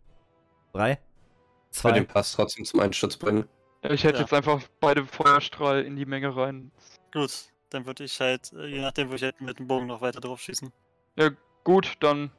Drei, 0.74 1.00
Ich 1.72 1.82
will 1.86 1.94
den 1.94 2.08
zwei, 2.08 2.14
Pass 2.14 2.34
trotzdem 2.34 2.66
zum 2.66 2.82
Einschutz 2.82 3.16
bringen. 3.16 3.48
Ja, 3.84 3.92
ich 3.92 4.04
hätte 4.04 4.16
Ja. 4.16 4.22
jetzt 4.22 4.34
einfach 4.34 4.62
beide 4.80 5.06
Feuerstrahl 5.06 5.82
in 5.84 5.96
die 5.96 6.06
Menge 6.06 6.36
rein. 6.36 6.72
Gut, 7.14 7.32
dann 7.70 7.86
würde 7.86 8.04
ich 8.06 8.20
halt, 8.20 8.52
äh, 8.54 8.66
je 8.68 8.82
nachdem, 8.82 9.10
wo 9.12 9.16
ich 9.16 9.24
halt 9.24 9.40
mit 9.42 9.60
dem 9.60 9.68
Bogen 9.68 9.88
noch 9.88 10.02
weiter 10.02 10.22
drauf 10.22 10.40
schießen. 10.40 10.72
Gut, 11.64 11.94
dann. 12.00 12.32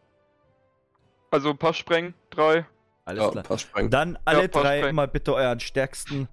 Also 1.31 1.55
Pass 1.55 1.77
sprengen, 1.77 2.15
drei. 2.31 2.67
alles 3.05 3.23
Ja, 3.25 3.31
klar. 3.31 3.43
Pass 3.45 3.63
sprengen. 3.63 3.91
Dann 3.91 4.19
alle 4.25 4.49
passt 4.49 4.65
drei 4.65 4.93
mal 4.93 5.09
bitte 5.09 5.35
euren 5.35 5.61
stärksten 5.61 6.29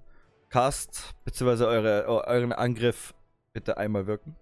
Cast, 0.50 1.14
beziehungsweise 1.24 1.66
eure, 1.66 2.04
eu- 2.06 2.22
euren 2.26 2.52
Angriff 2.52 3.14
bitte 3.52 3.76
einmal 3.78 4.06
wirken. 4.06 4.36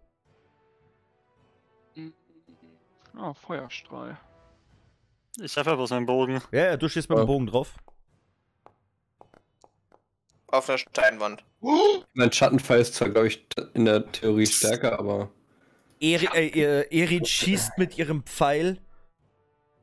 Ah, 3.17 3.35
Feuerstrahl. 3.35 4.19
Ich 5.41 5.53
treffe 5.55 5.75
bloß 5.77 5.91
meinen 5.91 6.07
Bogen. 6.07 6.41
Ja, 6.53 6.67
ja, 6.67 6.77
du 6.77 6.89
stehst 6.89 7.09
mit 7.09 7.19
dem 7.19 7.23
Ja. 7.23 7.27
Bogen 7.27 7.47
drauf. 7.47 7.75
Auf 10.51 10.69
einer 10.69 10.79
Steinwand. 10.79 11.45
Mein 12.15 12.33
Schattenfall 12.33 12.81
ist 12.81 12.95
zwar, 12.95 13.11
glaube 13.11 13.29
ich, 13.29 13.47
in 13.75 13.85
der 13.85 14.11
Theorie 14.11 14.47
stärker, 14.47 14.99
aber 14.99 15.31
Eri, 16.01 16.27
äh, 16.27 16.87
Erin 16.91 17.25
schießt 17.25 17.77
mit 17.77 17.99
ihrem 17.99 18.25
Pfeil 18.25 18.79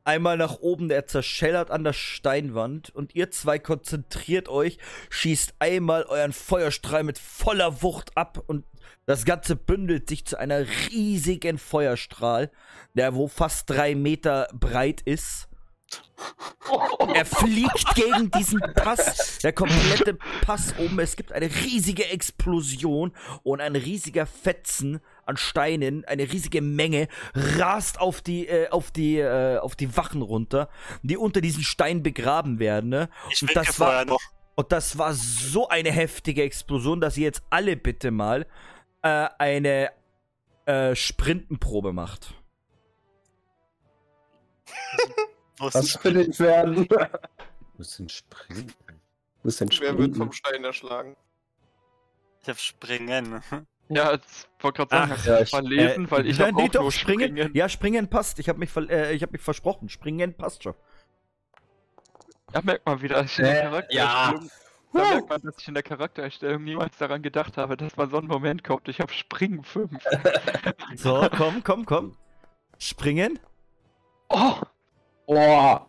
einmal 0.08 0.38
nach 0.38 0.60
oben, 0.60 0.88
der 0.88 1.06
zerschellert 1.06 1.70
an 1.70 1.84
der 1.84 1.94
Steinwand 1.94 2.90
und 2.90 3.14
ihr 3.14 3.30
zwei 3.30 3.60
konzentriert 3.60 4.48
euch, 4.48 4.78
schießt 5.10 5.56
einmal 5.60 6.04
euren 6.04 6.32
Feuerstrahl 6.32 7.04
mit 7.04 7.20
voller 7.20 7.84
Wucht 7.84 8.16
ab 8.16 8.42
und 8.48 8.66
das 9.06 9.26
Ganze 9.26 9.56
bündelt 9.56 10.08
sich 10.08 10.26
zu 10.26 10.38
einer 10.40 10.66
riesigen 10.90 11.58
Feuerstrahl, 11.58 12.52
der 12.94 13.16
wo 13.16 13.28
fast 13.28 13.70
drei 13.70 13.96
Meter 13.96 14.48
breit 14.54 15.02
ist. 15.02 15.50
Er 17.14 17.26
fliegt 17.26 17.96
gegen 17.96 18.30
diesen 18.32 18.60
Pass, 18.76 19.38
der 19.40 19.54
komplette 19.54 20.16
Pass 20.42 20.74
oben. 20.78 21.00
Es 21.00 21.16
gibt 21.16 21.32
eine 21.32 21.46
riesige 21.50 22.10
Explosion 22.10 23.14
und 23.44 23.62
ein 23.62 23.76
riesiger 23.76 24.26
Fetzen 24.26 25.00
an 25.26 25.38
Steinen, 25.38 26.04
eine 26.06 26.24
riesige 26.24 26.62
Menge 26.62 27.08
rast 27.34 28.00
auf 28.00 28.22
die 28.22 28.48
äh, 28.48 28.70
auf 28.70 28.92
die 28.92 29.18
äh, 29.20 29.58
auf 29.58 29.76
die 29.76 29.96
Wachen 29.96 30.22
runter, 30.22 30.70
die 31.04 31.18
unter 31.18 31.42
diesen 31.42 31.64
Stein 31.64 32.04
begraben 32.04 32.60
werden. 32.60 32.90
Ne? 32.90 33.10
Ich 33.32 33.42
Und 33.42 33.56
das 33.56 33.80
war- 33.80 34.06
noch. 34.06 34.20
Und 34.56 34.72
das 34.72 34.98
war 34.98 35.14
so 35.14 35.68
eine 35.70 35.92
heftige 35.92 36.42
Explosion, 36.42 37.00
dass 37.00 37.16
ihr 37.16 37.26
jetzt 37.26 37.44
alle 37.52 37.78
bitte 37.78 38.10
mal 38.10 38.48
äh, 39.04 39.28
eine 39.38 39.92
äh, 40.66 40.96
Sprintenprobe 40.96 41.94
macht. 41.94 42.34
Was 45.60 45.74
was 45.76 46.04
will 46.04 46.18
ich 46.30 46.40
werden? 46.40 46.88
Muss 47.78 47.98
denn 47.98 48.10
springen? 48.10 48.74
Muss 49.44 49.58
denn 49.58 49.70
Wer 49.70 49.80
wird 49.80 49.92
springen? 49.94 50.16
vom 50.16 50.32
Stein 50.32 50.64
erschlagen? 50.64 51.16
Ich 52.42 52.50
hab 52.50 52.60
Springen. 52.60 53.42
Ja, 53.90 54.12
jetzt 54.14 54.50
wollte 54.60 54.86
gerade 54.86 54.90
sagen, 55.10 55.14
Ach, 55.16 55.26
ja, 55.26 55.40
ich- 55.42 55.50
verlesen, 55.50 56.12
weil 56.12 56.26
ich 56.28 56.38
Nein, 56.38 56.48
habe 56.54 56.58
nee, 56.62 56.68
auch 56.68 56.72
doch, 56.74 56.82
nur 56.82 56.92
springen. 56.92 57.30
springen. 57.38 57.52
Ja, 57.56 57.70
springen 57.70 58.08
passt. 58.10 58.40
Ich 58.40 58.50
habe 58.50 58.60
mich, 58.60 58.76
äh, 58.76 59.14
ich 59.14 59.24
hab 59.24 59.32
mich 59.32 59.42
versprochen. 59.42 59.90
Springen 59.90 60.34
passt 60.36 60.64
schon. 60.64 60.76
Da 62.52 62.62
merkt 62.62 62.86
man 62.86 63.02
wieder, 63.02 63.22
dass 63.24 63.32
ich 63.34 63.40
in 63.40 63.46
der 63.46 63.60
Äh, 63.60 63.64
Charaktererstellung, 63.70 64.50
da 64.94 65.00
merkt 65.04 65.30
man, 65.30 65.42
dass 65.42 65.56
ich 65.60 65.68
in 65.68 65.74
der 65.74 65.84
Charaktererstellung 65.84 66.64
niemals 66.64 66.98
daran 66.98 67.22
gedacht 67.22 67.58
habe, 67.58 67.76
dass 67.78 67.96
mal 67.98 68.10
so 68.10 68.18
ein 68.18 68.26
Moment 68.28 68.64
kommt. 68.64 68.88
Ich 68.88 69.00
habe 69.02 69.12
Springen 69.14 69.64
5. 69.64 69.92
So, 70.96 71.28
komm, 71.36 71.64
komm, 71.64 71.86
komm. 71.86 72.18
Springen. 72.80 73.40
Oh! 74.30 74.56
Oh, 75.28 75.80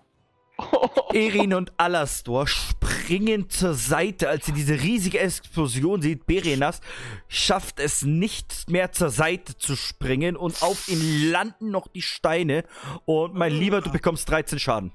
Erin 1.13 1.55
und 1.55 1.73
Alastor 1.77 2.49
springen 2.49 3.49
zur 3.49 3.75
Seite, 3.75 4.29
als 4.29 4.47
sie 4.47 4.53
diese 4.53 4.75
riesige 4.83 5.21
Explosion 5.21 6.03
sieht. 6.03 6.27
Berenas 6.27 6.81
schafft 7.29 7.79
es 7.79 8.03
nicht 8.03 8.69
mehr 8.69 8.91
zur 8.91 9.11
Seite 9.11 9.57
zu 9.57 9.77
springen 9.77 10.37
und 10.37 10.61
auf 10.63 10.89
ihn 10.89 11.31
landen 11.31 11.71
noch 11.71 11.87
die 11.87 12.03
Steine. 12.03 12.65
Und 13.05 13.35
mein 13.35 13.53
Lieber, 13.53 13.81
du 13.81 13.93
bekommst 13.93 14.29
13 14.29 14.59
Schaden. 14.59 14.93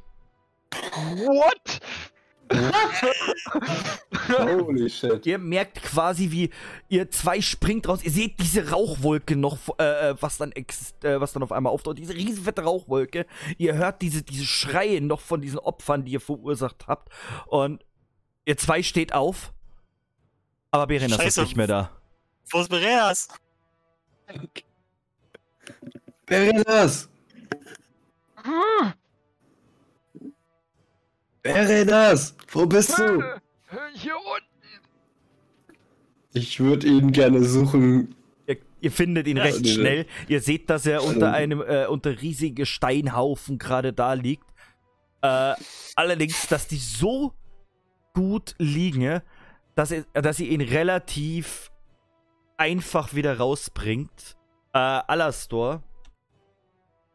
What? 0.71 1.79
Holy 4.29 4.89
shit. 4.89 5.25
Ihr 5.25 5.37
merkt 5.37 5.81
quasi, 5.81 6.31
wie 6.31 6.49
ihr 6.89 7.09
zwei 7.11 7.41
springt 7.41 7.87
raus. 7.87 8.03
Ihr 8.03 8.11
seht 8.11 8.39
diese 8.39 8.69
Rauchwolke 8.69 9.35
noch, 9.35 9.57
äh, 9.79 10.09
äh, 10.09 10.15
was 10.19 10.37
dann 10.37 10.51
äh, 10.51 10.65
was 11.19 11.33
dann 11.33 11.43
auf 11.43 11.51
einmal 11.51 11.73
auftaucht. 11.73 11.97
Diese 11.97 12.13
riesenfette 12.13 12.63
Rauchwolke. 12.63 13.25
Ihr 13.57 13.75
hört 13.75 14.01
diese, 14.01 14.23
diese 14.23 14.45
Schreie 14.45 15.01
noch 15.01 15.21
von 15.21 15.41
diesen 15.41 15.59
Opfern, 15.59 16.05
die 16.05 16.13
ihr 16.13 16.21
verursacht 16.21 16.87
habt. 16.87 17.11
Und 17.47 17.83
ihr 18.45 18.57
zwei 18.57 18.83
steht 18.83 19.13
auf. 19.13 19.53
Aber 20.71 20.87
Berenas 20.87 21.23
ist 21.23 21.37
nicht 21.37 21.55
mehr 21.55 21.67
da. 21.67 21.91
Wo 22.51 22.59
ist 22.59 22.69
Bereas? 22.69 23.27
Wer 26.27 26.85
ist 26.85 27.09
Wer 31.43 31.69
ist 31.81 31.89
das? 31.91 32.35
Wo 32.51 32.65
bist 32.65 32.97
du? 32.97 33.19
äh, 33.19 33.39
Hier 33.93 34.15
unten. 34.15 35.73
Ich 36.33 36.59
würde 36.59 36.87
ihn 36.87 37.11
gerne 37.11 37.43
suchen. 37.43 38.15
Ihr, 38.47 38.57
ihr 38.81 38.91
findet 38.91 39.27
ihn 39.27 39.37
Ja, 39.37 39.43
recht 39.43 39.63
diese- 39.63 39.79
schnell. 39.81 40.05
Ihr 40.27 40.41
seht, 40.41 40.69
dass 40.69 40.85
er 40.85 41.03
unter 41.03 41.31
einem, 41.33 41.61
äh, 41.61 41.85
unter 41.87 42.21
riesige 42.21 42.65
Steinhaufen 42.65 43.57
gerade 43.57 43.93
da 43.93 44.13
liegt. 44.13 44.45
Äh, 45.21 45.53
allerdings, 45.95 46.47
dass 46.47 46.67
die 46.67 46.77
so 46.77 47.33
gut 48.13 48.55
liegen, 48.57 49.21
dass, 49.75 49.91
ihr, 49.91 50.05
dass 50.13 50.39
ihr 50.39 50.49
ihn 50.49 50.61
relativ 50.61 51.71
einfach 52.57 53.13
wieder 53.13 53.37
rausbringt. 53.37 54.37
Äh, 54.73 54.77
Alastor, 54.79 55.83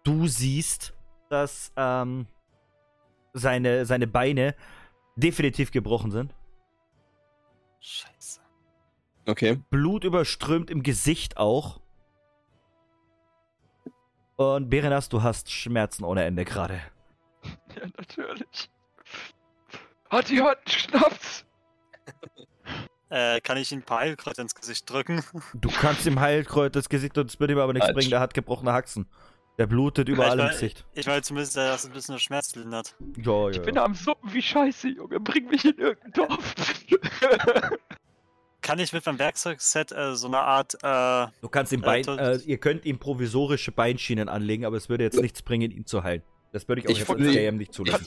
du 0.05 0.27
siehst, 0.27 0.95
dass 1.29 1.73
ähm, 1.77 2.27
seine, 3.33 3.87
seine 3.87 4.07
Beine 4.07 4.55
definitiv 5.17 5.71
gebrochen 5.71 6.11
sind. 6.11 6.35
Scheiße. 7.81 8.41
Okay. 9.27 9.61
Blut 9.71 10.05
überströmt 10.05 10.71
im 10.71 10.83
Gesicht 10.83 11.37
auch. 11.37 11.81
Und 14.37 14.71
Berenas, 14.71 15.09
du 15.09 15.23
hast 15.23 15.51
Schmerzen 15.51 16.05
ohne 16.05 16.25
Ende 16.25 16.45
gerade. 16.45 16.81
Ja, 17.77 17.87
natürlich. 17.97 18.71
Hat 20.11 20.29
die 20.29 20.41
Hand 20.43 20.69
Schnaps? 20.69 21.45
Äh, 23.11 23.41
kann 23.41 23.57
ich 23.57 23.73
ihn 23.73 23.79
ein 23.79 23.85
paar 23.85 24.01
Heilkräuter 24.01 24.43
ins 24.43 24.55
Gesicht 24.55 24.91
drücken? 24.91 25.23
Du 25.55 25.71
kannst 25.71 26.05
ihm 26.05 26.21
Heilkräuter 26.21 26.79
das 26.79 26.91
Gesicht 26.91 27.17
und 27.17 27.31
es 27.31 27.41
wird 27.41 27.51
ihm 27.51 27.59
aber 27.59 27.73
nichts 27.73 27.87
Falsch. 27.87 27.95
bringen. 27.97 28.11
Der 28.11 28.21
hat 28.21 28.35
gebrochene 28.35 28.71
Haxen. 28.71 29.09
Der 29.59 29.67
blutet 29.67 30.09
überall 30.09 30.39
ich 30.39 30.45
im 30.45 30.51
Gesicht. 30.51 30.87
Ich 30.95 31.07
will 31.07 31.21
zumindest, 31.23 31.57
dass 31.57 31.83
das 31.83 31.87
ein 31.87 31.93
bisschen 31.93 32.15
der 32.15 32.21
Schmerz 32.21 32.55
lindert. 32.55 32.95
Ja, 33.17 33.49
Ich 33.49 33.57
ja. 33.57 33.63
bin 33.63 33.75
ja. 33.75 33.85
am 33.85 33.95
Suppen 33.95 34.33
wie 34.33 34.41
Scheiße, 34.41 34.89
Junge. 34.89 35.19
Bring 35.19 35.49
mich 35.49 35.65
in 35.65 35.77
irgendein 35.77 36.13
Dorf. 36.13 36.55
Kann 38.63 38.79
ich 38.79 38.93
mit 38.93 39.05
meinem 39.07 39.19
Werkzeugset 39.19 39.93
äh, 39.93 40.15
so 40.15 40.27
eine 40.27 40.39
Art, 40.41 40.75
äh, 40.83 41.27
Du 41.41 41.49
kannst 41.49 41.73
ihm 41.73 41.81
Bein, 41.81 42.05
äh, 42.07 42.37
ihr 42.37 42.59
könnt 42.59 42.85
ihm 42.85 42.99
provisorische 42.99 43.73
Beinschienen 43.73 44.29
anlegen, 44.29 44.65
aber 44.65 44.77
es 44.77 44.89
würde 44.89 45.05
jetzt 45.05 45.21
nichts 45.21 45.43
bringen, 45.43 45.71
ihn 45.71 45.87
zu 45.87 46.03
heilen. 46.03 46.23
Das 46.53 46.69
würde 46.69 46.81
ich 46.81 46.87
auch 46.87 46.91
Ich 46.91 46.99
jetzt 46.99 47.11
als 47.11 47.21
DM 47.21 47.57
nicht 47.57 47.73
zulassen. 47.73 48.07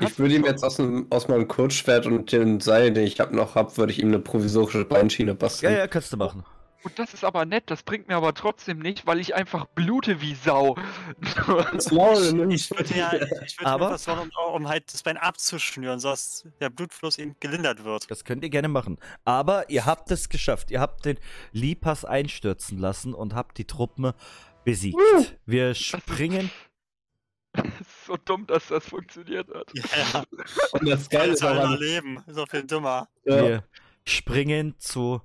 Ich 0.00 0.18
würde 0.18 0.34
ihm 0.34 0.44
jetzt 0.44 0.64
aus, 0.64 0.76
dem, 0.76 1.06
aus 1.10 1.28
meinem 1.28 1.46
Kurzschwert 1.46 2.06
und 2.06 2.30
dem 2.32 2.60
Seil, 2.60 2.92
den 2.92 3.04
ich 3.06 3.18
hab, 3.20 3.32
noch 3.32 3.54
hab, 3.54 3.78
würde 3.78 3.92
ich 3.92 4.00
ihm 4.00 4.08
eine 4.08 4.18
provisorische 4.18 4.84
Beinschiene 4.84 5.30
Ja, 5.30 5.36
basteln. 5.36 5.72
ja, 5.74 5.86
kannst 5.86 6.12
du 6.12 6.16
machen. 6.16 6.44
Und 6.86 7.00
das 7.00 7.12
ist 7.14 7.24
aber 7.24 7.44
nett, 7.46 7.64
das 7.66 7.82
bringt 7.82 8.06
mir 8.06 8.14
aber 8.14 8.32
trotzdem 8.32 8.78
nicht, 8.78 9.08
weil 9.08 9.18
ich 9.18 9.34
einfach 9.34 9.64
blute 9.66 10.20
wie 10.20 10.36
Sau. 10.36 10.76
Ich 11.74 11.90
würde 11.90 12.94
ja, 12.94 13.12
ich 13.12 13.58
würde 13.58 13.66
Aber- 13.66 13.90
machen, 13.90 14.30
um, 14.54 14.68
halt 14.68 14.94
das 14.94 15.02
Bein 15.02 15.16
abzuschnüren, 15.16 15.98
sodass 15.98 16.46
der 16.60 16.70
Blutfluss 16.70 17.18
eben 17.18 17.34
gelindert 17.40 17.82
wird. 17.82 18.08
Das 18.08 18.24
könnt 18.24 18.44
ihr 18.44 18.50
gerne 18.50 18.68
machen. 18.68 18.98
Aber 19.24 19.68
ihr 19.68 19.84
habt 19.84 20.12
es 20.12 20.28
geschafft. 20.28 20.70
Ihr 20.70 20.80
habt 20.80 21.04
den 21.06 21.18
Lipas 21.50 22.04
einstürzen 22.04 22.78
lassen 22.78 23.14
und 23.14 23.34
habt 23.34 23.58
die 23.58 23.64
Truppen 23.64 24.12
besiegt. 24.64 24.96
Wir 25.44 25.74
springen. 25.74 26.50
Das 27.52 27.64
ist 27.80 28.04
so 28.06 28.16
dumm, 28.22 28.46
dass 28.46 28.68
das 28.68 28.84
funktioniert 28.84 29.48
hat. 29.48 29.72
Ja, 29.74 30.24
Und 30.72 30.86
das 30.88 31.08
geil 31.08 31.20
Geile 31.20 31.32
ist 31.32 31.40
überleben. 31.42 32.22
So 32.28 32.44
viel 32.44 32.62
dummer. 32.64 33.08
ja, 33.24 33.42
Wir 33.42 33.64
springen 34.04 34.74
zu 34.78 35.22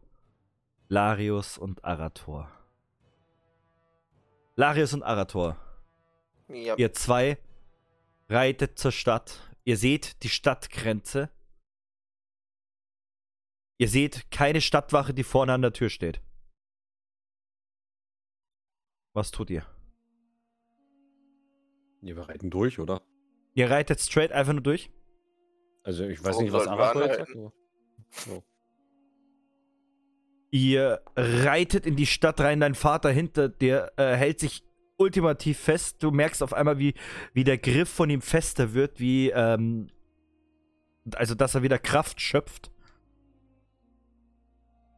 Larius 0.92 1.58
und 1.58 1.86
Arator. 1.86 2.52
Larius 4.58 4.94
und 4.94 5.04
Arator. 5.04 5.56
Ja. 6.50 6.76
Ihr 6.76 6.92
zwei 6.92 7.38
reitet 8.28 8.78
zur 8.78 8.92
Stadt. 8.92 9.56
Ihr 9.64 9.78
seht 9.78 10.22
die 10.22 10.28
Stadtgrenze. 10.28 11.30
Ihr 13.78 13.88
seht 13.88 14.30
keine 14.32 14.60
Stadtwache, 14.60 15.14
die 15.14 15.24
vorne 15.24 15.54
an 15.54 15.62
der 15.62 15.72
Tür 15.72 15.90
steht. 15.90 16.20
Was 19.14 19.32
tut 19.32 19.50
ihr? 19.50 19.66
Ja, 22.02 22.18
wir 22.18 22.28
reiten 22.28 22.50
durch, 22.50 22.80
oder? 22.80 23.02
Ihr 23.54 23.70
reitet 23.70 24.02
straight 24.02 24.34
einfach 24.34 24.52
nur 24.52 24.64
durch? 24.64 24.92
Also 25.84 26.04
ich 26.04 26.20
weiß 26.20 26.32
Warum 26.32 26.44
nicht, 26.44 26.52
was 26.52 26.68
Arator 26.68 27.04
jetzt 27.04 27.18
sagt. 27.18 27.32
So. 28.10 28.44
Ihr 30.52 31.02
reitet 31.16 31.86
in 31.86 31.96
die 31.96 32.06
Stadt 32.06 32.40
rein, 32.42 32.60
dein 32.60 32.76
Vater 32.76 33.10
hinter 33.10 33.48
dir 33.48 33.94
äh, 33.96 34.16
hält 34.16 34.40
sich 34.40 34.64
ultimativ 34.98 35.58
fest. 35.58 36.04
Du 36.04 36.12
merkst 36.12 36.44
auf 36.44 36.54
einmal, 36.54 36.78
wie, 36.78 36.94
wie 37.34 37.46
der 37.46 37.58
Griff 37.58 37.90
von 37.90 38.10
ihm 38.10 38.22
fester 38.22 38.74
wird, 38.74 39.00
wie, 39.00 39.30
ähm, 39.30 39.88
also 41.16 41.36
dass 41.36 41.56
er 41.56 41.64
wieder 41.64 41.80
Kraft 41.80 42.20
schöpft. 42.20 42.70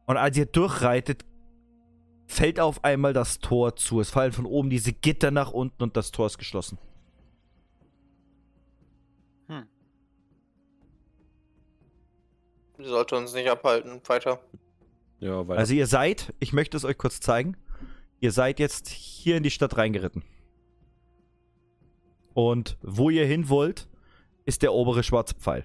Und 0.06 0.16
als 0.16 0.36
ihr 0.36 0.46
durchreitet, 0.46 1.24
fällt 2.26 2.58
auf 2.58 2.82
einmal 2.82 3.12
das 3.12 3.38
Tor 3.38 3.76
zu. 3.76 4.00
Es 4.00 4.10
fallen 4.10 4.32
von 4.32 4.46
oben 4.46 4.70
diese 4.70 4.92
Gitter 4.92 5.30
nach 5.30 5.52
unten 5.52 5.82
und 5.84 5.96
das 5.96 6.10
Tor 6.10 6.26
ist 6.26 6.38
geschlossen. 6.38 6.78
Die 12.78 12.84
sollte 12.84 13.16
uns 13.16 13.32
nicht 13.32 13.48
abhalten. 13.48 14.00
Weiter. 14.06 14.40
Ja, 15.24 15.48
weil 15.48 15.56
Also 15.56 15.72
ihr 15.72 15.86
seid, 15.86 16.34
ich 16.38 16.52
möchte 16.52 16.76
es 16.76 16.84
euch 16.84 16.98
kurz 16.98 17.18
zeigen, 17.18 17.56
ihr 18.20 18.30
seid 18.30 18.58
jetzt 18.60 18.88
hier 18.88 19.38
in 19.38 19.42
die 19.42 19.50
Stadt 19.50 19.78
reingeritten. 19.78 20.22
Und 22.34 22.76
wo 22.82 23.08
ihr 23.08 23.24
hin 23.24 23.48
wollt, 23.48 23.88
ist 24.44 24.60
der 24.60 24.74
obere 24.74 25.02
schwarze 25.02 25.34
Pfeil. 25.34 25.64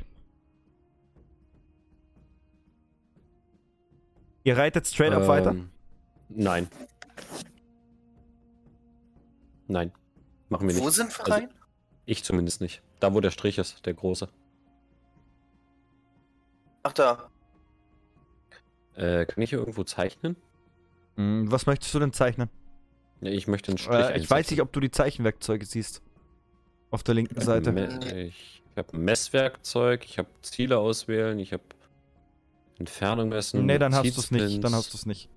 Ihr 4.45 4.55
reitet 4.57 4.87
straight 4.87 5.11
up 5.11 5.27
weiter? 5.27 5.51
Ähm, 5.51 5.71
Nein. 6.29 6.69
Nein. 9.67 9.91
Machen 10.47 10.69
wir 10.69 10.75
nicht. 10.75 10.83
Wo 10.85 10.89
sind 10.89 11.11
wir 11.11 11.19
Also- 11.25 11.33
rein? 11.33 11.53
Ich 12.05 12.23
zumindest 12.23 12.61
nicht. 12.61 12.81
Da, 13.01 13.13
wo 13.13 13.19
der 13.19 13.31
Strich 13.31 13.57
ist, 13.57 13.85
der 13.85 13.93
große. 13.93 14.29
Ach 16.83 16.93
da. 16.93 17.29
Äh, 18.99 19.25
kann 19.25 19.41
ich 19.41 19.49
hier 19.51 19.59
irgendwo 19.59 19.83
zeichnen? 19.83 20.35
Hm, 21.15 21.49
was 21.51 21.65
möchtest 21.65 21.93
du 21.93 21.99
denn 21.99 22.11
zeichnen? 22.13 22.49
Ja, 23.21 23.31
ich 23.31 23.47
möchte 23.47 23.71
einen 23.71 23.77
Strich 23.77 23.95
Äh, 23.95 24.17
ich 24.17 24.29
weiß 24.29 24.31
einsetzen. 24.31 24.53
nicht, 24.55 24.61
ob 24.61 24.73
du 24.73 24.79
die 24.79 24.91
Zeichenwerkzeuge 24.91 25.65
siehst. 25.65 26.01
Auf 26.91 27.03
der 27.03 27.15
linken 27.15 27.39
Seite. 27.39 27.71
Ich 28.27 28.61
habe 28.75 28.97
Messwerkzeug, 28.97 30.03
ich 30.05 30.17
habe 30.17 30.29
Ziele 30.41 30.77
auswählen, 30.79 31.37
ich 31.39 31.53
habe 31.53 31.63
Entfernung 32.77 33.29
messen. 33.29 33.65
Nee, 33.65 33.77
dann 33.77 33.93
hast 33.93 34.15
du 34.15 34.19
es 34.19 34.31
nicht. 34.31 34.63
Dann 34.63 34.73
hast 34.73 34.93
du 34.93 34.97
es 34.97 35.05
nicht. 35.05 35.29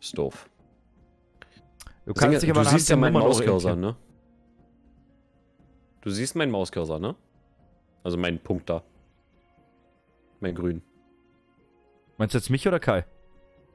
Ist 0.00 0.16
doof. 0.18 0.48
Du 2.06 2.14
kannst 2.14 2.34
dich 2.34 2.40
Singe, 2.40 2.52
aber 2.54 2.64
du 2.64 2.70
siehst 2.70 2.88
ja 2.88 2.96
meinen 2.96 3.12
Mauscursor, 3.12 3.76
ne? 3.76 3.94
Du 6.00 6.10
siehst 6.10 6.34
meinen 6.34 6.50
Mauscursor, 6.50 6.98
ne? 6.98 7.14
Also 8.02 8.16
meinen 8.18 8.40
Punkt 8.40 8.68
da. 8.68 8.82
Mein 10.40 10.54
Grün. 10.54 10.82
Meinst 12.22 12.36
du 12.36 12.38
jetzt 12.38 12.50
mich 12.50 12.68
oder 12.68 12.78
Kai? 12.78 13.04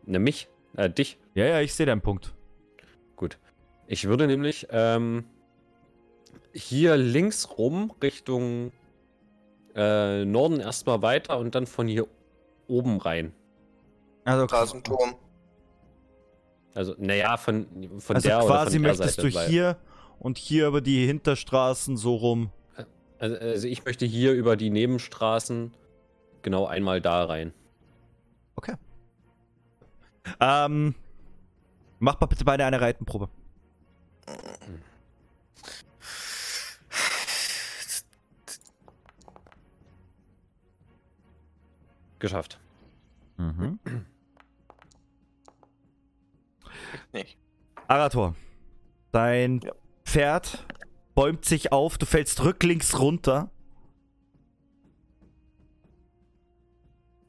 Ne, 0.06 0.20
mich? 0.20 0.48
Äh, 0.78 0.90
dich. 0.90 1.18
Ja, 1.34 1.44
ja, 1.44 1.60
ich 1.60 1.74
sehe 1.74 1.86
deinen 1.86 2.00
Punkt. 2.00 2.34
Gut. 3.18 3.40
Ich 3.88 4.06
würde 4.08 4.26
nämlich 4.26 4.68
ähm, 4.70 5.26
hier 6.54 6.96
links 6.96 7.58
rum 7.58 7.92
Richtung 8.02 8.72
äh, 9.76 10.24
Norden 10.24 10.62
erstmal 10.62 11.02
weiter 11.02 11.40
und 11.40 11.56
dann 11.56 11.68
von 11.68 11.90
hier 11.90 12.08
oben 12.70 13.02
rein. 13.02 13.34
Also, 14.24 14.46
Da 14.46 14.64
ist 14.64 14.74
ein 14.74 14.82
Turm. 14.86 15.16
Also, 16.74 16.96
naja, 17.00 17.36
von, 17.36 17.68
von 18.00 18.16
also 18.16 18.30
der 18.30 18.38
oder 18.38 18.48
quasi 18.48 18.78
von 18.78 18.84
der 18.84 18.92
möchtest 18.94 19.16
Seite. 19.18 19.28
du 19.30 19.36
weil- 19.36 19.50
hier 19.50 19.78
und 20.20 20.38
hier 20.38 20.68
über 20.70 20.80
die 20.80 21.06
Hinterstraßen 21.06 21.98
so 21.98 22.16
rum. 22.16 22.52
Also, 23.20 23.36
also 23.36 23.68
ich 23.68 23.84
möchte 23.84 24.06
hier 24.06 24.32
über 24.32 24.56
die 24.56 24.70
Nebenstraßen 24.70 25.74
genau 26.44 26.66
einmal 26.66 27.02
da 27.02 27.26
rein. 27.26 27.54
Ähm, 30.40 30.96
mach 32.00 32.20
mal 32.20 32.28
bitte 32.28 32.46
beide 32.46 32.66
eine 32.66 32.82
Reitenprobe. 32.82 33.30
Geschafft. 42.20 42.60
Mhm. 43.38 43.80
Nicht. 47.14 47.38
Arator, 47.88 48.36
dein 49.12 49.60
Ja. 49.62 49.74
Pferd 50.04 50.66
bäumt 51.16 51.46
sich 51.46 51.72
auf, 51.72 51.98
du 51.98 52.06
fällst 52.06 52.44
rücklings 52.44 53.00
runter. 53.00 53.52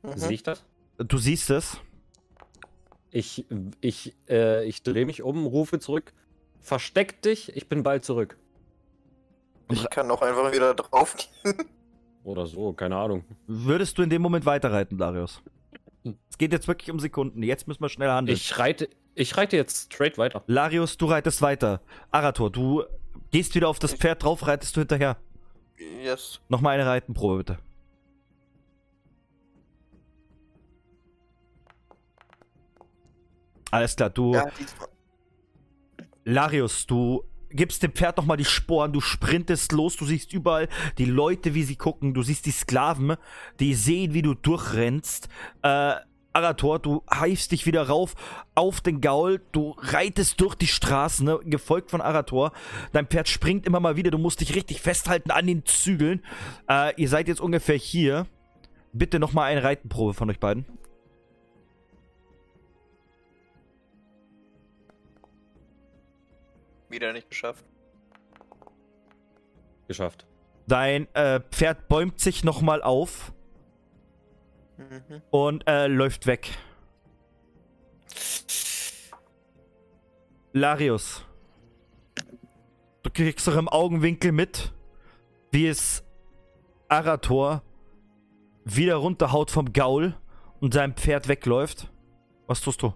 Mhm. 0.03 0.17
Sehe 0.17 0.33
ich 0.33 0.43
das? 0.43 0.65
Du 0.99 1.19
siehst 1.19 1.51
es. 1.51 1.81
Ich, 3.11 3.47
ich, 3.81 4.15
äh, 4.29 4.65
ich 4.67 4.83
drehe 4.83 5.07
mich 5.07 5.23
um, 5.23 5.47
rufe 5.47 5.79
zurück. 5.79 6.13
Versteck 6.61 7.23
dich, 7.23 7.57
ich 7.57 7.69
bin 7.69 7.83
bald 7.83 8.05
zurück. 8.05 8.37
Ich 9.71 9.89
kann 9.91 10.11
auch 10.11 10.23
einfach 10.23 10.53
wieder 10.53 10.75
drauf 10.75 11.17
gehen. 11.17 11.55
Oder 12.25 12.47
so, 12.47 12.73
keine 12.73 12.97
Ahnung. 12.97 13.25
Würdest 13.47 13.97
du 13.97 14.03
in 14.03 14.11
dem 14.11 14.21
Moment 14.23 14.45
weiterreiten, 14.45 14.99
Darius? 14.99 15.41
Es 16.29 16.37
geht 16.37 16.53
jetzt 16.53 16.69
wirklich 16.69 16.91
um 16.91 16.99
Sekunden. 17.01 17.43
Jetzt 17.43 17.69
müssen 17.69 17.81
wir 17.81 17.89
schnell 17.89 18.11
handeln. 18.11 18.37
Ich 18.37 18.59
reite, 18.59 18.89
ich 19.15 19.37
reite 19.37 19.57
jetzt 19.57 19.93
straight 19.93 20.19
weiter. 20.19 20.43
Larius, 20.47 20.97
du 20.97 21.07
reitest 21.07 21.41
weiter. 21.43 21.81
Arator, 22.11 22.51
du 22.51 22.85
gehst 23.31 23.55
wieder 23.55 23.69
auf 23.69 23.79
das 23.79 23.95
Pferd 23.95 24.23
drauf, 24.25 24.47
reitest 24.47 24.77
du 24.77 24.81
hinterher. 24.81 25.17
Yes. 26.03 26.41
Nochmal 26.49 26.75
eine 26.75 26.87
Reitenprobe, 26.87 27.39
bitte. 27.39 27.59
Alles 33.71 33.97
klar, 33.97 34.11
du. 34.11 34.35
Ja. 34.35 34.47
Larius, 36.25 36.87
du 36.87 37.25
gibst 37.51 37.83
dem 37.83 37.93
Pferd 37.93 38.19
nochmal 38.19 38.37
die 38.37 38.45
Sporen, 38.45 38.93
du 38.93 39.01
sprintest 39.01 39.73
los, 39.73 39.97
du 39.97 40.05
siehst 40.05 40.33
überall 40.33 40.69
die 40.99 41.07
Leute, 41.07 41.55
wie 41.55 41.63
sie 41.63 41.77
gucken, 41.77 42.15
du 42.15 42.23
siehst 42.23 42.47
die 42.47 42.51
Sklaven, 42.51 43.17
die 43.61 43.75
sehen, 43.75 44.15
wie 44.15 44.23
du 44.23 44.35
durchrennst. 44.35 45.29
Äh, 45.63 45.95
Arator, 46.35 46.79
du 46.79 47.03
heifst 47.13 47.53
dich 47.53 47.67
wieder 47.67 47.89
rauf 47.89 48.15
auf 48.55 48.81
den 48.81 49.01
Gaul, 49.01 49.41
du 49.53 49.75
reitest 49.79 50.41
durch 50.41 50.55
die 50.55 50.67
Straßen, 50.67 51.25
ne, 51.25 51.41
gefolgt 51.45 51.91
von 51.91 52.01
Arator. 52.01 52.53
Dein 52.93 53.07
Pferd 53.07 53.29
springt 53.29 53.67
immer 53.67 53.81
mal 53.81 53.97
wieder, 53.97 54.11
du 54.11 54.19
musst 54.19 54.41
dich 54.41 54.55
richtig 54.55 54.81
festhalten 54.81 55.31
an 55.31 55.47
den 55.47 55.65
Zügeln. 55.65 56.23
Äh, 56.69 56.95
ihr 57.01 57.09
seid 57.09 57.29
jetzt 57.29 57.41
ungefähr 57.41 57.77
hier. 57.77 58.27
Bitte 58.93 59.19
nochmal 59.19 59.51
eine 59.51 59.65
Reitenprobe 59.65 60.15
von 60.15 60.31
euch 60.31 60.39
beiden. 60.39 60.67
Wieder 66.89 67.13
nicht 67.13 67.29
geschafft. 67.29 67.65
Geschafft. 69.87 70.27
Dein 70.67 71.13
äh, 71.15 71.41
Pferd 71.51 71.89
bäumt 71.89 72.21
sich 72.21 72.45
nochmal 72.45 72.83
auf 72.83 73.33
Mhm. 74.79 75.23
und 75.31 75.67
äh, 75.67 75.89
läuft 75.89 76.27
weg. 76.29 76.51
Larius. 80.53 81.25
Du 83.03 83.11
kriegst 83.11 83.47
doch 83.49 83.57
im 83.57 83.69
Augenwinkel 83.69 84.31
mit, 84.33 84.73
wie 85.51 85.67
es 85.67 86.05
Arator 86.89 87.63
wieder 88.65 88.97
runterhaut 88.97 89.51
vom 89.51 89.73
Gaul 89.73 90.15
und 90.61 90.75
sein 90.75 90.95
Pferd 90.95 91.27
wegläuft. 91.29 91.91
Was 92.47 92.61
tust 92.61 92.83
du? 92.83 92.95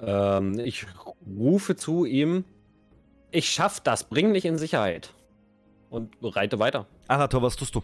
Ähm, 0.00 0.58
ich 0.58 0.86
rufe 1.26 1.76
zu 1.76 2.04
ihm, 2.04 2.44
ich 3.30 3.50
schaff 3.50 3.80
das, 3.80 4.04
bring 4.04 4.32
mich 4.32 4.44
in 4.44 4.58
Sicherheit. 4.58 5.12
Und 5.90 6.16
reite 6.22 6.58
weiter. 6.58 6.86
Arator, 7.08 7.42
was 7.42 7.56
tust 7.56 7.74
du? 7.74 7.82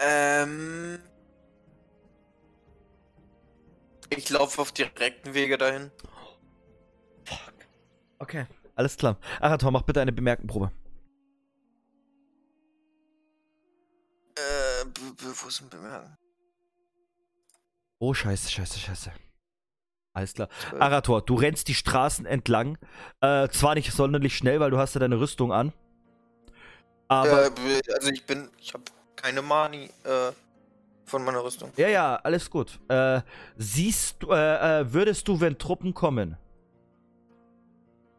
Ähm. 0.00 0.98
Ich 4.10 4.30
laufe 4.30 4.60
auf 4.60 4.72
direkten 4.72 5.34
Wege 5.34 5.58
dahin. 5.58 5.90
Okay. 8.18 8.46
Alles 8.74 8.96
klar. 8.96 9.18
Arator, 9.40 9.70
mach 9.70 9.82
bitte 9.82 10.00
eine 10.00 10.12
Bemerkenprobe. 10.12 10.72
Äh, 14.36 14.86
wo 15.18 15.48
ist 15.48 15.60
ein 15.60 15.68
Bemerken? 15.68 16.16
Oh, 17.98 18.14
scheiße, 18.14 18.50
scheiße, 18.50 18.78
scheiße. 18.78 19.12
Alles 20.12 20.34
klar. 20.34 20.48
Arator, 20.78 21.22
du 21.22 21.34
rennst 21.36 21.68
die 21.68 21.74
Straßen 21.74 22.26
entlang. 22.26 22.78
Äh, 23.20 23.48
zwar 23.48 23.74
nicht 23.74 23.92
sonderlich 23.92 24.36
schnell, 24.36 24.58
weil 24.60 24.70
du 24.70 24.78
hast 24.78 24.94
ja 24.94 24.98
deine 25.00 25.20
Rüstung 25.20 25.52
an. 25.52 25.72
Aber, 27.08 27.46
Äh, 27.46 27.80
also 27.94 28.10
ich 28.10 28.24
bin, 28.26 28.48
ich 28.58 28.72
habe 28.74 28.84
keine 29.16 29.42
Mani 29.42 29.84
äh, 30.04 30.32
von 31.04 31.24
meiner 31.24 31.44
Rüstung. 31.44 31.70
ja, 31.76 31.88
ja, 31.88 32.16
alles 32.16 32.50
gut. 32.50 32.78
Äh, 32.88 33.20
siehst 33.56 34.16
du, 34.22 34.30
äh, 34.32 34.80
äh, 34.80 34.92
würdest 34.92 35.28
du, 35.28 35.40
wenn 35.40 35.58
Truppen 35.58 35.94
kommen, 35.94 36.36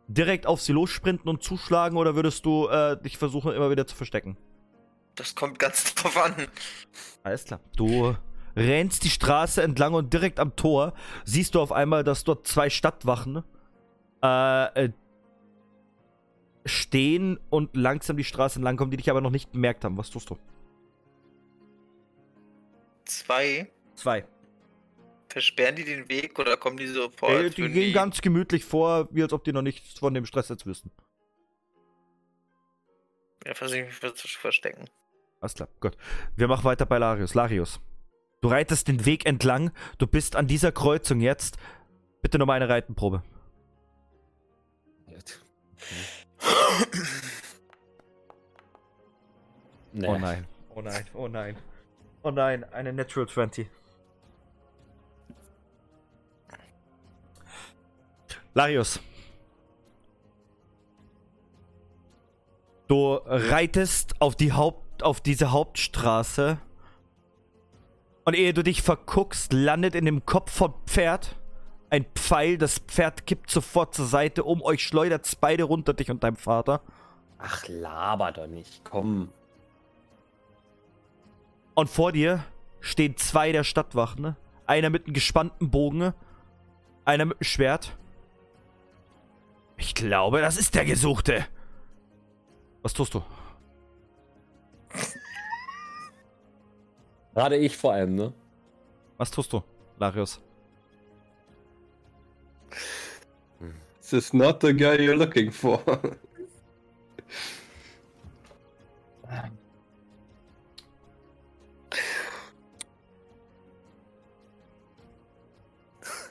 direkt 0.07 0.45
auf 0.45 0.61
sie 0.61 0.73
lossprinten 0.73 1.29
und 1.29 1.41
zuschlagen 1.43 1.97
oder 1.97 2.15
würdest 2.15 2.45
du 2.45 2.67
äh, 2.67 3.01
dich 3.01 3.17
versuchen, 3.17 3.53
immer 3.53 3.69
wieder 3.69 3.87
zu 3.87 3.95
verstecken? 3.95 4.37
Das 5.15 5.35
kommt 5.35 5.57
ganz 5.59 5.93
drauf 5.95 6.17
an. 6.17 6.35
Alles 7.23 7.45
klar. 7.45 7.59
Du 7.75 8.15
rennst 8.55 9.03
die 9.03 9.09
Straße 9.09 9.61
entlang 9.61 9.93
und 9.93 10.13
direkt 10.13 10.39
am 10.39 10.55
Tor 10.55 10.93
siehst 11.25 11.55
du 11.55 11.61
auf 11.61 11.71
einmal, 11.71 12.03
dass 12.03 12.23
dort 12.23 12.47
zwei 12.47 12.69
Stadtwachen 12.69 13.43
äh, 14.23 14.85
äh, 14.85 14.89
stehen 16.65 17.39
und 17.49 17.75
langsam 17.75 18.17
die 18.17 18.23
Straße 18.23 18.57
entlang 18.57 18.77
kommen, 18.77 18.91
die 18.91 18.97
dich 18.97 19.09
aber 19.09 19.21
noch 19.21 19.31
nicht 19.31 19.51
bemerkt 19.51 19.83
haben. 19.83 19.97
Was 19.97 20.09
tust 20.09 20.29
du? 20.29 20.37
Zwei. 23.05 23.69
Zwei. 23.95 24.25
Versperren 25.29 25.75
die 25.75 25.85
den 25.85 26.09
Weg 26.09 26.37
oder 26.39 26.57
kommen 26.57 26.77
die 26.77 26.87
sofort? 26.87 27.31
Äh, 27.31 27.49
die 27.49 27.69
gehen 27.69 27.93
ganz 27.93 28.21
gemütlich 28.21 28.65
vor, 28.65 29.07
wie 29.11 29.23
als 29.23 29.33
ob 29.33 29.43
die 29.43 29.53
noch 29.53 29.61
nichts 29.61 29.99
von 29.99 30.13
dem 30.13 30.25
Stress 30.25 30.49
jetzt 30.49 30.65
wissen. 30.65 30.91
Ja, 33.45 33.53
versuche 33.53 33.79
ich 33.79 34.03
mich 34.03 34.13
zu 34.15 34.27
verstecken. 34.27 34.89
Alles 35.39 35.55
klar, 35.55 35.69
gut. 35.79 35.97
Wir 36.35 36.47
machen 36.47 36.63
weiter 36.63 36.85
bei 36.85 36.99
Larius. 36.99 37.33
Larius, 37.33 37.79
du 38.41 38.47
reitest 38.47 38.87
den 38.87 39.05
Weg 39.05 39.25
entlang. 39.25 39.71
Du 39.97 40.07
bist 40.07 40.35
an 40.35 40.47
dieser 40.47 40.71
Kreuzung 40.71 41.21
jetzt. 41.21 41.57
Bitte 42.21 42.37
nochmal 42.37 42.57
eine 42.57 42.69
Reitenprobe. 42.69 43.23
Nee. 49.93 50.07
Oh 50.07 50.17
nein. 50.17 50.47
Oh 50.73 50.81
nein, 50.81 51.05
oh 51.13 51.27
nein. 51.27 51.57
Oh 52.23 52.31
nein, 52.31 52.63
eine 52.71 52.93
Natural 52.93 53.27
20. 53.27 53.69
Larius. 58.53 58.99
Du 62.87 63.15
reitest 63.25 64.19
auf 64.21 64.35
die 64.35 64.51
Haupt 64.51 65.03
auf 65.03 65.21
diese 65.21 65.51
Hauptstraße. 65.51 66.57
Und 68.23 68.35
ehe 68.35 68.53
du 68.53 68.63
dich 68.63 68.81
verguckst, 68.81 69.51
landet 69.53 69.95
in 69.95 70.05
dem 70.05 70.25
Kopf 70.25 70.51
vom 70.51 70.73
Pferd 70.85 71.35
ein 71.91 72.05
Pfeil. 72.15 72.57
Das 72.57 72.79
Pferd 72.79 73.27
kippt 73.27 73.51
sofort 73.51 73.93
zur 73.93 74.05
Seite 74.05 74.43
um. 74.43 74.61
Euch 74.61 74.83
schleudert 74.83 75.29
beide 75.39 75.63
runter, 75.63 75.93
dich 75.93 76.09
und 76.09 76.23
deinem 76.23 76.37
Vater. 76.37 76.81
Ach, 77.37 77.67
laber 77.67 78.31
doch 78.31 78.47
nicht. 78.47 78.83
Komm. 78.83 79.29
Und 81.75 81.89
vor 81.89 82.11
dir 82.11 82.43
stehen 82.79 83.17
zwei 83.17 83.51
der 83.51 83.63
Stadtwachen. 83.63 84.21
ne? 84.21 84.35
Einer 84.65 84.89
mit 84.89 85.05
einem 85.05 85.13
gespannten 85.13 85.69
Bogen, 85.69 86.13
einer 87.05 87.25
mit 87.25 87.37
einem 87.37 87.43
Schwert. 87.43 87.97
Ich 89.77 89.95
glaube, 89.95 90.41
das 90.41 90.57
ist 90.57 90.75
der 90.75 90.85
Gesuchte. 90.85 91.45
Was 92.83 92.93
tust 92.93 93.13
du? 93.13 93.23
Gerade 97.33 97.57
ich 97.57 97.77
vor 97.77 97.93
allem, 97.93 98.15
ne? 98.15 98.33
Was 99.17 99.31
tust 99.31 99.53
du, 99.53 99.63
Larius? 99.97 100.41
This 104.01 104.13
is 104.13 104.33
not 104.33 104.61
the 104.61 104.73
guy 104.73 104.97
you're 104.97 105.15
looking 105.15 105.51
for. 105.51 105.81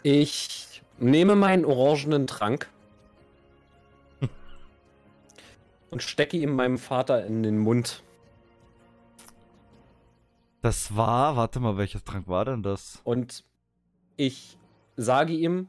Ich 0.02 0.82
nehme 0.98 1.36
meinen 1.36 1.64
orangenen 1.64 2.26
Trank 2.26 2.68
und 5.90 6.02
stecke 6.02 6.36
ihm 6.38 6.54
meinem 6.56 6.78
Vater 6.78 7.24
in 7.26 7.42
den 7.42 7.58
Mund. 7.58 8.02
Das 10.62 10.94
war, 10.94 11.36
warte 11.36 11.58
mal, 11.60 11.76
welches 11.76 12.04
Trank 12.04 12.28
war 12.28 12.44
denn 12.44 12.62
das? 12.62 13.00
Und 13.04 13.44
ich 14.16 14.58
sage 14.96 15.32
ihm, 15.32 15.68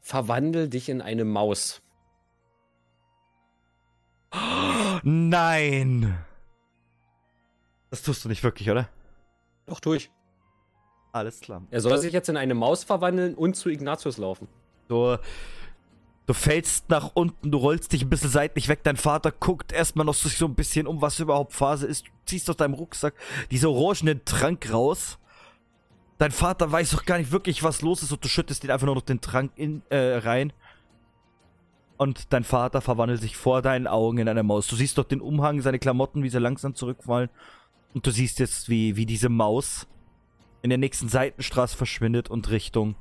verwandel 0.00 0.68
dich 0.68 0.88
in 0.88 1.02
eine 1.02 1.24
Maus. 1.24 1.82
Nein! 5.02 6.18
Das 7.90 8.02
tust 8.02 8.24
du 8.24 8.28
nicht 8.28 8.42
wirklich, 8.42 8.70
oder? 8.70 8.88
Doch, 9.66 9.80
tu 9.80 9.94
ich. 9.94 10.10
Alles 11.12 11.40
klar. 11.40 11.62
Er 11.70 11.80
soll 11.80 11.98
sich 11.98 12.12
jetzt 12.12 12.28
in 12.28 12.36
eine 12.36 12.54
Maus 12.54 12.84
verwandeln 12.84 13.34
und 13.34 13.56
zu 13.56 13.68
Ignatius 13.68 14.18
laufen. 14.18 14.48
Du, 14.88 15.16
du 16.28 16.34
fällst 16.34 16.90
nach 16.90 17.12
unten, 17.14 17.50
du 17.50 17.56
rollst 17.56 17.92
dich 17.92 18.02
ein 18.02 18.10
bisschen 18.10 18.28
seitlich 18.28 18.68
weg. 18.68 18.80
Dein 18.84 18.98
Vater 18.98 19.32
guckt 19.32 19.72
erstmal 19.72 20.04
noch 20.04 20.14
so 20.14 20.46
ein 20.46 20.54
bisschen 20.54 20.86
um, 20.86 21.00
was 21.00 21.18
überhaupt 21.18 21.54
Phase 21.54 21.86
ist. 21.86 22.04
Du 22.04 22.10
ziehst 22.26 22.50
aus 22.50 22.56
deinem 22.58 22.74
Rucksack 22.74 23.14
diese 23.50 23.70
orangenen 23.70 24.22
Trank 24.26 24.70
raus. 24.70 25.18
Dein 26.18 26.30
Vater 26.30 26.70
weiß 26.70 26.90
doch 26.90 27.06
gar 27.06 27.16
nicht 27.16 27.32
wirklich, 27.32 27.62
was 27.62 27.80
los 27.80 28.02
ist 28.02 28.12
und 28.12 28.22
du 28.22 28.28
schüttest 28.28 28.62
ihn 28.62 28.70
einfach 28.70 28.84
nur 28.84 28.96
noch 28.96 29.02
den 29.02 29.22
Trank 29.22 29.52
in, 29.56 29.82
äh, 29.88 30.16
rein. 30.18 30.52
Und 31.96 32.30
dein 32.30 32.44
Vater 32.44 32.82
verwandelt 32.82 33.22
sich 33.22 33.36
vor 33.36 33.62
deinen 33.62 33.86
Augen 33.86 34.18
in 34.18 34.28
eine 34.28 34.42
Maus. 34.42 34.66
Du 34.66 34.76
siehst 34.76 34.98
doch 34.98 35.04
den 35.04 35.22
Umhang, 35.22 35.62
seine 35.62 35.78
Klamotten, 35.78 36.22
wie 36.22 36.28
sie 36.28 36.38
langsam 36.38 36.74
zurückfallen. 36.74 37.30
Und 37.94 38.06
du 38.06 38.10
siehst 38.10 38.38
jetzt, 38.38 38.68
wie, 38.68 38.96
wie 38.96 39.06
diese 39.06 39.30
Maus 39.30 39.86
in 40.60 40.68
der 40.68 40.78
nächsten 40.78 41.08
Seitenstraße 41.08 41.76
verschwindet 41.76 42.28
und 42.28 42.50
Richtung 42.50 42.96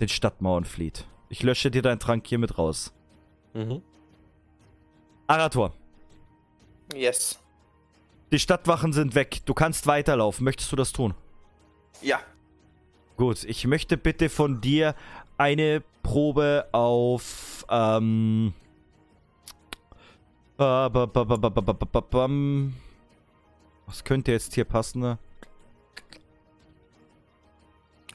den 0.00 0.08
Stadtmauern 0.08 0.64
flieht. 0.64 1.06
Ich 1.28 1.42
lösche 1.42 1.70
dir 1.70 1.82
deinen 1.82 1.98
Trank 1.98 2.26
hiermit 2.26 2.58
raus. 2.58 2.92
Mhm. 3.54 3.82
Arator. 5.26 5.72
Yes. 6.94 7.38
Die 8.32 8.38
Stadtwachen 8.38 8.92
sind 8.92 9.14
weg. 9.14 9.40
Du 9.44 9.54
kannst 9.54 9.86
weiterlaufen. 9.86 10.44
Möchtest 10.44 10.72
du 10.72 10.76
das 10.76 10.92
tun? 10.92 11.14
Ja. 12.02 12.20
Gut, 13.16 13.44
ich 13.44 13.66
möchte 13.66 13.96
bitte 13.96 14.28
von 14.28 14.60
dir 14.60 14.94
eine 15.36 15.82
Probe 16.02 16.68
auf 16.72 17.66
ähm, 17.68 18.54
was 23.86 24.04
könnte 24.04 24.32
jetzt 24.32 24.54
hier 24.54 24.64
passen? 24.64 25.00
Ne? 25.00 25.18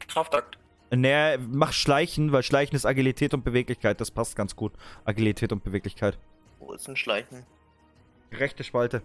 Kraftakt. 0.08 0.58
Naja, 0.96 1.40
mach 1.40 1.74
Schleichen, 1.74 2.32
weil 2.32 2.44
Schleichen 2.44 2.76
ist 2.76 2.86
Agilität 2.86 3.34
und 3.34 3.44
Beweglichkeit. 3.44 4.00
Das 4.00 4.12
passt 4.12 4.36
ganz 4.36 4.56
gut. 4.56 4.74
Agilität 5.06 5.52
und 5.52 5.64
Beweglichkeit. 5.64 6.20
Wo 6.60 6.74
ist 6.74 6.88
ein 6.88 6.96
Schleichen? 6.96 7.46
Rechte 8.32 8.64
Spalte. 8.64 9.02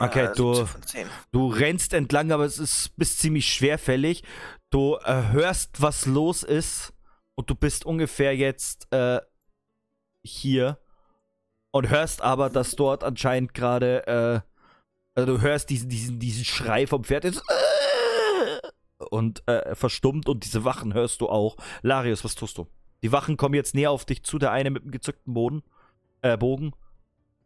Okay, 0.00 0.26
Äh, 0.26 0.34
du, 0.34 0.54
17 0.54 0.66
von 0.66 0.82
10. 0.82 1.08
du 1.32 1.48
rennst 1.48 1.92
entlang, 1.92 2.30
aber 2.30 2.44
es 2.44 2.58
ist 2.58 2.96
bist 2.96 3.18
ziemlich 3.18 3.52
schwerfällig. 3.52 4.22
Du 4.70 4.96
äh, 5.04 5.28
hörst, 5.32 5.82
was 5.82 6.06
los 6.06 6.42
ist 6.42 6.94
und 7.34 7.50
du 7.50 7.54
bist 7.54 7.84
ungefähr 7.84 8.36
jetzt 8.36 8.86
äh, 8.92 9.20
hier 10.24 10.78
und 11.70 11.90
hörst 11.90 12.22
aber, 12.22 12.50
dass 12.50 12.76
dort 12.76 13.04
anscheinend 13.04 13.54
gerade 13.54 14.06
äh, 14.06 14.48
also 15.18 15.34
du 15.34 15.40
hörst 15.40 15.68
diesen, 15.70 15.88
diesen, 15.88 16.20
diesen 16.20 16.44
Schrei 16.44 16.86
vom 16.86 17.02
Pferd 17.02 17.24
jetzt, 17.24 17.42
äh, 17.48 19.04
und 19.10 19.42
äh, 19.48 19.74
verstummt 19.74 20.28
und 20.28 20.44
diese 20.44 20.64
Wachen 20.64 20.94
hörst 20.94 21.20
du 21.20 21.28
auch. 21.28 21.56
Larius, 21.82 22.22
was 22.22 22.36
tust 22.36 22.56
du? 22.56 22.68
Die 23.02 23.10
Wachen 23.10 23.36
kommen 23.36 23.54
jetzt 23.54 23.74
näher 23.74 23.90
auf 23.90 24.04
dich 24.04 24.22
zu, 24.22 24.38
der 24.38 24.52
eine 24.52 24.70
mit 24.70 24.84
dem 24.84 24.92
gezückten 24.92 25.34
Boden, 25.34 25.64
äh, 26.22 26.36
Bogen. 26.36 26.72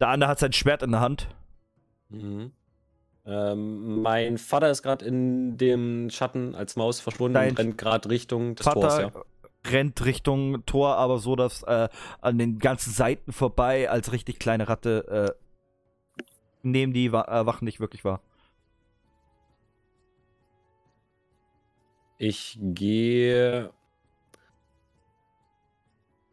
Der 0.01 0.09
andere 0.09 0.29
hat 0.29 0.39
sein 0.39 0.53
Schwert 0.53 0.83
in 0.83 0.91
der 0.91 1.01
Hand. 1.01 1.29
Mhm. 2.11 2.53
Ähm, 3.25 4.03
mein 4.03 4.37
Vater 4.37 4.71
ist 4.71 4.83
gerade 4.83 5.07
in 5.07 5.57
dem 5.57 6.11
Schatten 6.11 6.55
als 6.55 6.77
Maus 6.77 7.01
verschwunden 7.01 7.35
Dein 7.35 7.51
und 7.51 7.59
rennt 7.59 7.79
gerade 7.79 8.11
Richtung 8.11 8.55
des 8.55 8.65
Vater 8.65 8.81
Tors, 8.81 8.99
ja. 8.99 9.13
Rennt 9.67 10.05
Richtung 10.05 10.65
Tor, 10.67 10.97
aber 10.97 11.19
so, 11.19 11.37
dass 11.37 11.63
äh, 11.63 11.89
an 12.21 12.39
den 12.39 12.59
ganzen 12.59 12.93
Seiten 12.93 13.33
vorbei 13.33 13.89
als 13.89 14.13
richtig 14.13 14.39
kleine 14.39 14.69
Ratte 14.69 15.37
äh, 15.37 16.25
nehmen 16.63 16.93
die 16.93 17.13
Wa 17.13 17.23
äh, 17.23 17.47
Wachen 17.47 17.65
nicht 17.65 17.81
wirklich 17.81 18.05
wahr. 18.05 18.21
Ich 22.19 22.59
gehe 22.61 23.73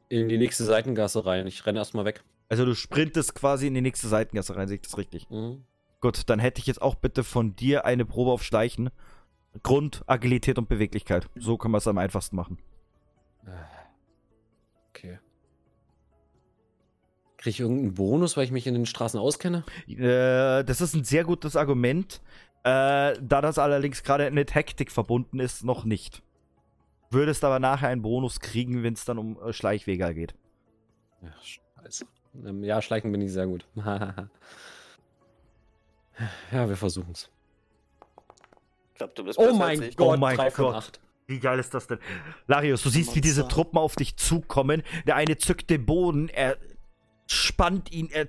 in 0.09 0.27
die 0.27 0.37
nächste 0.37 0.63
Seitengasse 0.63 1.25
rein. 1.25 1.47
Ich 1.47 1.65
renne 1.65 1.79
erstmal 1.79 2.05
weg. 2.05 2.23
Also 2.47 2.65
du 2.65 2.75
sprintest 2.75 3.35
quasi 3.35 3.67
in 3.67 3.75
die 3.75 3.81
nächste 3.81 4.07
Seitengasse 4.07 4.55
rein, 4.55 4.67
sehe 4.67 4.75
ich 4.75 4.81
das 4.81 4.97
richtig? 4.97 5.29
Mhm. 5.29 5.63
Gut, 6.01 6.29
dann 6.29 6.39
hätte 6.39 6.59
ich 6.59 6.67
jetzt 6.67 6.81
auch 6.81 6.95
bitte 6.95 7.23
von 7.23 7.55
dir 7.55 7.85
eine 7.85 8.05
Probe 8.05 8.31
auf 8.31 8.43
Schleichen. 8.43 8.89
Grund, 9.63 10.03
Agilität 10.07 10.57
und 10.57 10.69
Beweglichkeit. 10.69 11.27
So 11.35 11.57
können 11.57 11.73
wir 11.73 11.79
es 11.79 11.87
am 11.87 11.97
einfachsten 11.97 12.35
machen. 12.35 12.57
Okay. 14.89 15.19
Kriege 17.37 17.49
ich 17.49 17.59
irgendeinen 17.59 17.93
Bonus, 17.93 18.35
weil 18.35 18.43
ich 18.43 18.51
mich 18.51 18.67
in 18.67 18.73
den 18.73 18.85
Straßen 18.85 19.19
auskenne? 19.19 19.63
Äh, 19.87 20.63
das 20.63 20.81
ist 20.81 20.93
ein 20.93 21.03
sehr 21.03 21.23
gutes 21.23 21.55
Argument. 21.55 22.21
Äh, 22.63 23.15
da 23.21 23.41
das 23.41 23.57
allerdings 23.57 24.03
gerade 24.03 24.29
mit 24.31 24.53
Hektik 24.53 24.91
verbunden 24.91 25.39
ist, 25.39 25.63
noch 25.63 25.85
nicht. 25.85 26.21
Würdest 27.09 27.43
aber 27.43 27.59
nachher 27.59 27.87
einen 27.87 28.01
Bonus 28.01 28.41
kriegen, 28.41 28.83
wenn 28.83 28.93
es 28.93 29.05
dann 29.05 29.17
um 29.17 29.41
äh, 29.41 29.53
Schleichwege 29.53 30.13
geht. 30.13 30.35
Ja, 31.21 31.33
scheiße. 31.41 32.05
Ähm, 32.45 32.63
ja, 32.63 32.81
schleichen 32.81 33.11
bin 33.11 33.21
ich 33.21 33.31
sehr 33.31 33.47
gut. 33.47 33.65
ja, 33.75 34.27
wir 36.51 36.75
versuchen's. 36.75 37.29
Ich 38.91 38.97
glaube, 38.97 39.13
du 39.15 39.23
bist 39.23 39.39
Oh 39.39 39.53
mein. 39.53 39.79
Gott, 39.95 39.99
Oh 39.99 40.17
mein 40.17 40.35
drei 40.35 40.51
von 40.51 40.73
Gott. 40.73 40.99
Wie 41.29 41.39
geil 41.39 41.59
ist 41.59 41.75
das 41.75 41.85
denn? 41.85 41.99
Larius, 42.47 42.81
du 42.81 42.89
siehst, 42.89 43.15
wie 43.15 43.21
diese. 43.21 43.47
Truppen 43.47 43.77
auf 43.77 43.95
dich 43.95 44.17
zukommen. 44.17 44.81
Der 45.05 45.15
eine 45.15 45.37
zückt 45.37 45.69
den 45.69 45.85
Boden, 45.85 46.27
er 46.27 46.57
spannt 47.27 47.91
ihn, 47.91 48.09
er, 48.09 48.27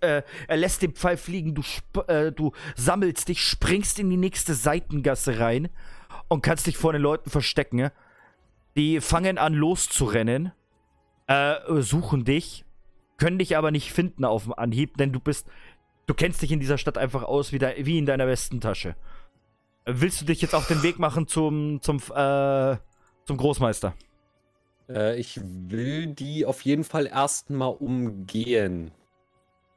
äh, 0.00 0.22
er 0.46 0.56
lässt 0.56 0.80
den 0.80 0.94
Pfeil 0.94 1.18
fliegen, 1.18 1.54
du, 1.54 1.62
äh, 2.06 2.32
du 2.32 2.52
sammelst 2.74 3.28
dich, 3.28 3.44
springst 3.44 3.98
in 3.98 4.08
die 4.08 4.16
nächste 4.16 4.54
Seitengasse 4.54 5.38
rein 5.38 5.68
und 6.28 6.40
kannst 6.40 6.66
dich 6.66 6.78
vor 6.78 6.94
den 6.94 7.02
Leuten 7.02 7.28
verstecken. 7.28 7.90
Die 8.76 9.02
fangen 9.02 9.36
an 9.36 9.52
loszurennen, 9.52 10.52
äh, 11.26 11.56
suchen 11.82 12.24
dich, 12.24 12.64
können 13.18 13.38
dich 13.38 13.58
aber 13.58 13.70
nicht 13.70 13.92
finden 13.92 14.24
auf 14.24 14.44
dem 14.44 14.54
Anhieb, 14.54 14.96
denn 14.96 15.12
du 15.12 15.20
bist, 15.20 15.46
du 16.06 16.14
kennst 16.14 16.40
dich 16.40 16.50
in 16.50 16.60
dieser 16.60 16.78
Stadt 16.78 16.96
einfach 16.96 17.24
aus 17.24 17.52
wie, 17.52 17.58
de 17.58 17.84
wie 17.84 17.98
in 17.98 18.06
deiner 18.06 18.26
Westentasche. 18.26 18.96
Willst 19.90 20.20
du 20.20 20.26
dich 20.26 20.42
jetzt 20.42 20.54
auf 20.54 20.66
den 20.66 20.82
Weg 20.82 20.98
machen 20.98 21.26
zum, 21.26 21.80
zum, 21.80 21.96
äh, 22.14 22.76
zum 23.24 23.36
Großmeister? 23.38 23.94
Äh, 24.88 25.18
ich 25.18 25.40
will 25.42 26.08
die 26.08 26.44
auf 26.44 26.62
jeden 26.62 26.84
Fall 26.84 27.06
erstmal 27.06 27.70
umgehen. 27.74 28.90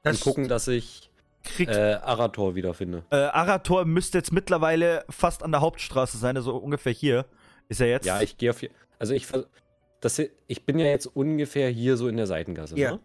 Das 0.03 0.17
und 0.17 0.23
gucken, 0.23 0.47
dass 0.49 0.67
ich 0.67 1.09
kriegt. 1.43 1.71
äh, 1.71 1.93
Arator 2.03 2.55
wiederfinde. 2.55 3.03
Äh, 3.09 3.15
Arator 3.15 3.85
müsste 3.85 4.17
jetzt 4.17 4.33
mittlerweile 4.33 5.05
fast 5.09 5.43
an 5.43 5.51
der 5.51 5.61
Hauptstraße 5.61 6.17
sein, 6.17 6.35
also 6.35 6.57
ungefähr 6.57 6.91
hier 6.91 7.25
ist 7.69 7.79
er 7.79 7.87
jetzt. 7.87 8.05
Ja, 8.05 8.21
ich 8.21 8.37
gehe 8.37 8.49
auf 8.49 8.59
hier. 8.59 8.69
Also 8.99 9.13
ich 9.13 9.27
das, 10.01 10.15
hier- 10.17 10.29
ich 10.47 10.65
bin 10.65 10.77
ja 10.77 10.87
jetzt 10.87 11.05
ungefähr 11.05 11.69
hier 11.69 11.95
so 11.95 12.07
in 12.09 12.17
der 12.17 12.27
Seitengasse. 12.27 12.77
Ja, 12.77 12.91
Ne? 12.93 12.99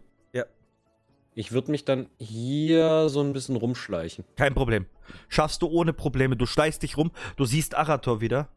Ich 1.37 1.51
würde 1.51 1.69
mich 1.69 1.85
dann 1.85 2.09
hier 2.17 3.09
so 3.09 3.21
ein 3.21 3.31
bisschen 3.31 3.57
rumschleichen. 3.57 4.25
Kein 4.37 4.55
Problem. 4.55 4.87
Schaffst 5.29 5.61
du 5.61 5.67
ohne 5.67 5.93
Probleme. 5.93 6.35
Du 6.35 6.47
schleichst 6.47 6.81
dich 6.81 6.97
rum, 6.97 7.11
du 7.35 7.45
siehst 7.45 7.75
Arator 7.75 8.21
wieder. 8.21 8.49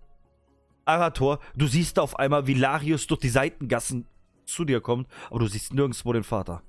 Arator, 0.86 1.40
du 1.54 1.66
siehst 1.66 1.98
auf 1.98 2.18
einmal, 2.18 2.46
wie 2.46 2.54
Larius 2.54 3.06
durch 3.06 3.20
die 3.20 3.28
Seitengassen 3.28 4.06
zu 4.46 4.64
dir 4.64 4.80
kommt, 4.80 5.08
aber 5.28 5.40
du 5.40 5.46
siehst 5.46 5.74
nirgendwo 5.74 6.10
den 6.14 6.24
Vater. 6.24 6.62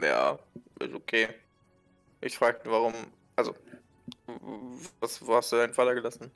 Ja, 0.00 0.38
ist 0.78 0.94
okay. 0.94 1.26
Ich 2.20 2.38
fragte, 2.38 2.70
warum. 2.70 2.94
Also, 3.34 3.56
was, 5.00 5.26
wo 5.26 5.34
hast 5.34 5.50
du 5.50 5.56
deinen 5.56 5.74
Vater 5.74 5.96
gelassen? 5.96 6.30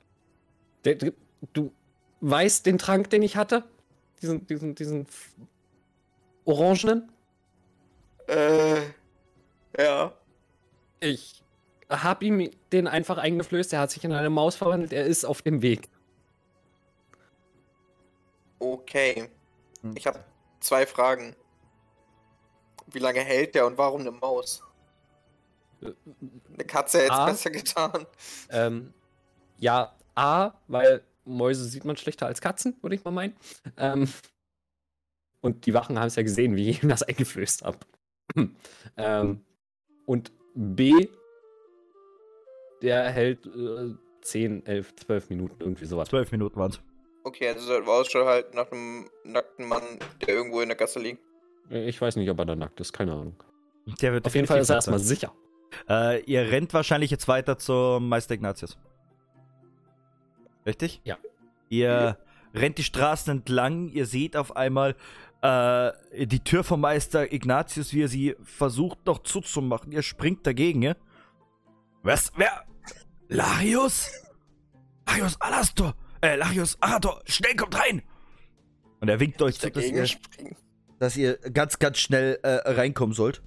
Der, 0.83 0.97
du 1.53 1.71
weißt 2.19 2.65
den 2.65 2.77
Trank, 2.77 3.09
den 3.09 3.23
ich 3.23 3.37
hatte? 3.37 3.63
Diesen, 4.21 4.45
diesen, 4.45 4.75
diesen 4.75 5.07
orangenen? 6.45 7.11
Äh, 8.27 8.81
ja. 9.77 10.13
Ich 10.99 11.43
hab 11.89 12.23
ihm 12.23 12.49
den 12.71 12.87
einfach 12.87 13.17
eingeflößt. 13.17 13.73
Er 13.73 13.79
hat 13.79 13.91
sich 13.91 14.03
in 14.03 14.13
eine 14.13 14.29
Maus 14.29 14.55
verwandelt. 14.55 14.93
Er 14.93 15.05
ist 15.05 15.25
auf 15.25 15.41
dem 15.41 15.61
Weg. 15.61 15.89
Okay. 18.59 19.29
Hm. 19.81 19.95
Ich 19.97 20.07
habe 20.07 20.23
zwei 20.59 20.85
Fragen. 20.85 21.35
Wie 22.87 22.99
lange 22.99 23.21
hält 23.21 23.55
der 23.55 23.65
und 23.65 23.77
warum 23.77 24.01
eine 24.01 24.11
Maus? 24.11 24.63
Eine 25.81 26.65
Katze 26.65 26.99
hätte 26.99 27.13
es 27.13 27.25
besser 27.25 27.49
getan. 27.49 28.05
Ähm, 28.49 28.93
ja, 29.57 29.95
A, 30.15 30.51
weil 30.67 31.03
Mäuse 31.25 31.65
sieht 31.65 31.85
man 31.85 31.97
schlechter 31.97 32.27
als 32.27 32.41
Katzen, 32.41 32.77
würde 32.81 32.95
ich 32.95 33.03
mal 33.03 33.11
meinen. 33.11 33.35
Ähm, 33.77 34.11
und 35.41 35.65
die 35.65 35.73
Wachen 35.73 35.99
haben 35.99 36.07
es 36.07 36.15
ja 36.15 36.23
gesehen, 36.23 36.55
wie 36.55 36.69
ich 36.69 36.83
ihm 36.83 36.89
das 36.89 37.03
eingeflößt 37.07 37.63
habe. 37.63 37.79
ähm, 38.97 39.45
und 40.05 40.31
B, 40.55 41.07
der 42.81 43.09
hält 43.09 43.45
äh, 43.45 43.93
10, 44.21 44.65
11, 44.65 44.95
12 44.95 45.29
Minuten, 45.29 45.55
irgendwie 45.59 45.85
sowas. 45.85 46.09
Zwölf 46.09 46.31
Minuten 46.31 46.59
waren's. 46.59 46.79
Okay, 47.23 47.49
also 47.49 47.61
sollten 47.61 47.85
wir 47.85 47.93
Ausschau 47.93 48.25
halten 48.25 48.55
nach 48.55 48.71
einem 48.71 49.09
nackten 49.23 49.67
Mann, 49.67 49.83
der 50.21 50.29
irgendwo 50.29 50.61
in 50.61 50.69
der 50.69 50.77
Gasse 50.77 50.99
liegt. 50.99 51.21
Ich 51.69 52.01
weiß 52.01 52.15
nicht, 52.15 52.29
ob 52.29 52.39
er 52.39 52.45
da 52.45 52.55
nackt 52.55 52.79
ist, 52.79 52.93
keine 52.93 53.13
Ahnung. 53.13 53.35
Der 54.01 54.13
wird 54.13 54.25
Auf 54.25 54.35
jeden 54.35 54.47
Fall 54.47 54.59
ist 54.59 54.69
er 54.69 54.75
erstmal 54.75 54.99
sicher. 54.99 55.33
Äh, 55.87 56.21
ihr 56.23 56.51
rennt 56.51 56.73
wahrscheinlich 56.73 57.11
jetzt 57.11 57.27
weiter 57.27 57.57
zum 57.57 58.09
Meister 58.09 58.33
Ignatius. 58.33 58.77
Richtig? 60.65 61.01
Ja. 61.03 61.17
Ihr 61.69 62.17
rennt 62.53 62.77
die 62.77 62.83
Straßen 62.83 63.31
entlang, 63.31 63.89
ihr 63.89 64.05
seht 64.05 64.35
auf 64.35 64.55
einmal 64.55 64.95
äh, 65.41 65.91
die 66.25 66.43
Tür 66.43 66.63
vom 66.63 66.81
Meister 66.81 67.31
Ignatius, 67.31 67.93
wie 67.93 68.03
er 68.03 68.07
sie 68.07 68.35
versucht 68.43 69.05
noch 69.05 69.23
zuzumachen. 69.23 69.91
Ihr 69.91 70.03
springt 70.03 70.45
dagegen, 70.45 70.81
ja? 70.81 70.95
Was? 72.03 72.31
Wer? 72.35 72.65
Larius? 73.27 74.09
Larius 75.07 75.39
Alastor! 75.41 75.95
Äh, 76.21 76.35
Larius 76.35 76.77
Arator, 76.81 77.21
schnell 77.25 77.55
kommt 77.55 77.77
rein! 77.77 78.03
Und 78.99 79.09
er 79.09 79.19
winkt 79.19 79.41
euch 79.41 79.59
zu, 79.59 79.71
dass 79.71 79.85
ihr, 79.85 80.05
springen. 80.05 80.55
dass 80.99 81.17
ihr 81.17 81.37
ganz, 81.37 81.79
ganz 81.79 81.97
schnell 81.97 82.39
äh, 82.43 82.71
reinkommen 82.71 83.15
sollt. 83.15 83.41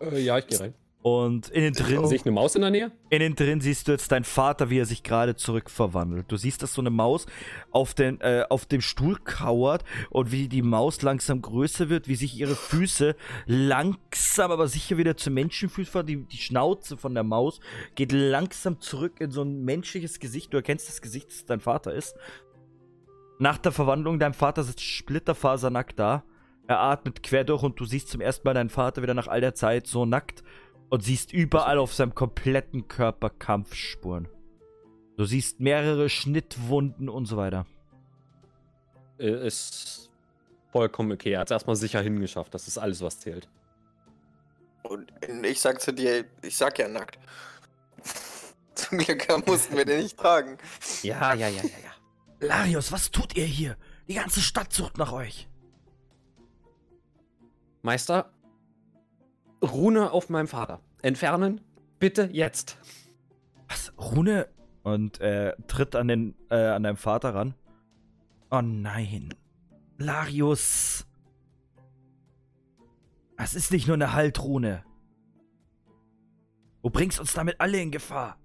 Äh, 0.00 0.20
ja, 0.20 0.38
ich 0.38 0.46
gehe 0.46 0.60
rein. 0.60 0.74
Und 1.06 1.50
innen 1.50 1.72
drin, 1.72 2.04
Sehe 2.04 2.16
ich 2.16 2.24
eine 2.24 2.32
Maus 2.32 2.56
in 2.56 2.62
der 2.62 2.70
Nähe? 2.72 2.90
innen 3.10 3.36
drin 3.36 3.60
siehst 3.60 3.86
du 3.86 3.92
jetzt 3.92 4.10
deinen 4.10 4.24
Vater, 4.24 4.70
wie 4.70 4.80
er 4.80 4.86
sich 4.86 5.04
gerade 5.04 5.36
zurückverwandelt. 5.36 6.24
Du 6.26 6.36
siehst, 6.36 6.64
dass 6.64 6.74
so 6.74 6.82
eine 6.82 6.90
Maus 6.90 7.26
auf, 7.70 7.94
den, 7.94 8.20
äh, 8.22 8.44
auf 8.50 8.66
dem 8.66 8.80
Stuhl 8.80 9.16
kauert 9.22 9.84
und 10.10 10.32
wie 10.32 10.48
die 10.48 10.62
Maus 10.62 11.02
langsam 11.02 11.42
größer 11.42 11.90
wird, 11.90 12.08
wie 12.08 12.16
sich 12.16 12.36
ihre 12.36 12.56
Füße 12.56 13.14
langsam, 13.46 14.50
aber 14.50 14.66
sicher 14.66 14.96
wieder 14.96 15.16
zu 15.16 15.30
Menschenfüßen 15.30 16.04
die, 16.04 16.24
die 16.24 16.38
Schnauze 16.38 16.96
von 16.96 17.14
der 17.14 17.22
Maus 17.22 17.60
geht 17.94 18.10
langsam 18.10 18.80
zurück 18.80 19.20
in 19.20 19.30
so 19.30 19.42
ein 19.42 19.64
menschliches 19.64 20.18
Gesicht. 20.18 20.52
Du 20.52 20.56
erkennst 20.56 20.88
das 20.88 21.00
Gesicht, 21.00 21.28
das 21.28 21.44
dein 21.44 21.60
Vater 21.60 21.94
ist. 21.94 22.16
Nach 23.38 23.58
der 23.58 23.70
Verwandlung, 23.70 24.18
dein 24.18 24.34
Vater 24.34 24.64
sitzt 24.64 24.82
splitterfasernackt 24.82 26.00
da. 26.00 26.24
Er 26.66 26.80
atmet 26.80 27.22
quer 27.22 27.44
durch 27.44 27.62
und 27.62 27.78
du 27.78 27.84
siehst 27.84 28.08
zum 28.08 28.20
ersten 28.20 28.48
Mal 28.48 28.54
deinen 28.54 28.70
Vater 28.70 29.02
wieder 29.02 29.14
nach 29.14 29.28
all 29.28 29.40
der 29.40 29.54
Zeit 29.54 29.86
so 29.86 30.04
nackt 30.04 30.42
und 30.90 31.02
siehst 31.02 31.32
überall 31.32 31.78
auf 31.78 31.94
seinem 31.94 32.14
kompletten 32.14 32.88
Körper 32.88 33.30
Kampfspuren. 33.30 34.28
Du 35.16 35.24
siehst 35.24 35.60
mehrere 35.60 36.08
Schnittwunden 36.08 37.08
und 37.08 37.26
so 37.26 37.36
weiter. 37.36 37.66
Äh, 39.18 39.46
Ist 39.46 40.10
vollkommen 40.72 41.12
okay. 41.12 41.32
Er 41.32 41.40
hat 41.40 41.48
es 41.48 41.52
erstmal 41.52 41.76
sicher 41.76 42.00
hingeschafft. 42.02 42.52
Das 42.52 42.68
ist 42.68 42.78
alles, 42.78 43.00
was 43.00 43.18
zählt. 43.20 43.48
Und 44.82 45.10
ich 45.42 45.60
sag 45.60 45.80
zu 45.80 45.92
dir, 45.92 46.26
ich 46.42 46.56
sag 46.56 46.78
ja 46.78 46.86
nackt. 46.86 47.18
Zum 48.74 48.98
Glück 48.98 49.26
mussten 49.46 49.76
wir 49.76 49.84
den 49.84 50.02
nicht 50.02 50.18
tragen. 50.18 50.58
Ja, 51.02 51.34
ja, 51.34 51.48
ja, 51.48 51.62
ja, 51.62 51.62
ja. 51.62 52.46
Larius, 52.46 52.92
was 52.92 53.10
tut 53.10 53.36
ihr 53.36 53.46
hier? 53.46 53.76
Die 54.06 54.14
ganze 54.14 54.40
Stadt 54.40 54.72
sucht 54.72 54.98
nach 54.98 55.12
euch. 55.12 55.48
Meister, 57.82 58.30
Rune 59.72 60.10
auf 60.10 60.28
meinem 60.28 60.48
Vater. 60.48 60.80
Entfernen, 61.02 61.60
bitte 61.98 62.28
jetzt. 62.32 62.78
Was? 63.68 63.92
Rune? 63.98 64.48
Und 64.82 65.20
er 65.20 65.56
tritt 65.66 65.96
an, 65.96 66.08
den, 66.08 66.34
äh, 66.50 66.54
an 66.54 66.84
deinem 66.84 66.96
Vater 66.96 67.34
ran. 67.34 67.54
Oh 68.50 68.62
nein. 68.62 69.34
Larius. 69.98 71.06
Das 73.36 73.54
ist 73.54 73.72
nicht 73.72 73.86
nur 73.86 73.94
eine 73.94 74.12
Haltrune. 74.12 74.84
Du 76.82 76.90
bringst 76.90 77.18
uns 77.18 77.32
damit 77.32 77.60
alle 77.60 77.80
in 77.80 77.90
Gefahr. 77.90 78.38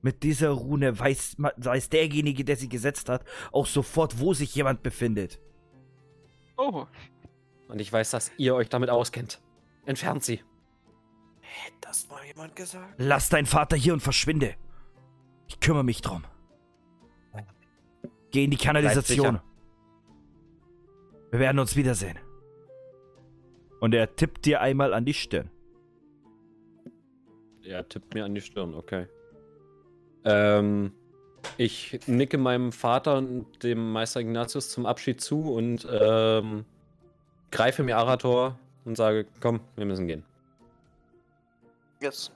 Mit 0.00 0.22
dieser 0.22 0.50
Rune 0.50 0.98
weiß, 0.98 1.36
weiß 1.38 1.88
derjenige, 1.90 2.44
der 2.44 2.56
sie 2.56 2.68
gesetzt 2.68 3.08
hat, 3.08 3.24
auch 3.52 3.66
sofort, 3.66 4.20
wo 4.20 4.34
sich 4.34 4.54
jemand 4.54 4.82
befindet. 4.82 5.40
Oh, 6.56 6.86
Und 7.74 7.80
ich 7.80 7.92
weiß, 7.92 8.12
dass 8.12 8.30
ihr 8.36 8.54
euch 8.54 8.68
damit 8.68 8.88
auskennt. 8.88 9.40
Entfernt 9.84 10.22
sie. 10.22 10.44
Hätte 11.40 11.76
das 11.80 12.08
mal 12.08 12.24
jemand 12.24 12.54
gesagt? 12.54 12.94
Lass 12.98 13.30
deinen 13.30 13.46
Vater 13.46 13.76
hier 13.76 13.92
und 13.92 13.98
verschwinde. 13.98 14.54
Ich 15.48 15.58
kümmere 15.58 15.82
mich 15.82 16.00
drum. 16.00 16.22
Geh 18.30 18.44
in 18.44 18.52
die 18.52 18.56
Kanalisation. 18.58 19.40
Wir 21.32 21.40
werden 21.40 21.58
uns 21.58 21.74
wiedersehen. 21.74 22.16
Und 23.80 23.92
er 23.92 24.14
tippt 24.14 24.44
dir 24.44 24.60
einmal 24.60 24.94
an 24.94 25.04
die 25.04 25.14
Stirn. 25.14 25.50
Er 27.64 27.88
tippt 27.88 28.14
mir 28.14 28.24
an 28.24 28.36
die 28.36 28.40
Stirn, 28.40 28.72
okay. 28.72 29.08
Ähm, 30.24 30.92
ich 31.56 31.98
nicke 32.06 32.38
meinem 32.38 32.70
Vater 32.70 33.18
und 33.18 33.64
dem 33.64 33.90
Meister 33.90 34.20
Ignatius 34.20 34.70
zum 34.70 34.86
Abschied 34.86 35.20
zu 35.20 35.52
und 35.52 35.84
ähm, 35.90 36.66
greife 37.54 37.84
mir 37.84 37.96
Arator 37.96 38.58
und 38.84 38.96
sage, 38.96 39.26
komm, 39.40 39.60
wir 39.76 39.86
müssen 39.86 40.06
gehen. 40.08 40.24
Yes. 42.02 42.32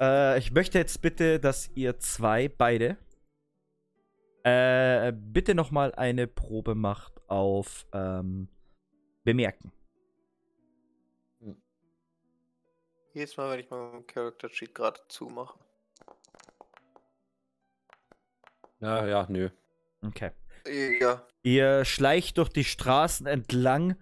Äh, 0.00 0.38
ich 0.38 0.50
möchte 0.52 0.78
jetzt 0.78 1.02
bitte, 1.02 1.38
dass 1.38 1.70
ihr 1.74 1.98
zwei, 1.98 2.48
beide, 2.48 2.96
äh, 4.42 5.12
bitte 5.12 5.54
nochmal 5.54 5.94
eine 5.94 6.26
Probe 6.26 6.74
macht 6.74 7.20
auf 7.28 7.86
ähm, 7.92 8.48
Bemerken. 9.22 9.70
Jedes 13.12 13.36
Mal, 13.36 13.50
wenn 13.50 13.60
ich 13.60 13.68
meinen 13.68 14.06
Character 14.06 14.48
Sheet 14.48 14.74
gerade 14.74 15.00
zumache. 15.08 15.58
Ja, 18.80 19.06
ja, 19.06 19.26
nö. 19.28 19.50
Okay. 20.02 20.30
Ja. 21.00 21.22
Ihr 21.42 21.84
schleicht 21.84 22.38
durch 22.38 22.50
die 22.50 22.64
Straßen 22.64 23.26
entlang, 23.26 23.96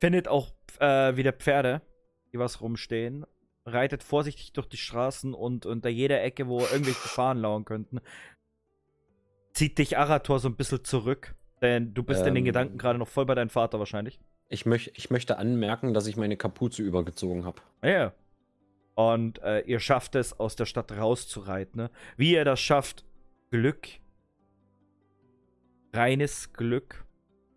findet 0.00 0.28
auch 0.28 0.52
äh, 0.78 1.16
wieder 1.16 1.32
Pferde, 1.32 1.82
die 2.32 2.38
was 2.38 2.60
rumstehen, 2.60 3.26
reitet 3.66 4.02
vorsichtig 4.02 4.52
durch 4.52 4.66
die 4.66 4.78
Straßen 4.78 5.34
und 5.34 5.66
unter 5.66 5.88
jeder 5.88 6.22
Ecke, 6.22 6.48
wo 6.48 6.60
irgendwelche 6.60 7.02
Gefahren 7.02 7.38
lauern 7.38 7.64
könnten, 7.64 8.00
zieht 9.52 9.78
dich 9.78 9.98
Arator 9.98 10.38
so 10.38 10.48
ein 10.48 10.56
bisschen 10.56 10.84
zurück, 10.84 11.34
denn 11.60 11.94
du 11.94 12.02
bist 12.02 12.20
in 12.26 12.34
den 12.34 12.38
Ähm. 12.38 12.44
Gedanken 12.46 12.78
gerade 12.78 12.98
noch 12.98 13.08
voll 13.08 13.26
bei 13.26 13.34
deinem 13.34 13.50
Vater 13.50 13.78
wahrscheinlich. 13.78 14.18
Ich, 14.48 14.66
möch, 14.66 14.92
ich 14.94 15.10
möchte 15.10 15.38
anmerken, 15.38 15.94
dass 15.94 16.06
ich 16.06 16.16
meine 16.16 16.36
Kapuze 16.36 16.82
übergezogen 16.82 17.44
habe. 17.44 17.60
Ja. 17.82 17.90
ja. 17.90 18.14
Und 18.94 19.42
äh, 19.42 19.60
ihr 19.60 19.80
schafft 19.80 20.14
es, 20.14 20.38
aus 20.38 20.56
der 20.56 20.66
Stadt 20.66 20.92
rauszureiten. 20.92 21.82
Ne? 21.82 21.90
Wie 22.16 22.32
ihr 22.32 22.44
das 22.44 22.60
schafft, 22.60 23.04
Glück. 23.50 23.88
Reines 25.92 26.52
Glück. 26.52 27.04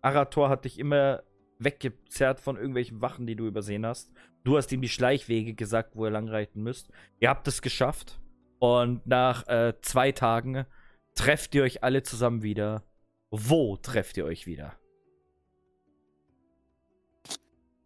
Arator 0.02 0.48
hat 0.48 0.64
dich 0.64 0.78
immer 0.78 1.22
weggezerrt 1.58 2.40
von 2.40 2.56
irgendwelchen 2.56 3.00
Wachen, 3.00 3.26
die 3.26 3.36
du 3.36 3.46
übersehen 3.46 3.86
hast. 3.86 4.12
Du 4.44 4.56
hast 4.56 4.70
ihm 4.72 4.82
die 4.82 4.88
Schleichwege 4.88 5.54
gesagt, 5.54 5.96
wo 5.96 6.04
ihr 6.04 6.10
langreiten 6.10 6.62
müsst. 6.62 6.90
Ihr 7.18 7.30
habt 7.30 7.48
es 7.48 7.62
geschafft. 7.62 8.20
Und 8.58 9.06
nach 9.06 9.46
äh, 9.48 9.74
zwei 9.82 10.12
Tagen 10.12 10.66
trefft 11.14 11.54
ihr 11.54 11.62
euch 11.62 11.82
alle 11.82 12.02
zusammen 12.02 12.42
wieder. 12.42 12.84
Wo 13.30 13.76
trefft 13.76 14.16
ihr 14.16 14.24
euch 14.24 14.46
wieder? 14.46 14.78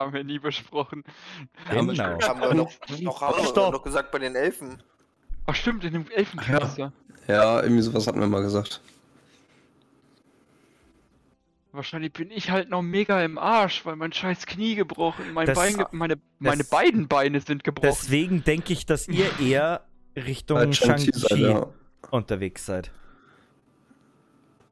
haben 0.00 0.14
wir 0.14 0.24
nie 0.24 0.38
besprochen. 0.38 1.04
Genau. 1.68 1.76
Haben 1.78 2.40
wir 2.40 2.54
doch, 2.54 2.72
doch, 2.88 3.20
haben 3.20 3.44
wir 3.44 3.70
doch 3.72 3.82
gesagt 3.82 4.10
bei 4.10 4.18
den 4.18 4.34
Elfen. 4.34 4.82
Ach 5.46 5.54
stimmt, 5.54 5.84
in 5.84 5.92
dem 5.92 6.10
Elfenkloster. 6.10 6.92
Ja, 7.28 7.62
irgendwie 7.62 7.82
sowas 7.82 8.06
hatten 8.06 8.18
wir 8.18 8.26
mal 8.26 8.42
gesagt. 8.42 8.80
Wahrscheinlich 11.72 12.12
bin 12.12 12.30
ich 12.32 12.50
halt 12.50 12.68
noch 12.68 12.82
mega 12.82 13.22
im 13.22 13.38
Arsch, 13.38 13.86
weil 13.86 13.94
mein 13.96 14.12
scheiß 14.12 14.46
Knie 14.46 14.74
gebrochen, 14.74 15.32
mein 15.32 15.46
Das- 15.46 15.56
Bein, 15.56 15.76
ge 15.76 15.86
meine, 15.92 16.16
meine 16.40 16.58
das- 16.58 16.70
beiden 16.70 17.06
Beine 17.06 17.40
sind 17.40 17.62
gebrochen. 17.62 17.88
Deswegen 17.88 18.42
denke 18.42 18.72
ich, 18.72 18.86
dass 18.86 19.06
ihr 19.06 19.26
eher 19.40 19.84
Richtung 20.16 20.72
Shang-Chi 20.72 21.54
unterwegs 22.10 22.66
seid. 22.66 22.90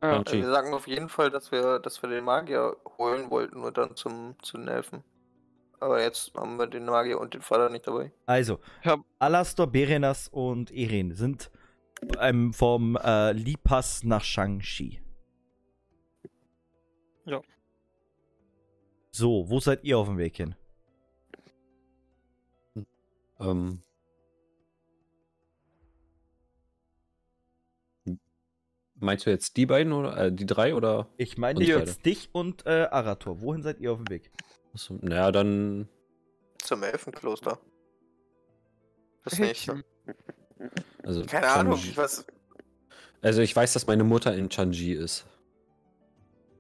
ja. 0.02 0.14
Shang-Chi. 0.14 0.38
Wir 0.42 0.50
sagen 0.50 0.74
auf 0.74 0.86
jeden 0.88 1.08
Fall, 1.08 1.30
dass 1.30 1.52
wir, 1.52 1.78
dass 1.78 2.02
wir 2.02 2.08
den 2.08 2.24
Magier 2.24 2.76
holen 2.98 3.30
wollten 3.30 3.62
und 3.62 3.76
dann 3.78 3.94
zum, 3.96 4.34
zu 4.42 4.56
den 4.58 4.68
Elfen. 4.68 5.02
Aber 5.80 6.02
jetzt 6.02 6.32
haben 6.36 6.56
wir 6.58 6.66
den 6.66 6.84
Magier 6.86 7.20
und 7.20 7.34
den 7.34 7.42
Vater 7.42 7.68
nicht 7.70 7.86
dabei. 7.86 8.10
Also, 8.26 8.58
Ja. 8.82 8.96
Alastor, 9.20 9.68
Berenas 9.68 10.26
und 10.28 10.72
Eren 10.72 11.14
sind 11.14 11.50
ähm, 12.20 12.52
vom 12.52 12.96
äh, 12.96 13.30
Lipass 13.32 14.02
nach 14.02 14.24
Shang-Chi. 14.24 15.00
Ja. 17.28 17.42
So, 19.10 19.48
wo 19.50 19.60
seid 19.60 19.84
ihr 19.84 19.98
auf 19.98 20.08
dem 20.08 20.16
Weg 20.18 20.36
hin? 20.36 20.54
Ähm. 23.38 23.82
Meinst 29.00 29.26
du 29.26 29.30
jetzt 29.30 29.56
die 29.56 29.66
beiden 29.66 29.92
oder 29.92 30.16
äh, 30.16 30.32
die 30.32 30.46
drei 30.46 30.74
oder? 30.74 31.08
Ich 31.18 31.38
meine 31.38 31.62
jetzt 31.62 32.04
dich 32.04 32.30
und 32.32 32.66
äh, 32.66 32.88
Arator. 32.90 33.40
Wohin 33.40 33.62
seid 33.62 33.78
ihr 33.78 33.92
auf 33.92 33.98
dem 33.98 34.08
Weg? 34.08 34.32
Achso, 34.74 34.98
naja, 35.00 35.30
dann. 35.30 35.88
Zum 36.58 36.82
Elfenkloster. 36.82 37.60
Das 39.24 39.38
nicht. 39.38 39.70
Also 41.04 41.24
Keine 41.26 41.48
Ahnung, 41.48 41.74
Changi- 41.74 41.90
ich 41.90 41.96
weiß. 41.96 42.26
Also 43.20 43.42
ich 43.42 43.54
weiß, 43.54 43.72
dass 43.72 43.86
meine 43.86 44.04
Mutter 44.04 44.34
in 44.34 44.48
Chanji 44.48 44.94
ist. 44.94 45.26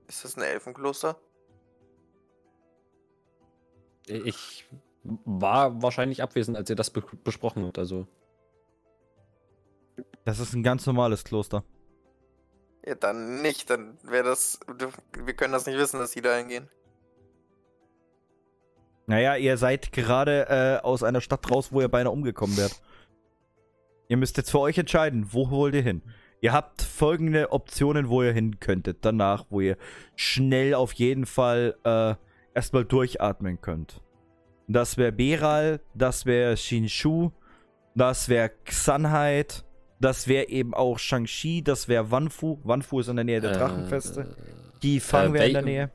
Ist 0.08 0.24
das 0.24 0.36
ein 0.36 0.42
Elfenkloster? 0.42 1.16
Ich 4.06 4.66
war 5.04 5.82
wahrscheinlich 5.82 6.22
abwesend, 6.22 6.56
als 6.56 6.70
ihr 6.70 6.76
das 6.76 6.90
be 6.90 7.02
besprochen 7.22 7.64
habt. 7.66 7.78
Also 7.78 8.06
Das 10.24 10.40
ist 10.40 10.54
ein 10.54 10.62
ganz 10.62 10.86
normales 10.86 11.24
Kloster. 11.24 11.64
Ja, 12.86 12.94
dann 12.94 13.42
nicht. 13.42 13.70
Dann 13.70 13.98
wäre 14.02 14.24
das. 14.24 14.60
Wir 15.12 15.34
können 15.34 15.52
das 15.52 15.66
nicht 15.66 15.78
wissen, 15.78 15.98
dass 15.98 16.12
die 16.12 16.22
da 16.22 16.36
hingehen. 16.36 16.68
Naja, 19.06 19.36
ihr 19.36 19.56
seid 19.56 19.92
gerade 19.92 20.46
äh, 20.48 20.84
aus 20.84 21.02
einer 21.02 21.20
Stadt 21.20 21.50
raus, 21.50 21.72
wo 21.72 21.80
ihr 21.80 21.88
beinahe 21.88 22.12
umgekommen 22.12 22.56
wärt. 22.56 22.82
Ihr 24.08 24.16
müsst 24.16 24.36
jetzt 24.36 24.50
für 24.50 24.60
euch 24.60 24.76
entscheiden, 24.78 25.28
wo 25.32 25.50
wollt 25.50 25.74
ihr 25.74 25.82
hin? 25.82 26.02
Ihr 26.40 26.52
habt 26.52 26.82
folgende 26.82 27.50
Optionen, 27.52 28.08
wo 28.08 28.22
ihr 28.22 28.32
hin 28.32 28.60
könntet. 28.60 28.98
Danach, 29.02 29.46
wo 29.50 29.60
ihr 29.60 29.76
schnell 30.14 30.74
auf 30.74 30.92
jeden 30.92 31.26
Fall 31.26 31.76
äh, 31.84 32.14
erstmal 32.54 32.84
durchatmen 32.84 33.60
könnt. 33.60 34.02
das 34.68 34.96
wäre 34.98 35.12
Beral, 35.12 35.80
das 35.94 36.26
wäre 36.26 36.56
Shinshu, 36.56 37.30
das 37.94 38.28
wäre 38.28 38.50
Xanheit, 38.64 39.64
das 40.00 40.28
wäre 40.28 40.48
eben 40.48 40.74
auch 40.74 40.98
Shang-Chi, 41.00 41.62
das 41.62 41.88
wäre 41.88 42.10
Wanfu. 42.12 42.58
Wanfu 42.62 43.00
ist 43.00 43.08
in 43.08 43.16
der 43.16 43.24
Nähe 43.24 43.40
der 43.40 43.52
Drachenfeste. 43.52 44.20
Äh, 44.20 44.80
Die 44.82 45.00
Fang 45.00 45.30
äh, 45.30 45.34
wäre 45.34 45.46
in 45.48 45.52
der 45.54 45.62
Nähe. 45.62 45.90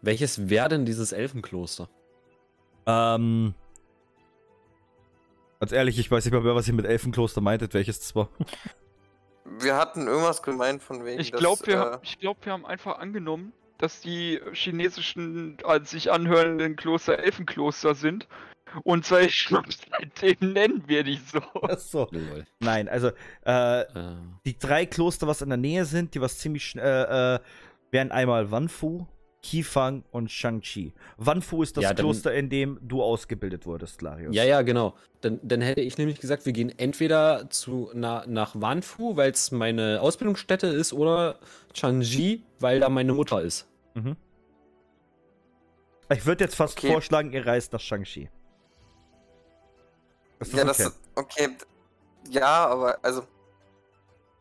welches 0.00 0.48
wäre 0.50 0.68
denn 0.70 0.84
dieses 0.84 1.12
Elfenkloster? 1.12 1.88
Ähm. 2.86 3.54
Ganz 5.60 5.70
ehrlich, 5.70 5.96
ich 6.00 6.10
weiß 6.10 6.24
nicht 6.24 6.32
mehr, 6.34 6.54
was 6.56 6.66
ihr 6.66 6.74
mit 6.74 6.86
Elfenkloster 6.86 7.40
meintet, 7.40 7.72
welches 7.74 8.00
das 8.00 8.16
war. 8.16 8.28
Wir 9.44 9.76
hatten 9.76 10.06
irgendwas 10.06 10.42
gemeint 10.42 10.82
von 10.82 11.04
wegen. 11.04 11.20
Ich 11.20 11.32
glaube, 11.32 11.66
wir, 11.66 11.92
äh, 11.92 11.98
ich 12.02 12.18
glaub, 12.18 12.44
wir 12.44 12.52
haben 12.52 12.64
einfach 12.66 12.98
angenommen, 12.98 13.52
dass 13.78 14.00
die 14.00 14.40
chinesischen, 14.52 15.56
als 15.64 15.90
sich 15.90 16.10
anhörenden 16.12 16.76
Kloster 16.76 17.18
Elfenkloster 17.18 17.94
sind. 17.94 18.28
Und 18.84 19.04
seit, 19.04 19.30
seitdem 19.90 20.52
nennen 20.52 20.84
wir 20.86 21.04
die 21.04 21.16
so. 21.16 21.40
Achso. 21.62 22.08
Lol. 22.10 22.46
Nein, 22.60 22.88
also, 22.88 23.10
äh, 23.44 23.80
Äh, 23.82 23.86
die 24.46 24.58
drei 24.58 24.86
Kloster, 24.86 25.26
was 25.26 25.42
in 25.42 25.48
der 25.50 25.58
Nähe 25.58 25.84
sind, 25.84 26.14
die 26.14 26.20
was 26.20 26.38
ziemlich 26.38 26.64
schnell, 26.64 27.06
äh, 27.10 27.34
äh, 27.34 27.40
wären 27.90 28.10
einmal 28.10 28.50
Wanfu, 28.50 29.06
Qifang 29.42 30.04
und 30.12 30.30
Shang-Chi. 30.30 30.92
Wanfu 31.16 31.62
ist 31.62 31.76
das 31.76 31.82
Ja, 31.82 31.94
dann- 31.94 32.04
Kloster, 32.06 32.32
in 32.32 32.48
dem 32.48 32.78
du 32.80 33.02
ausgebildet 33.02 33.66
wurdest, 33.66 34.00
Larius. 34.00 34.34
ja, 34.34 34.44
ja, 34.44 34.62
genau. 34.62 34.94
Dann, 35.20 35.40
dann 35.42 35.60
hätte 35.60 35.80
ich 35.80 35.98
nämlich 35.98 36.20
gesagt, 36.20 36.46
wir 36.46 36.52
gehen 36.52 36.72
entweder 36.78 37.50
zu, 37.50 37.90
na, 37.92 38.24
nach 38.26 38.52
Wanfu, 38.54 39.16
weil 39.16 39.32
es 39.32 39.50
meine 39.50 40.00
Ausbildungsstätte 40.00 40.68
ist, 40.68 40.92
oder 40.92 41.38
Chanji, 41.74 42.44
weil 42.60 42.80
da 42.80 42.88
meine 42.88 43.12
Mutter 43.14 43.42
ist. 43.42 43.66
Mhm. 43.94 44.16
Ich 46.12 46.26
würde 46.26 46.44
jetzt 46.44 46.54
fast 46.56 46.78
Okay. 46.78 46.92
vorschlagen, 46.92 47.32
ihr 47.32 47.44
reist 47.46 47.72
nach 47.72 47.80
Shang-Chi. 47.80 48.28
Ja, 50.52 50.62
okay? 50.62 50.64
das 50.66 50.98
okay. 51.14 51.48
Ja, 52.30 52.66
aber 52.66 52.98
also 53.02 53.22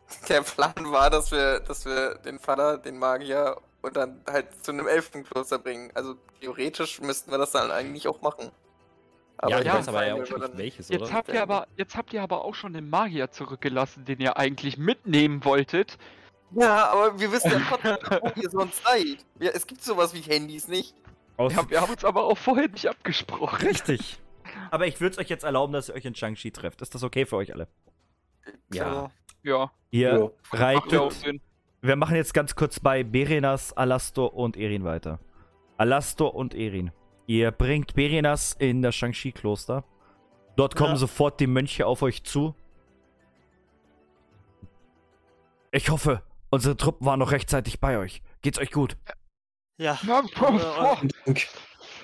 der 0.29 0.41
Plan 0.41 0.73
war, 0.91 1.09
dass 1.09 1.31
wir, 1.31 1.59
dass 1.61 1.85
wir 1.85 2.15
den 2.15 2.37
Vater, 2.39 2.77
den 2.77 2.97
Magier 2.97 3.57
und 3.81 3.95
dann 3.95 4.21
halt 4.27 4.63
zu 4.63 4.71
einem 4.71 4.87
Elfenkloster 4.87 5.59
bringen. 5.59 5.91
Also 5.93 6.15
theoretisch 6.39 7.01
müssten 7.01 7.31
wir 7.31 7.37
das 7.37 7.51
dann 7.51 7.71
eigentlich 7.71 8.07
auch 8.07 8.21
machen. 8.21 8.51
ja, 9.47 9.57
in 9.57 9.65
ich 9.65 9.71
dem 9.71 9.77
weiß 9.79 9.87
aber 9.87 10.07
ja 10.07 10.13
auch 10.15 10.19
nicht 10.19 10.57
welches, 10.57 10.89
Jetzt 10.89 11.01
oder? 11.01 11.13
habt, 11.13 11.29
ihr 11.29 11.41
aber, 11.41 11.67
jetzt 11.77 11.95
habt 11.95 12.13
ihr 12.13 12.21
aber 12.21 12.45
auch 12.45 12.55
schon 12.55 12.73
den 12.73 12.89
Magier 12.89 13.31
zurückgelassen, 13.31 14.05
den 14.05 14.19
ihr 14.19 14.37
eigentlich 14.37 14.77
mitnehmen 14.77 15.43
wolltet. 15.43 15.97
Ja, 16.51 16.89
aber 16.89 17.19
wir 17.19 17.31
wissen 17.31 17.51
ja 17.51 17.61
trotzdem, 17.67 17.97
wo 18.21 18.41
ihr 18.41 18.49
sonst 18.49 18.83
seid. 18.83 19.25
Ja, 19.39 19.51
es 19.51 19.65
gibt 19.65 19.83
sowas 19.83 20.13
wie 20.13 20.21
Handys 20.21 20.67
nicht. 20.67 20.95
Aus 21.37 21.53
Ja, 21.53 21.67
wir 21.69 21.81
haben 21.81 21.91
uns 21.91 22.03
aber 22.03 22.23
auch 22.25 22.37
vorher 22.37 22.67
nicht 22.67 22.87
abgesprochen. 22.87 23.65
Richtig. 23.67 24.19
Aber 24.69 24.85
ich 24.85 24.99
würde 24.99 25.13
es 25.13 25.17
euch 25.17 25.29
jetzt 25.29 25.43
erlauben, 25.43 25.71
dass 25.71 25.87
ihr 25.89 25.95
euch 25.95 26.03
in 26.03 26.13
Shang-Chi 26.13 26.51
trefft. 26.51 26.81
Ist 26.81 26.93
das 26.93 27.03
okay 27.03 27.25
für 27.25 27.37
euch 27.37 27.53
alle? 27.53 27.67
Ja. 28.73 29.11
Ja, 29.43 29.71
Ihr 29.91 30.13
ja 30.13 30.29
reitet. 30.51 31.41
Wir 31.81 31.95
machen 31.95 32.15
jetzt 32.15 32.33
ganz 32.33 32.55
kurz 32.55 32.79
bei 32.79 33.03
Berenas, 33.03 33.73
Alastor 33.73 34.33
und 34.35 34.55
Erin 34.57 34.83
weiter. 34.83 35.19
Alastor 35.77 36.35
und 36.35 36.53
Erin. 36.53 36.91
Ihr 37.25 37.51
bringt 37.51 37.95
Berenas 37.95 38.53
in 38.59 38.81
das 38.81 38.95
Shang-Chi-Kloster. 38.95 39.83
Dort 40.55 40.75
kommen 40.75 40.91
Ja. 40.91 40.97
sofort 40.97 41.39
die 41.39 41.47
Mönche 41.47 41.87
auf 41.87 42.01
euch 42.03 42.23
zu. 42.23 42.53
Ich 45.71 45.89
hoffe, 45.89 46.21
unsere 46.49 46.75
Truppen 46.75 47.05
waren 47.07 47.19
noch 47.19 47.31
rechtzeitig 47.31 47.79
bei 47.79 47.97
euch. 47.97 48.21
Geht's 48.41 48.59
euch 48.59 48.71
gut? 48.71 48.97
Ja, 49.77 49.97
Ja, 50.05 50.21
boah, 50.37 51.01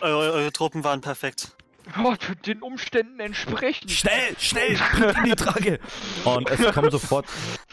eure, 0.02 0.32
eure 0.34 0.52
Truppen 0.52 0.84
waren 0.84 1.02
perfekt. 1.02 1.56
Boah, 1.96 2.18
den 2.46 2.62
Umständen 2.62 3.20
entsprechend. 3.20 3.92
Schnell, 3.92 4.36
schnell, 4.38 4.78
in 5.18 5.24
die 5.26 5.36
Trage! 5.36 5.80
Und 6.26 6.50
es 6.50 6.74
kommen 6.74 6.92
sofort, 6.92 7.26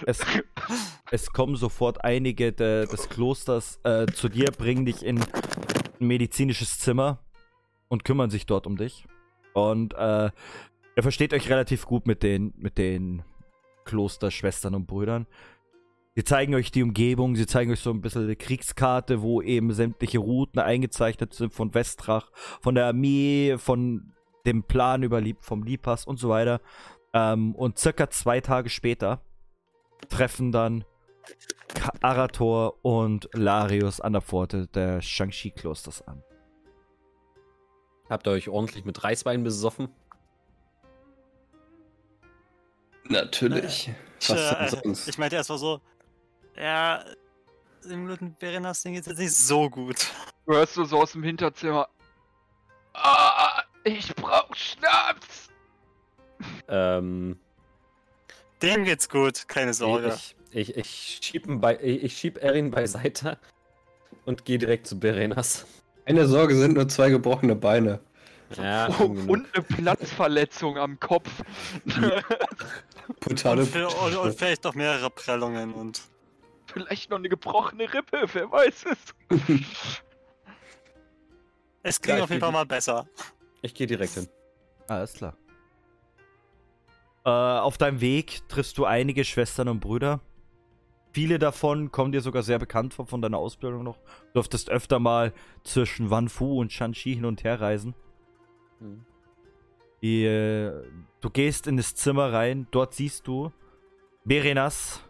es, 0.07 0.21
es 1.11 1.33
kommen 1.33 1.57
sofort 1.57 2.05
einige 2.05 2.53
de, 2.53 2.87
des 2.87 3.09
Klosters 3.09 3.81
äh, 3.85 4.07
zu 4.07 4.29
dir, 4.29 4.51
bringen 4.51 4.87
dich 4.87 5.05
in 5.05 5.21
ein 5.21 5.27
medizinisches 5.99 6.79
Zimmer 6.79 7.19
und 7.89 8.05
kümmern 8.05 8.31
sich 8.31 8.47
dort 8.47 8.67
um 8.67 8.77
dich. 8.77 9.07
Und 9.53 9.95
äh, 9.95 10.31
ihr 10.97 11.03
versteht 11.03 11.33
euch 11.33 11.49
relativ 11.49 11.87
gut 11.87 12.07
mit 12.07 12.23
den, 12.23 12.53
mit 12.57 12.79
den 12.79 13.23
Klosterschwestern 13.85 14.75
und 14.75 14.87
Brüdern. 14.87 15.27
Sie 16.17 16.23
zeigen 16.23 16.55
euch 16.55 16.71
die 16.71 16.85
Umgebung, 16.85 17.35
sie 17.35 17.47
zeigen 17.47 17.73
euch 17.73 17.81
so 17.81 17.91
ein 17.91 18.01
bisschen 18.01 18.29
die 18.29 18.37
Kriegskarte, 18.37 19.21
wo 19.21 19.43
eben 19.43 19.73
sämtliche 19.73 20.19
Routen 20.19 20.61
eingezeichnet 20.61 21.35
sind 21.35 21.53
von 21.53 21.75
Westrach, 21.75 22.31
von 22.61 22.77
der 22.77 22.87
Armee, 22.87 23.57
von 23.59 24.15
dem 24.47 24.62
Plan 24.62 25.03
über 25.03 25.21
Lieb 25.21 25.39
vom 25.41 25.65
Lipas 25.65 26.07
und 26.07 26.19
so 26.21 26.29
weiter. 26.29 26.61
Ähm, 27.12 27.55
und 27.57 27.79
circa 27.79 28.11
zwei 28.11 28.41
Tage 28.41 28.71
später 28.71 29.23
treffen 30.09 30.53
dann 30.53 30.85
Arator 32.01 32.85
und 32.85 33.29
Larius 33.33 34.01
an 34.01 34.12
der 34.12 34.23
Pforte 34.23 34.69
der 34.69 35.03
Shang-Chi-Klosters 35.03 36.03
an. 36.03 36.23
Habt 38.09 38.29
ihr 38.29 38.33
euch 38.33 38.49
ordentlich 38.49 38.85
mit 38.85 39.03
Reiswein 39.03 39.43
besoffen? 39.43 39.89
Natürlich. 43.09 43.91
Ich, 44.21 44.31
Was 44.31 44.51
denn 44.51 44.67
äh, 44.67 44.69
sonst? 44.69 45.09
ich 45.09 45.19
meinte 45.19 45.37
erstmal 45.37 45.59
so, 45.59 45.81
ja, 46.57 47.05
guten 47.83 48.35
Berenas 48.39 48.83
Ding 48.83 48.95
geht's 48.95 49.07
jetzt 49.07 49.19
nicht 49.19 49.35
so 49.35 49.69
gut. 49.69 50.11
Du 50.47 50.55
hörst 50.55 50.77
du 50.77 50.85
so 50.85 51.01
aus 51.03 51.13
dem 51.13 51.23
Hinterzimmer. 51.23 51.89
Ah, 52.95 53.63
ich 53.85 54.15
brauch 54.15 54.55
Schnaps! 54.55 55.49
Ähm, 56.69 57.39
Dem 58.63 58.85
geht's 58.85 59.09
gut, 59.09 59.49
keine 59.49 59.75
Sorge. 59.75 60.15
ich, 60.53 60.71
ich, 60.71 60.77
ich 60.77 61.21
schieb, 61.23 61.47
ihn 61.47 61.61
bei, 61.61 61.79
ich 61.81 62.17
schieb 62.17 62.43
Erin 62.43 62.71
beiseite 62.71 63.39
und 64.25 64.45
gehe 64.45 64.59
direkt 64.59 64.87
zu 64.87 64.99
Berenas. 64.99 65.67
Keine 66.07 66.27
Sorge, 66.27 66.55
sind 66.57 66.75
nur 66.75 66.89
zwei 66.89 67.11
gebrochene 67.11 67.57
Beine. 67.57 68.01
Ja, 68.57 68.89
Oh, 69.01 69.05
und 69.05 69.47
eine 69.55 69.65
Platzverletzung 69.65 70.79
am 70.79 71.01
Kopf. 71.01 71.31
Brutale 73.21 73.63
Und, 73.63 73.69
für, 73.69 73.89
und, 73.89 74.17
und 74.17 74.35
vielleicht 74.39 74.65
noch 74.65 74.75
mehrere 74.75 75.11
Prellungen 75.11 75.73
und. 75.75 76.03
Vielleicht 76.75 77.09
noch 77.09 77.18
eine 77.18 77.29
gebrochene 77.29 77.93
Rippe, 77.95 78.27
wer 78.33 78.51
weiß 78.51 78.85
es. 78.87 79.14
Es 81.87 82.01
klingt 82.01 82.16
Ja, 82.16 82.25
auf 82.25 82.31
jeden 82.31 82.41
Fall 82.41 82.51
mal 82.51 82.64
besser. 82.64 83.07
Ich 83.61 83.75
gehe 83.75 83.87
direkt 83.87 84.14
hin. 84.14 84.27
Alles 84.89 85.12
klar. 85.12 85.37
Äh, 87.27 87.29
auf 87.29 87.77
deinem 87.77 88.01
Weg 88.01 88.41
triffst 88.49 88.79
du 88.79 88.87
einige 88.87 89.22
Schwestern 89.22 89.68
und 89.68 89.81
Brüder. 89.81 90.20
Viele 91.12 91.39
davon 91.39 91.93
kommen 91.93 92.11
dir 92.11 92.22
sogar 92.22 92.43
sehr 92.43 92.59
bekannt 92.59 92.95
vor 92.95 93.07
von 93.07 93.20
deiner 93.20 93.37
Ausbildung 93.37 93.85
noch. 93.85 93.99
Du 93.99 94.33
durftest 94.41 94.70
öfter 94.70 94.99
mal 94.99 95.35
zwischen 95.62 96.09
Wanfu 96.09 96.59
und 96.59 96.72
Shanxi 96.72 97.14
hin 97.14 97.26
und 97.26 97.45
her 97.45 97.61
reisen. 97.61 97.95
Hm. 98.79 99.05
Die, 100.01 100.25
äh, 100.25 100.72
du 101.21 101.30
gehst 101.30 101.67
in 101.67 101.76
das 101.76 101.95
Zimmer 101.95 102.33
rein, 102.33 102.67
dort 102.71 102.95
siehst 102.95 103.26
du 103.26 103.53
Berenas, 104.25 105.05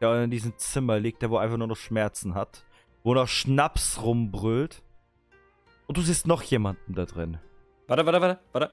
der 0.00 0.22
in 0.22 0.30
diesem 0.30 0.56
Zimmer 0.58 0.98
liegt, 0.98 1.22
der 1.22 1.30
wo 1.30 1.38
einfach 1.38 1.56
nur 1.56 1.66
noch 1.66 1.76
Schmerzen 1.76 2.34
hat, 2.34 2.64
wo 3.02 3.14
noch 3.14 3.28
Schnaps 3.28 4.02
rumbrüllt. 4.02 4.82
Und 5.86 5.96
du 5.96 6.02
siehst 6.02 6.26
noch 6.26 6.42
jemanden 6.42 6.94
da 6.94 7.04
drin. 7.04 7.38
Warte, 7.86 8.04
warte, 8.04 8.20
warte, 8.20 8.40
warte. 8.52 8.72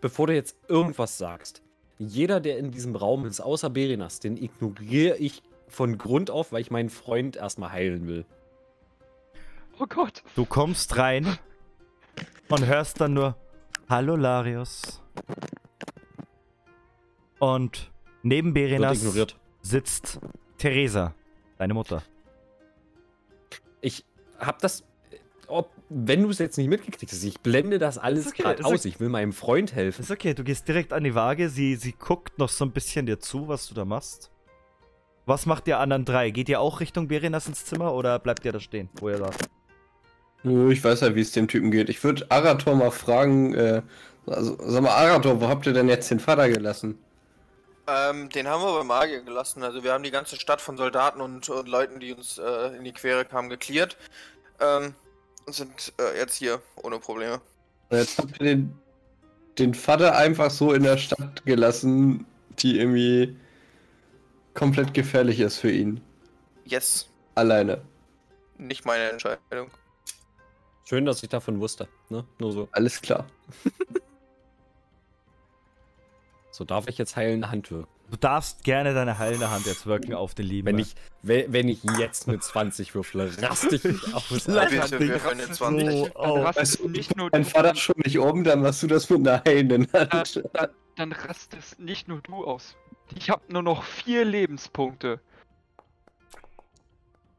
Bevor 0.00 0.28
du 0.28 0.34
jetzt 0.34 0.56
irgendwas 0.68 1.18
sagst, 1.18 1.62
jeder, 1.98 2.38
der 2.40 2.58
in 2.58 2.70
diesem 2.70 2.94
Raum 2.94 3.26
ist, 3.26 3.40
außer 3.40 3.70
Berenas, 3.70 4.20
den 4.20 4.36
ignoriere 4.36 5.16
ich 5.16 5.42
von 5.66 5.98
Grund 5.98 6.30
auf, 6.30 6.52
weil 6.52 6.60
ich 6.60 6.70
meinen 6.70 6.90
Freund 6.90 7.36
erstmal 7.36 7.72
heilen 7.72 8.06
will. 8.06 8.24
Oh 9.80 9.86
Gott. 9.86 10.22
Du 10.36 10.44
kommst 10.44 10.96
rein 10.96 11.38
und 12.48 12.66
hörst 12.66 13.00
dann 13.00 13.14
nur 13.14 13.36
Hallo 13.88 14.16
Larius. 14.16 15.02
Und 17.38 17.90
neben 18.22 18.54
Wird 18.54 18.68
Berenas 18.68 18.98
ignoriert. 18.98 19.36
Sitzt 19.62 20.18
Theresa, 20.58 21.14
deine 21.58 21.74
Mutter. 21.74 22.02
Ich 23.80 24.04
hab 24.38 24.58
das. 24.60 24.84
Ob, 25.46 25.70
wenn 25.88 26.22
du 26.22 26.30
es 26.30 26.38
jetzt 26.38 26.58
nicht 26.58 26.68
mitgekriegt 26.68 27.10
hast, 27.10 27.22
ich 27.24 27.40
blende 27.40 27.78
das 27.78 27.96
alles 27.96 28.26
okay, 28.26 28.42
gerade 28.42 28.64
aus. 28.64 28.80
okay. 28.80 28.88
Ich 28.88 29.00
will 29.00 29.08
meinem 29.08 29.32
Freund 29.32 29.74
helfen. 29.74 30.02
Ist 30.02 30.10
okay, 30.10 30.34
du 30.34 30.44
gehst 30.44 30.68
direkt 30.68 30.92
an 30.92 31.04
die 31.04 31.14
Waage. 31.14 31.48
Sie, 31.48 31.76
sie 31.76 31.92
guckt 31.92 32.38
noch 32.38 32.50
so 32.50 32.64
ein 32.66 32.72
bisschen 32.72 33.06
dir 33.06 33.18
zu, 33.18 33.48
was 33.48 33.66
du 33.68 33.74
da 33.74 33.84
machst. 33.86 34.30
Was 35.24 35.46
macht 35.46 35.66
ihr 35.68 35.78
anderen 35.78 36.04
drei? 36.04 36.30
Geht 36.30 36.48
ihr 36.48 36.60
auch 36.60 36.80
Richtung 36.80 37.08
Berenas 37.08 37.46
ins 37.48 37.64
Zimmer 37.64 37.94
oder 37.94 38.18
bleibt 38.18 38.44
ihr 38.44 38.52
da 38.52 38.60
stehen, 38.60 38.88
wo 38.98 39.08
ihr 39.08 39.18
da? 39.18 39.30
Nö, 40.42 40.70
Ich 40.72 40.82
weiß 40.82 41.00
ja, 41.00 41.14
wie 41.14 41.20
es 41.20 41.32
dem 41.32 41.48
Typen 41.48 41.70
geht. 41.70 41.88
Ich 41.88 42.02
würde 42.04 42.26
Arator 42.30 42.74
mal 42.76 42.90
fragen, 42.90 43.54
äh, 43.54 43.82
also, 44.26 44.56
sag 44.60 44.82
mal, 44.82 44.90
Arator, 44.90 45.40
wo 45.40 45.48
habt 45.48 45.66
ihr 45.66 45.72
denn 45.72 45.88
jetzt 45.88 46.10
den 46.10 46.20
Vater 46.20 46.48
gelassen? 46.48 46.98
Ähm, 47.88 48.28
den 48.28 48.46
haben 48.46 48.62
wir 48.62 48.78
bei 48.78 48.84
Magier 48.84 49.22
gelassen. 49.22 49.62
Also 49.62 49.82
wir 49.82 49.94
haben 49.94 50.02
die 50.02 50.10
ganze 50.10 50.36
Stadt 50.36 50.60
von 50.60 50.76
Soldaten 50.76 51.22
und, 51.22 51.48
und 51.48 51.68
Leuten, 51.68 52.00
die 52.00 52.12
uns 52.12 52.36
äh, 52.36 52.76
in 52.76 52.84
die 52.84 52.92
Quere 52.92 53.24
kamen, 53.24 53.48
geklärt. 53.48 53.96
Ähm, 54.60 54.94
sind 55.46 55.94
äh, 55.98 56.18
jetzt 56.18 56.36
hier 56.36 56.60
ohne 56.76 56.98
Probleme. 56.98 57.40
Jetzt 57.90 58.18
habt 58.18 58.38
ihr 58.40 58.46
den, 58.46 58.78
den 59.58 59.72
Vater 59.72 60.14
einfach 60.16 60.50
so 60.50 60.74
in 60.74 60.82
der 60.82 60.98
Stadt 60.98 61.46
gelassen, 61.46 62.26
die 62.58 62.78
irgendwie 62.78 63.34
komplett 64.52 64.92
gefährlich 64.92 65.40
ist 65.40 65.56
für 65.56 65.70
ihn. 65.70 66.02
Yes. 66.66 67.08
Alleine. 67.36 67.80
Nicht 68.58 68.84
meine 68.84 69.08
Entscheidung. 69.08 69.70
Schön, 70.84 71.06
dass 71.06 71.22
ich 71.22 71.30
davon 71.30 71.58
wusste. 71.60 71.88
Ne? 72.10 72.24
Nur 72.38 72.52
so. 72.52 72.68
Alles 72.72 73.00
klar. 73.00 73.26
So 76.58 76.64
darf 76.64 76.88
ich 76.88 76.98
jetzt 76.98 77.14
heilende 77.14 77.52
Hand 77.52 77.70
wirken. 77.70 77.86
Du 78.10 78.16
darfst 78.16 78.64
gerne 78.64 78.92
deine 78.92 79.20
heilende 79.20 79.48
Hand 79.48 79.66
jetzt 79.66 79.86
wirken 79.86 80.12
auf 80.12 80.34
den 80.34 80.44
lieben. 80.44 80.66
Wenn 80.66 80.80
ich, 80.80 80.96
wenn, 81.22 81.52
wenn 81.52 81.68
ich 81.68 81.84
jetzt 82.00 82.26
mit 82.26 82.42
20 82.42 82.96
würfle, 82.96 83.30
raste 83.40 83.76
ich 83.76 83.84
mich 83.84 84.12
aus. 84.12 84.28
Bitte, 84.28 84.98
wir 84.98 85.18
können 85.20 85.46
so 85.54 85.66
20. 85.66 86.16
auf. 86.16 86.34
Dann 86.34 86.42
rastet 86.42 86.56
Weißt 86.56 86.80
du, 86.80 86.88
nicht 86.88 87.16
nur 87.16 87.30
Dein 87.30 87.44
Vater 87.44 87.76
schon 87.76 87.94
nicht 87.98 88.18
um, 88.18 88.42
dann 88.42 88.62
machst 88.62 88.82
du 88.82 88.88
das 88.88 89.08
mit 89.08 89.20
einer 89.20 89.40
heilenden 89.46 89.86
Hand. 89.92 90.42
Dann, 90.52 90.70
dann 90.96 91.12
rastest 91.12 91.78
nicht 91.78 92.08
nur 92.08 92.22
du 92.22 92.44
aus. 92.44 92.74
Ich 93.14 93.30
habe 93.30 93.42
nur 93.52 93.62
noch 93.62 93.84
vier 93.84 94.24
Lebenspunkte. 94.24 95.20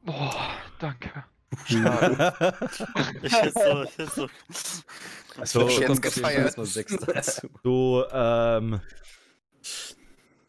Boah, 0.04 0.34
danke. 0.80 1.26
Ich 3.22 3.32
jetzt 3.32 3.58
so, 3.58 3.84
ich 3.84 3.98
jetzt 3.98 4.16
so. 4.16 4.30
So, 5.44 5.68
jetzt 5.68 5.86
kommt 5.86 6.02
gefeiert. 6.02 6.56
Du, 7.64 8.04
ähm, 8.12 8.82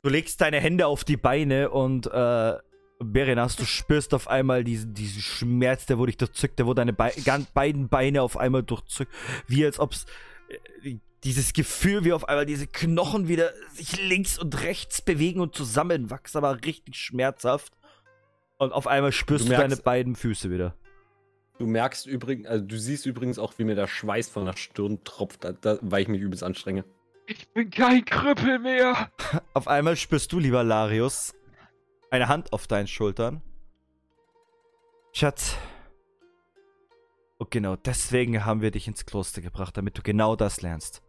du 0.02 0.09
legst 0.09 0.40
deine 0.40 0.60
Hände 0.60 0.86
auf 0.86 1.05
die 1.05 1.16
Beine 1.16 1.70
und, 1.70 2.06
äh, 2.06 2.59
Berenas, 3.02 3.56
du 3.56 3.64
spürst 3.64 4.12
auf 4.12 4.28
einmal 4.28 4.62
diesen, 4.62 4.93
diesen 4.93 5.22
Schmerz, 5.22 5.86
der 5.86 5.98
wo 5.98 6.05
dich 6.05 6.18
durchzückt, 6.18 6.59
der 6.59 6.66
wo 6.66 6.74
deine 6.74 6.93
Be 6.93 7.10
beiden 7.55 7.89
Beine 7.89 8.20
auf 8.20 8.36
einmal 8.36 8.62
durchzückt, 8.62 9.10
wie 9.47 9.64
als 9.64 9.81
ob's 9.81 10.05
äh, 10.82 10.97
dieses 11.24 11.52
Gefühl, 11.52 12.05
wie 12.05 12.12
auf 12.12 12.28
einmal 12.28 12.47
diese 12.47 12.66
Knochen 12.66 13.28
wieder 13.28 13.52
sich 13.72 14.01
links 14.06 14.39
und 14.39 14.62
rechts 14.62 15.02
bewegen 15.02 15.40
und 15.40 15.55
zusammenwachsen, 15.55 16.39
aber 16.39 16.62
richtig 16.64 16.97
schmerzhaft. 16.97 17.72
Und 18.59 18.72
auf 18.72 18.86
einmal 18.86 19.12
spürst 19.12 19.47
Du 19.47 19.52
du, 19.52 19.56
deine 19.56 19.77
beiden 19.77 20.14
Füße 20.16 20.51
wieder. 20.51 20.74
Du 21.61 21.66
merkst 21.66 22.07
übrigens, 22.07 22.49
also 22.49 22.65
du 22.65 22.78
siehst 22.78 23.05
übrigens 23.05 23.39
auch, 23.39 23.53
wie 23.59 23.65
mir 23.65 23.74
der 23.74 23.87
Schweiß 23.87 24.31
von 24.31 24.47
der 24.47 24.57
Stirn 24.57 25.05
tropft, 25.05 25.45
da, 25.45 25.53
da, 25.53 25.77
weil 25.82 26.01
ich 26.01 26.09
mich 26.09 26.23
übelst 26.23 26.43
anstrenge. 26.43 26.87
Ich 27.27 27.47
bin 27.51 27.69
kein 27.69 28.03
Krüppel 28.03 28.59
mehr. 28.61 29.11
Auf 29.53 29.69
einmal 29.69 29.97
spürst 29.97 30.32
du, 30.32 30.39
lieber 30.39 30.65
Larius, 30.65 31.35
eine 32.11 32.28
Hand 32.28 32.55
auf 32.55 32.66
deinen 32.66 32.87
Schultern. 32.87 33.43
Schatz. 35.12 35.55
Und 37.37 37.51
genau 37.51 37.77
deswegen 37.77 38.47
haben 38.47 38.62
wir 38.62 38.70
dich 38.70 38.89
ins 38.89 39.05
Kloster 39.05 39.43
gebracht, 39.43 39.77
damit 39.77 39.99
du 39.99 40.03
genau 40.03 40.37
das 40.37 40.62
lernst. 40.62 41.03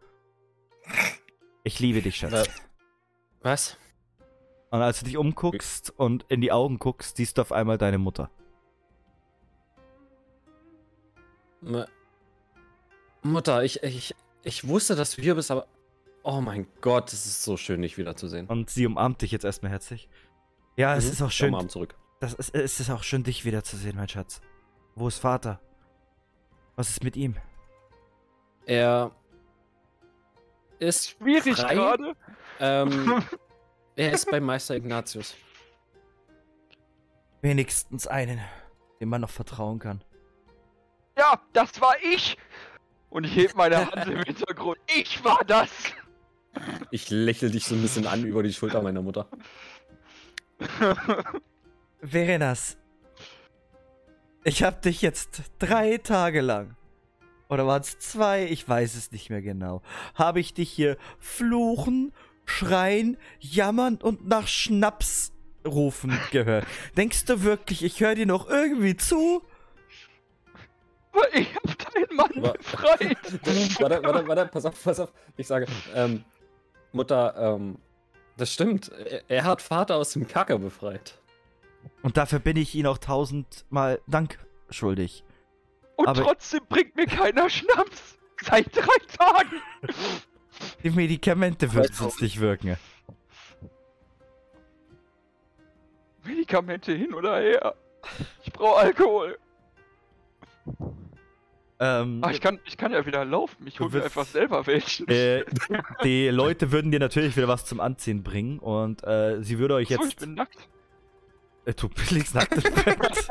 Ich 1.64 1.80
liebe 1.80 2.02
dich, 2.02 2.16
Schatz. 2.16 2.46
Äh, 2.46 2.50
Was? 3.40 3.78
Und 4.70 4.82
als 4.82 4.98
du 4.98 5.06
dich 5.06 5.16
umguckst 5.16 5.94
und 5.96 6.26
in 6.28 6.42
die 6.42 6.52
Augen 6.52 6.78
guckst, 6.78 7.16
siehst 7.16 7.38
du 7.38 7.40
auf 7.40 7.52
einmal 7.52 7.78
deine 7.78 7.96
Mutter. 7.96 8.30
M- 11.64 11.84
Mutter, 13.22 13.62
ich, 13.62 13.82
ich, 13.82 14.14
ich 14.42 14.66
wusste, 14.66 14.94
dass 14.96 15.14
du 15.14 15.22
hier 15.22 15.34
bist, 15.34 15.50
aber. 15.50 15.66
Oh 16.24 16.40
mein 16.40 16.66
Gott, 16.80 17.12
es 17.12 17.26
ist 17.26 17.42
so 17.42 17.56
schön, 17.56 17.82
dich 17.82 17.98
wiederzusehen. 17.98 18.46
Und 18.46 18.70
sie 18.70 18.86
umarmt 18.86 19.22
dich 19.22 19.32
jetzt 19.32 19.44
erstmal 19.44 19.72
herzlich. 19.72 20.08
Ja, 20.76 20.94
es 20.96 21.06
Mhm. 21.06 21.10
ist 21.12 21.22
auch 21.22 21.30
schön. 21.30 21.50
mal 21.52 21.66
zurück. 21.68 21.94
Das 22.20 22.34
ist, 22.34 22.54
es 22.54 22.78
ist 22.80 22.90
auch 22.90 23.02
schön, 23.02 23.24
dich 23.24 23.44
wiederzusehen, 23.44 23.96
mein 23.96 24.08
Schatz. 24.08 24.40
Wo 24.94 25.08
ist 25.08 25.18
Vater? 25.18 25.60
Was 26.76 26.90
ist 26.90 27.02
mit 27.02 27.16
ihm? 27.16 27.36
Er 28.66 29.10
ist 30.78 31.10
Schwierig 31.10 31.56
frei. 31.56 31.74
gerade. 31.74 32.14
Ähm, 32.60 33.22
er 33.96 34.12
ist 34.12 34.30
bei 34.30 34.40
Meister 34.40 34.76
Ignatius. 34.76 35.34
Wenigstens 37.40 38.06
einen, 38.06 38.40
dem 39.00 39.08
man 39.08 39.20
noch 39.20 39.30
vertrauen 39.30 39.78
kann. 39.80 40.02
Ja, 41.22 41.40
das 41.52 41.80
war 41.80 41.94
ich. 42.02 42.36
Und 43.08 43.24
ich 43.24 43.36
heb 43.36 43.54
meine 43.54 43.76
Hand 43.76 44.08
im 44.08 44.22
Hintergrund. 44.24 44.78
Ich 44.92 45.22
war 45.22 45.38
das. 45.46 45.70
Ich 46.90 47.10
lächle 47.10 47.48
dich 47.48 47.64
so 47.64 47.76
ein 47.76 47.82
bisschen 47.82 48.08
an 48.08 48.24
über 48.24 48.42
die 48.42 48.52
Schulter 48.52 48.82
meiner 48.82 49.02
Mutter. 49.02 49.28
Verenas, 52.02 52.76
ich 54.42 54.64
hab 54.64 54.82
dich 54.82 55.00
jetzt 55.00 55.42
drei 55.60 55.98
Tage 55.98 56.40
lang, 56.40 56.76
oder 57.48 57.68
waren 57.68 57.82
es 57.82 58.00
zwei, 58.00 58.44
ich 58.44 58.68
weiß 58.68 58.96
es 58.96 59.12
nicht 59.12 59.30
mehr 59.30 59.42
genau, 59.42 59.80
habe 60.16 60.40
ich 60.40 60.54
dich 60.54 60.70
hier 60.70 60.96
fluchen, 61.20 62.12
schreien, 62.46 63.16
jammern 63.38 63.96
und 63.96 64.26
nach 64.26 64.48
Schnaps 64.48 65.32
rufen 65.64 66.18
gehört. 66.32 66.66
Denkst 66.96 67.26
du 67.26 67.44
wirklich, 67.44 67.84
ich 67.84 68.00
höre 68.00 68.16
dir 68.16 68.26
noch 68.26 68.48
irgendwie 68.48 68.96
zu? 68.96 69.42
Aber 71.12 71.34
ich 71.34 71.54
hab 71.54 71.92
deinen 71.92 72.16
Mann 72.16 72.52
befreit. 72.52 73.18
warte, 73.80 74.02
warte, 74.02 74.28
warte, 74.28 74.46
pass 74.46 74.64
auf, 74.64 74.82
pass 74.82 75.00
auf. 75.00 75.12
Ich 75.36 75.46
sage, 75.46 75.66
ähm, 75.94 76.24
Mutter, 76.92 77.34
ähm, 77.36 77.78
das 78.36 78.52
stimmt. 78.52 78.88
Er, 78.90 79.22
er 79.28 79.44
hat 79.44 79.62
Vater 79.62 79.96
aus 79.96 80.12
dem 80.12 80.26
Kacker 80.26 80.58
befreit. 80.58 81.18
Und 82.02 82.16
dafür 82.16 82.38
bin 82.38 82.56
ich 82.56 82.74
Ihnen 82.74 82.86
auch 82.86 82.98
tausendmal 82.98 84.00
Dank 84.06 84.38
schuldig. 84.70 85.24
Und 85.96 86.08
Aber- 86.08 86.22
trotzdem 86.22 86.60
bringt 86.68 86.96
mir 86.96 87.06
keiner 87.06 87.48
Schnaps. 87.50 88.18
Seit 88.42 88.74
drei 88.74 89.16
Tagen. 89.16 89.62
Die 90.82 90.90
Medikamente 90.90 91.72
würden 91.72 91.92
sonst 91.92 92.20
nicht 92.20 92.40
wirken. 92.40 92.76
Medikamente 96.24 96.92
hin 96.92 97.14
oder 97.14 97.38
her. 97.38 97.74
Ich 98.42 98.52
brauche 98.52 98.78
Alkohol. 98.78 99.38
Ähm, 101.84 102.20
Ah, 102.22 102.30
ich 102.30 102.40
kann, 102.40 102.60
ich 102.64 102.76
kann 102.76 102.92
ja 102.92 103.04
wieder 103.06 103.24
laufen. 103.24 103.66
Ich 103.66 103.74
Du 103.74 103.84
hol 103.84 103.90
mir 103.90 104.04
einfach 104.04 104.24
selber 104.24 104.64
welche. 104.68 105.02
äh, 105.08 105.44
die 106.04 106.28
Leute 106.28 106.70
würden 106.70 106.92
dir 106.92 107.00
natürlich 107.00 107.36
wieder 107.36 107.48
was 107.48 107.64
zum 107.64 107.80
Anziehen 107.80 108.22
bringen 108.22 108.60
und 108.60 109.02
äh, 109.02 109.42
sie 109.42 109.58
würde 109.58 109.74
euch 109.74 109.90
Achso, 109.92 110.04
ich 110.04 110.10
jetzt. 110.12 110.20
bin 110.20 110.34
nackt. 110.34 110.68
Äh, 111.64 111.74
du 111.74 111.90
liegst 112.10 112.36
nackt 112.36 112.52
im 112.52 112.62
Bett. 112.84 113.28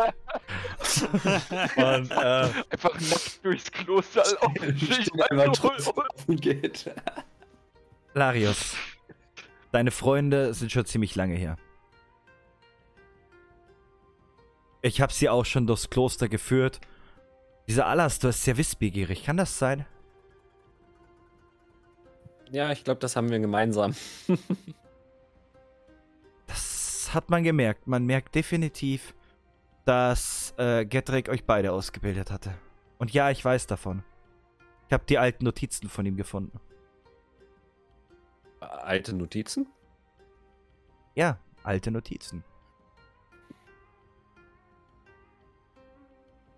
und 1.77 2.11
äh, 2.11 2.49
Einfach 2.69 2.93
nackt 2.99 3.39
durchs 3.45 3.71
Kloster 3.71 4.23
laufen. 4.41 4.75
Ich 6.27 6.41
geht. 6.41 6.91
Larius, 8.13 8.75
deine 9.71 9.91
Freunde 9.91 10.53
sind 10.53 10.73
schon 10.73 10.85
ziemlich 10.85 11.15
lange 11.15 11.35
hier. 11.37 11.55
Ich 14.81 14.99
habe 14.99 15.13
sie 15.13 15.29
auch 15.29 15.45
schon 15.45 15.67
durchs 15.67 15.89
Kloster 15.89 16.27
geführt. 16.27 16.81
Dieser 17.67 17.87
Alastor 17.87 18.31
ist 18.31 18.43
sehr 18.43 18.57
wissbegierig, 18.57 19.23
kann 19.23 19.37
das 19.37 19.57
sein? 19.57 19.85
Ja, 22.51 22.71
ich 22.71 22.83
glaube, 22.83 22.99
das 22.99 23.15
haben 23.15 23.29
wir 23.29 23.39
gemeinsam. 23.39 23.95
Das 27.11 27.15
hat 27.15 27.29
man 27.29 27.43
gemerkt. 27.43 27.87
Man 27.87 28.05
merkt 28.05 28.35
definitiv, 28.35 29.13
dass 29.83 30.53
äh, 30.57 30.85
Gedrick 30.85 31.27
euch 31.27 31.43
beide 31.43 31.73
ausgebildet 31.73 32.31
hatte. 32.31 32.53
Und 32.99 33.11
ja, 33.11 33.31
ich 33.31 33.43
weiß 33.43 33.67
davon. 33.67 34.03
Ich 34.87 34.93
habe 34.93 35.03
die 35.09 35.17
alten 35.17 35.43
Notizen 35.43 35.89
von 35.89 36.05
ihm 36.05 36.15
gefunden. 36.15 36.57
Alte 38.61 39.13
Notizen? 39.13 39.67
Ja, 41.15 41.37
alte 41.63 41.91
Notizen. 41.91 42.45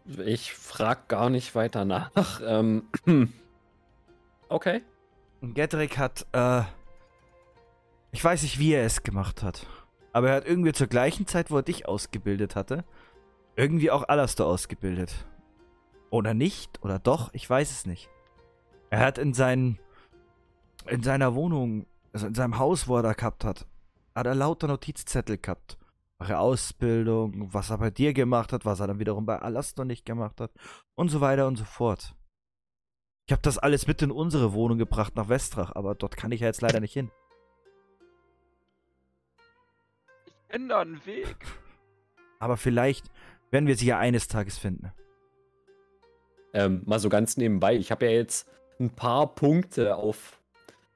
Ich 0.06 0.54
frag 0.54 1.08
gar 1.08 1.30
nicht 1.30 1.56
weiter 1.56 1.86
nach. 1.86 2.12
Ähm, 2.46 2.84
okay. 4.50 4.82
Gedrick 5.42 5.98
hat, 5.98 6.26
äh, 6.32 6.62
ich 8.12 8.24
weiß 8.24 8.44
nicht, 8.44 8.60
wie 8.60 8.74
er 8.74 8.86
es 8.86 9.04
gemacht 9.04 9.44
hat. 9.44 9.66
Aber 10.12 10.30
er 10.30 10.36
hat 10.36 10.46
irgendwie 10.46 10.74
zur 10.74 10.88
gleichen 10.88 11.26
Zeit, 11.26 11.52
wo 11.52 11.58
er 11.58 11.64
dich 11.64 11.88
ausgebildet 11.88 12.56
hatte, 12.56 12.84
irgendwie 13.56 13.92
auch 13.92 14.08
Alastor 14.08 14.48
ausgebildet. 14.48 15.26
Oder 16.10 16.34
nicht, 16.34 16.84
oder 16.84 17.00
doch, 17.00 17.34
ich 17.34 17.50
weiß 17.50 17.72
es 17.72 17.86
nicht. 17.86 18.10
Er 18.90 19.00
hat 19.00 19.18
in 19.18 19.34
seinen, 19.34 19.80
in 20.88 21.02
seiner 21.02 21.34
Wohnung, 21.34 21.88
also 22.14 22.28
in 22.28 22.36
seinem 22.36 22.60
Haus, 22.60 22.88
wo 22.88 22.98
er 22.98 23.04
da 23.04 23.14
gehabt 23.14 23.44
hat, 23.44 23.66
hat 24.14 24.28
er 24.28 24.36
lauter 24.36 24.68
Notizzettel 24.68 25.38
gehabt. 25.40 25.78
Eure 26.24 26.40
Ausbildung, 26.40 27.54
was 27.54 27.70
er 27.70 27.80
bei 27.80 27.90
dir 27.90 28.14
gemacht 28.14 28.54
hat, 28.54 28.64
was 28.64 28.80
er 28.80 28.88
dann 28.88 28.98
wiederum 28.98 29.26
bei 29.26 29.40
Alastor 29.40 29.84
nicht 29.84 30.06
gemacht 30.06 30.40
hat 30.40 30.52
und 30.96 31.10
so 31.10 31.20
weiter 31.20 31.48
und 31.48 31.58
so 31.58 31.66
fort. 31.66 32.16
Ich 33.28 33.34
habe 33.34 33.42
das 33.42 33.58
alles 33.58 33.88
mit 33.88 34.02
in 34.02 34.10
unsere 34.10 34.54
Wohnung 34.54 34.78
gebracht 34.78 35.18
nach 35.18 35.28
Westrach, 35.28 35.74
aber 35.76 35.96
dort 35.96 36.16
kann 36.16 36.32
ich 36.32 36.40
ja 36.40 36.48
jetzt 36.48 36.62
leider 36.62 36.80
nicht 36.80 36.94
hin. 36.94 37.12
Ich 40.26 40.34
kenne 40.48 40.70
da 40.70 40.80
einen 40.80 41.06
Weg. 41.06 41.36
Aber 42.40 42.56
vielleicht 42.56 43.12
werden 43.52 43.68
wir 43.68 43.76
sie 43.76 43.88
ja 43.88 44.00
eines 44.00 44.30
Tages 44.30 44.58
finden. 44.58 44.94
Ähm, 46.54 46.84
mal 46.86 47.00
so 47.00 47.10
ganz 47.10 47.36
nebenbei. 47.36 47.76
Ich 47.76 47.92
habe 47.92 48.06
ja 48.06 48.12
jetzt 48.12 48.50
ein 48.80 48.92
paar 48.92 49.36
Punkte 49.36 49.98
auf 49.98 50.42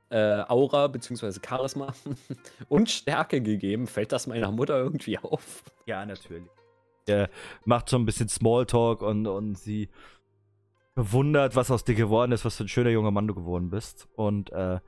äh, 0.09 0.43
Aura 0.47 0.88
bzw. 0.88 1.39
Charisma 1.45 1.93
und 2.69 2.89
Stärke 2.89 3.41
gegeben. 3.41 3.88
Fällt 3.88 4.11
das 4.11 4.27
meiner 4.27 4.51
Mutter 4.51 4.77
irgendwie 4.77 5.17
auf? 5.17 5.63
Ja, 5.85 6.05
natürlich. 6.05 6.43
Er 7.05 7.29
macht 7.65 7.89
schon 7.89 8.01
ein 8.01 8.05
bisschen 8.05 8.29
Smalltalk 8.29 9.01
und, 9.01 9.27
und 9.27 9.57
sie 9.57 9.89
bewundert, 10.95 11.55
was 11.55 11.71
aus 11.71 11.84
dir 11.84 11.95
geworden 11.95 12.31
ist, 12.31 12.43
was 12.43 12.57
für 12.57 12.65
ein 12.65 12.69
schöner 12.69 12.89
junger 12.89 13.11
Mann 13.11 13.27
du 13.27 13.35
geworden 13.35 13.69
bist. 13.69 14.07
Und 14.15 14.51
äh, 14.51 14.79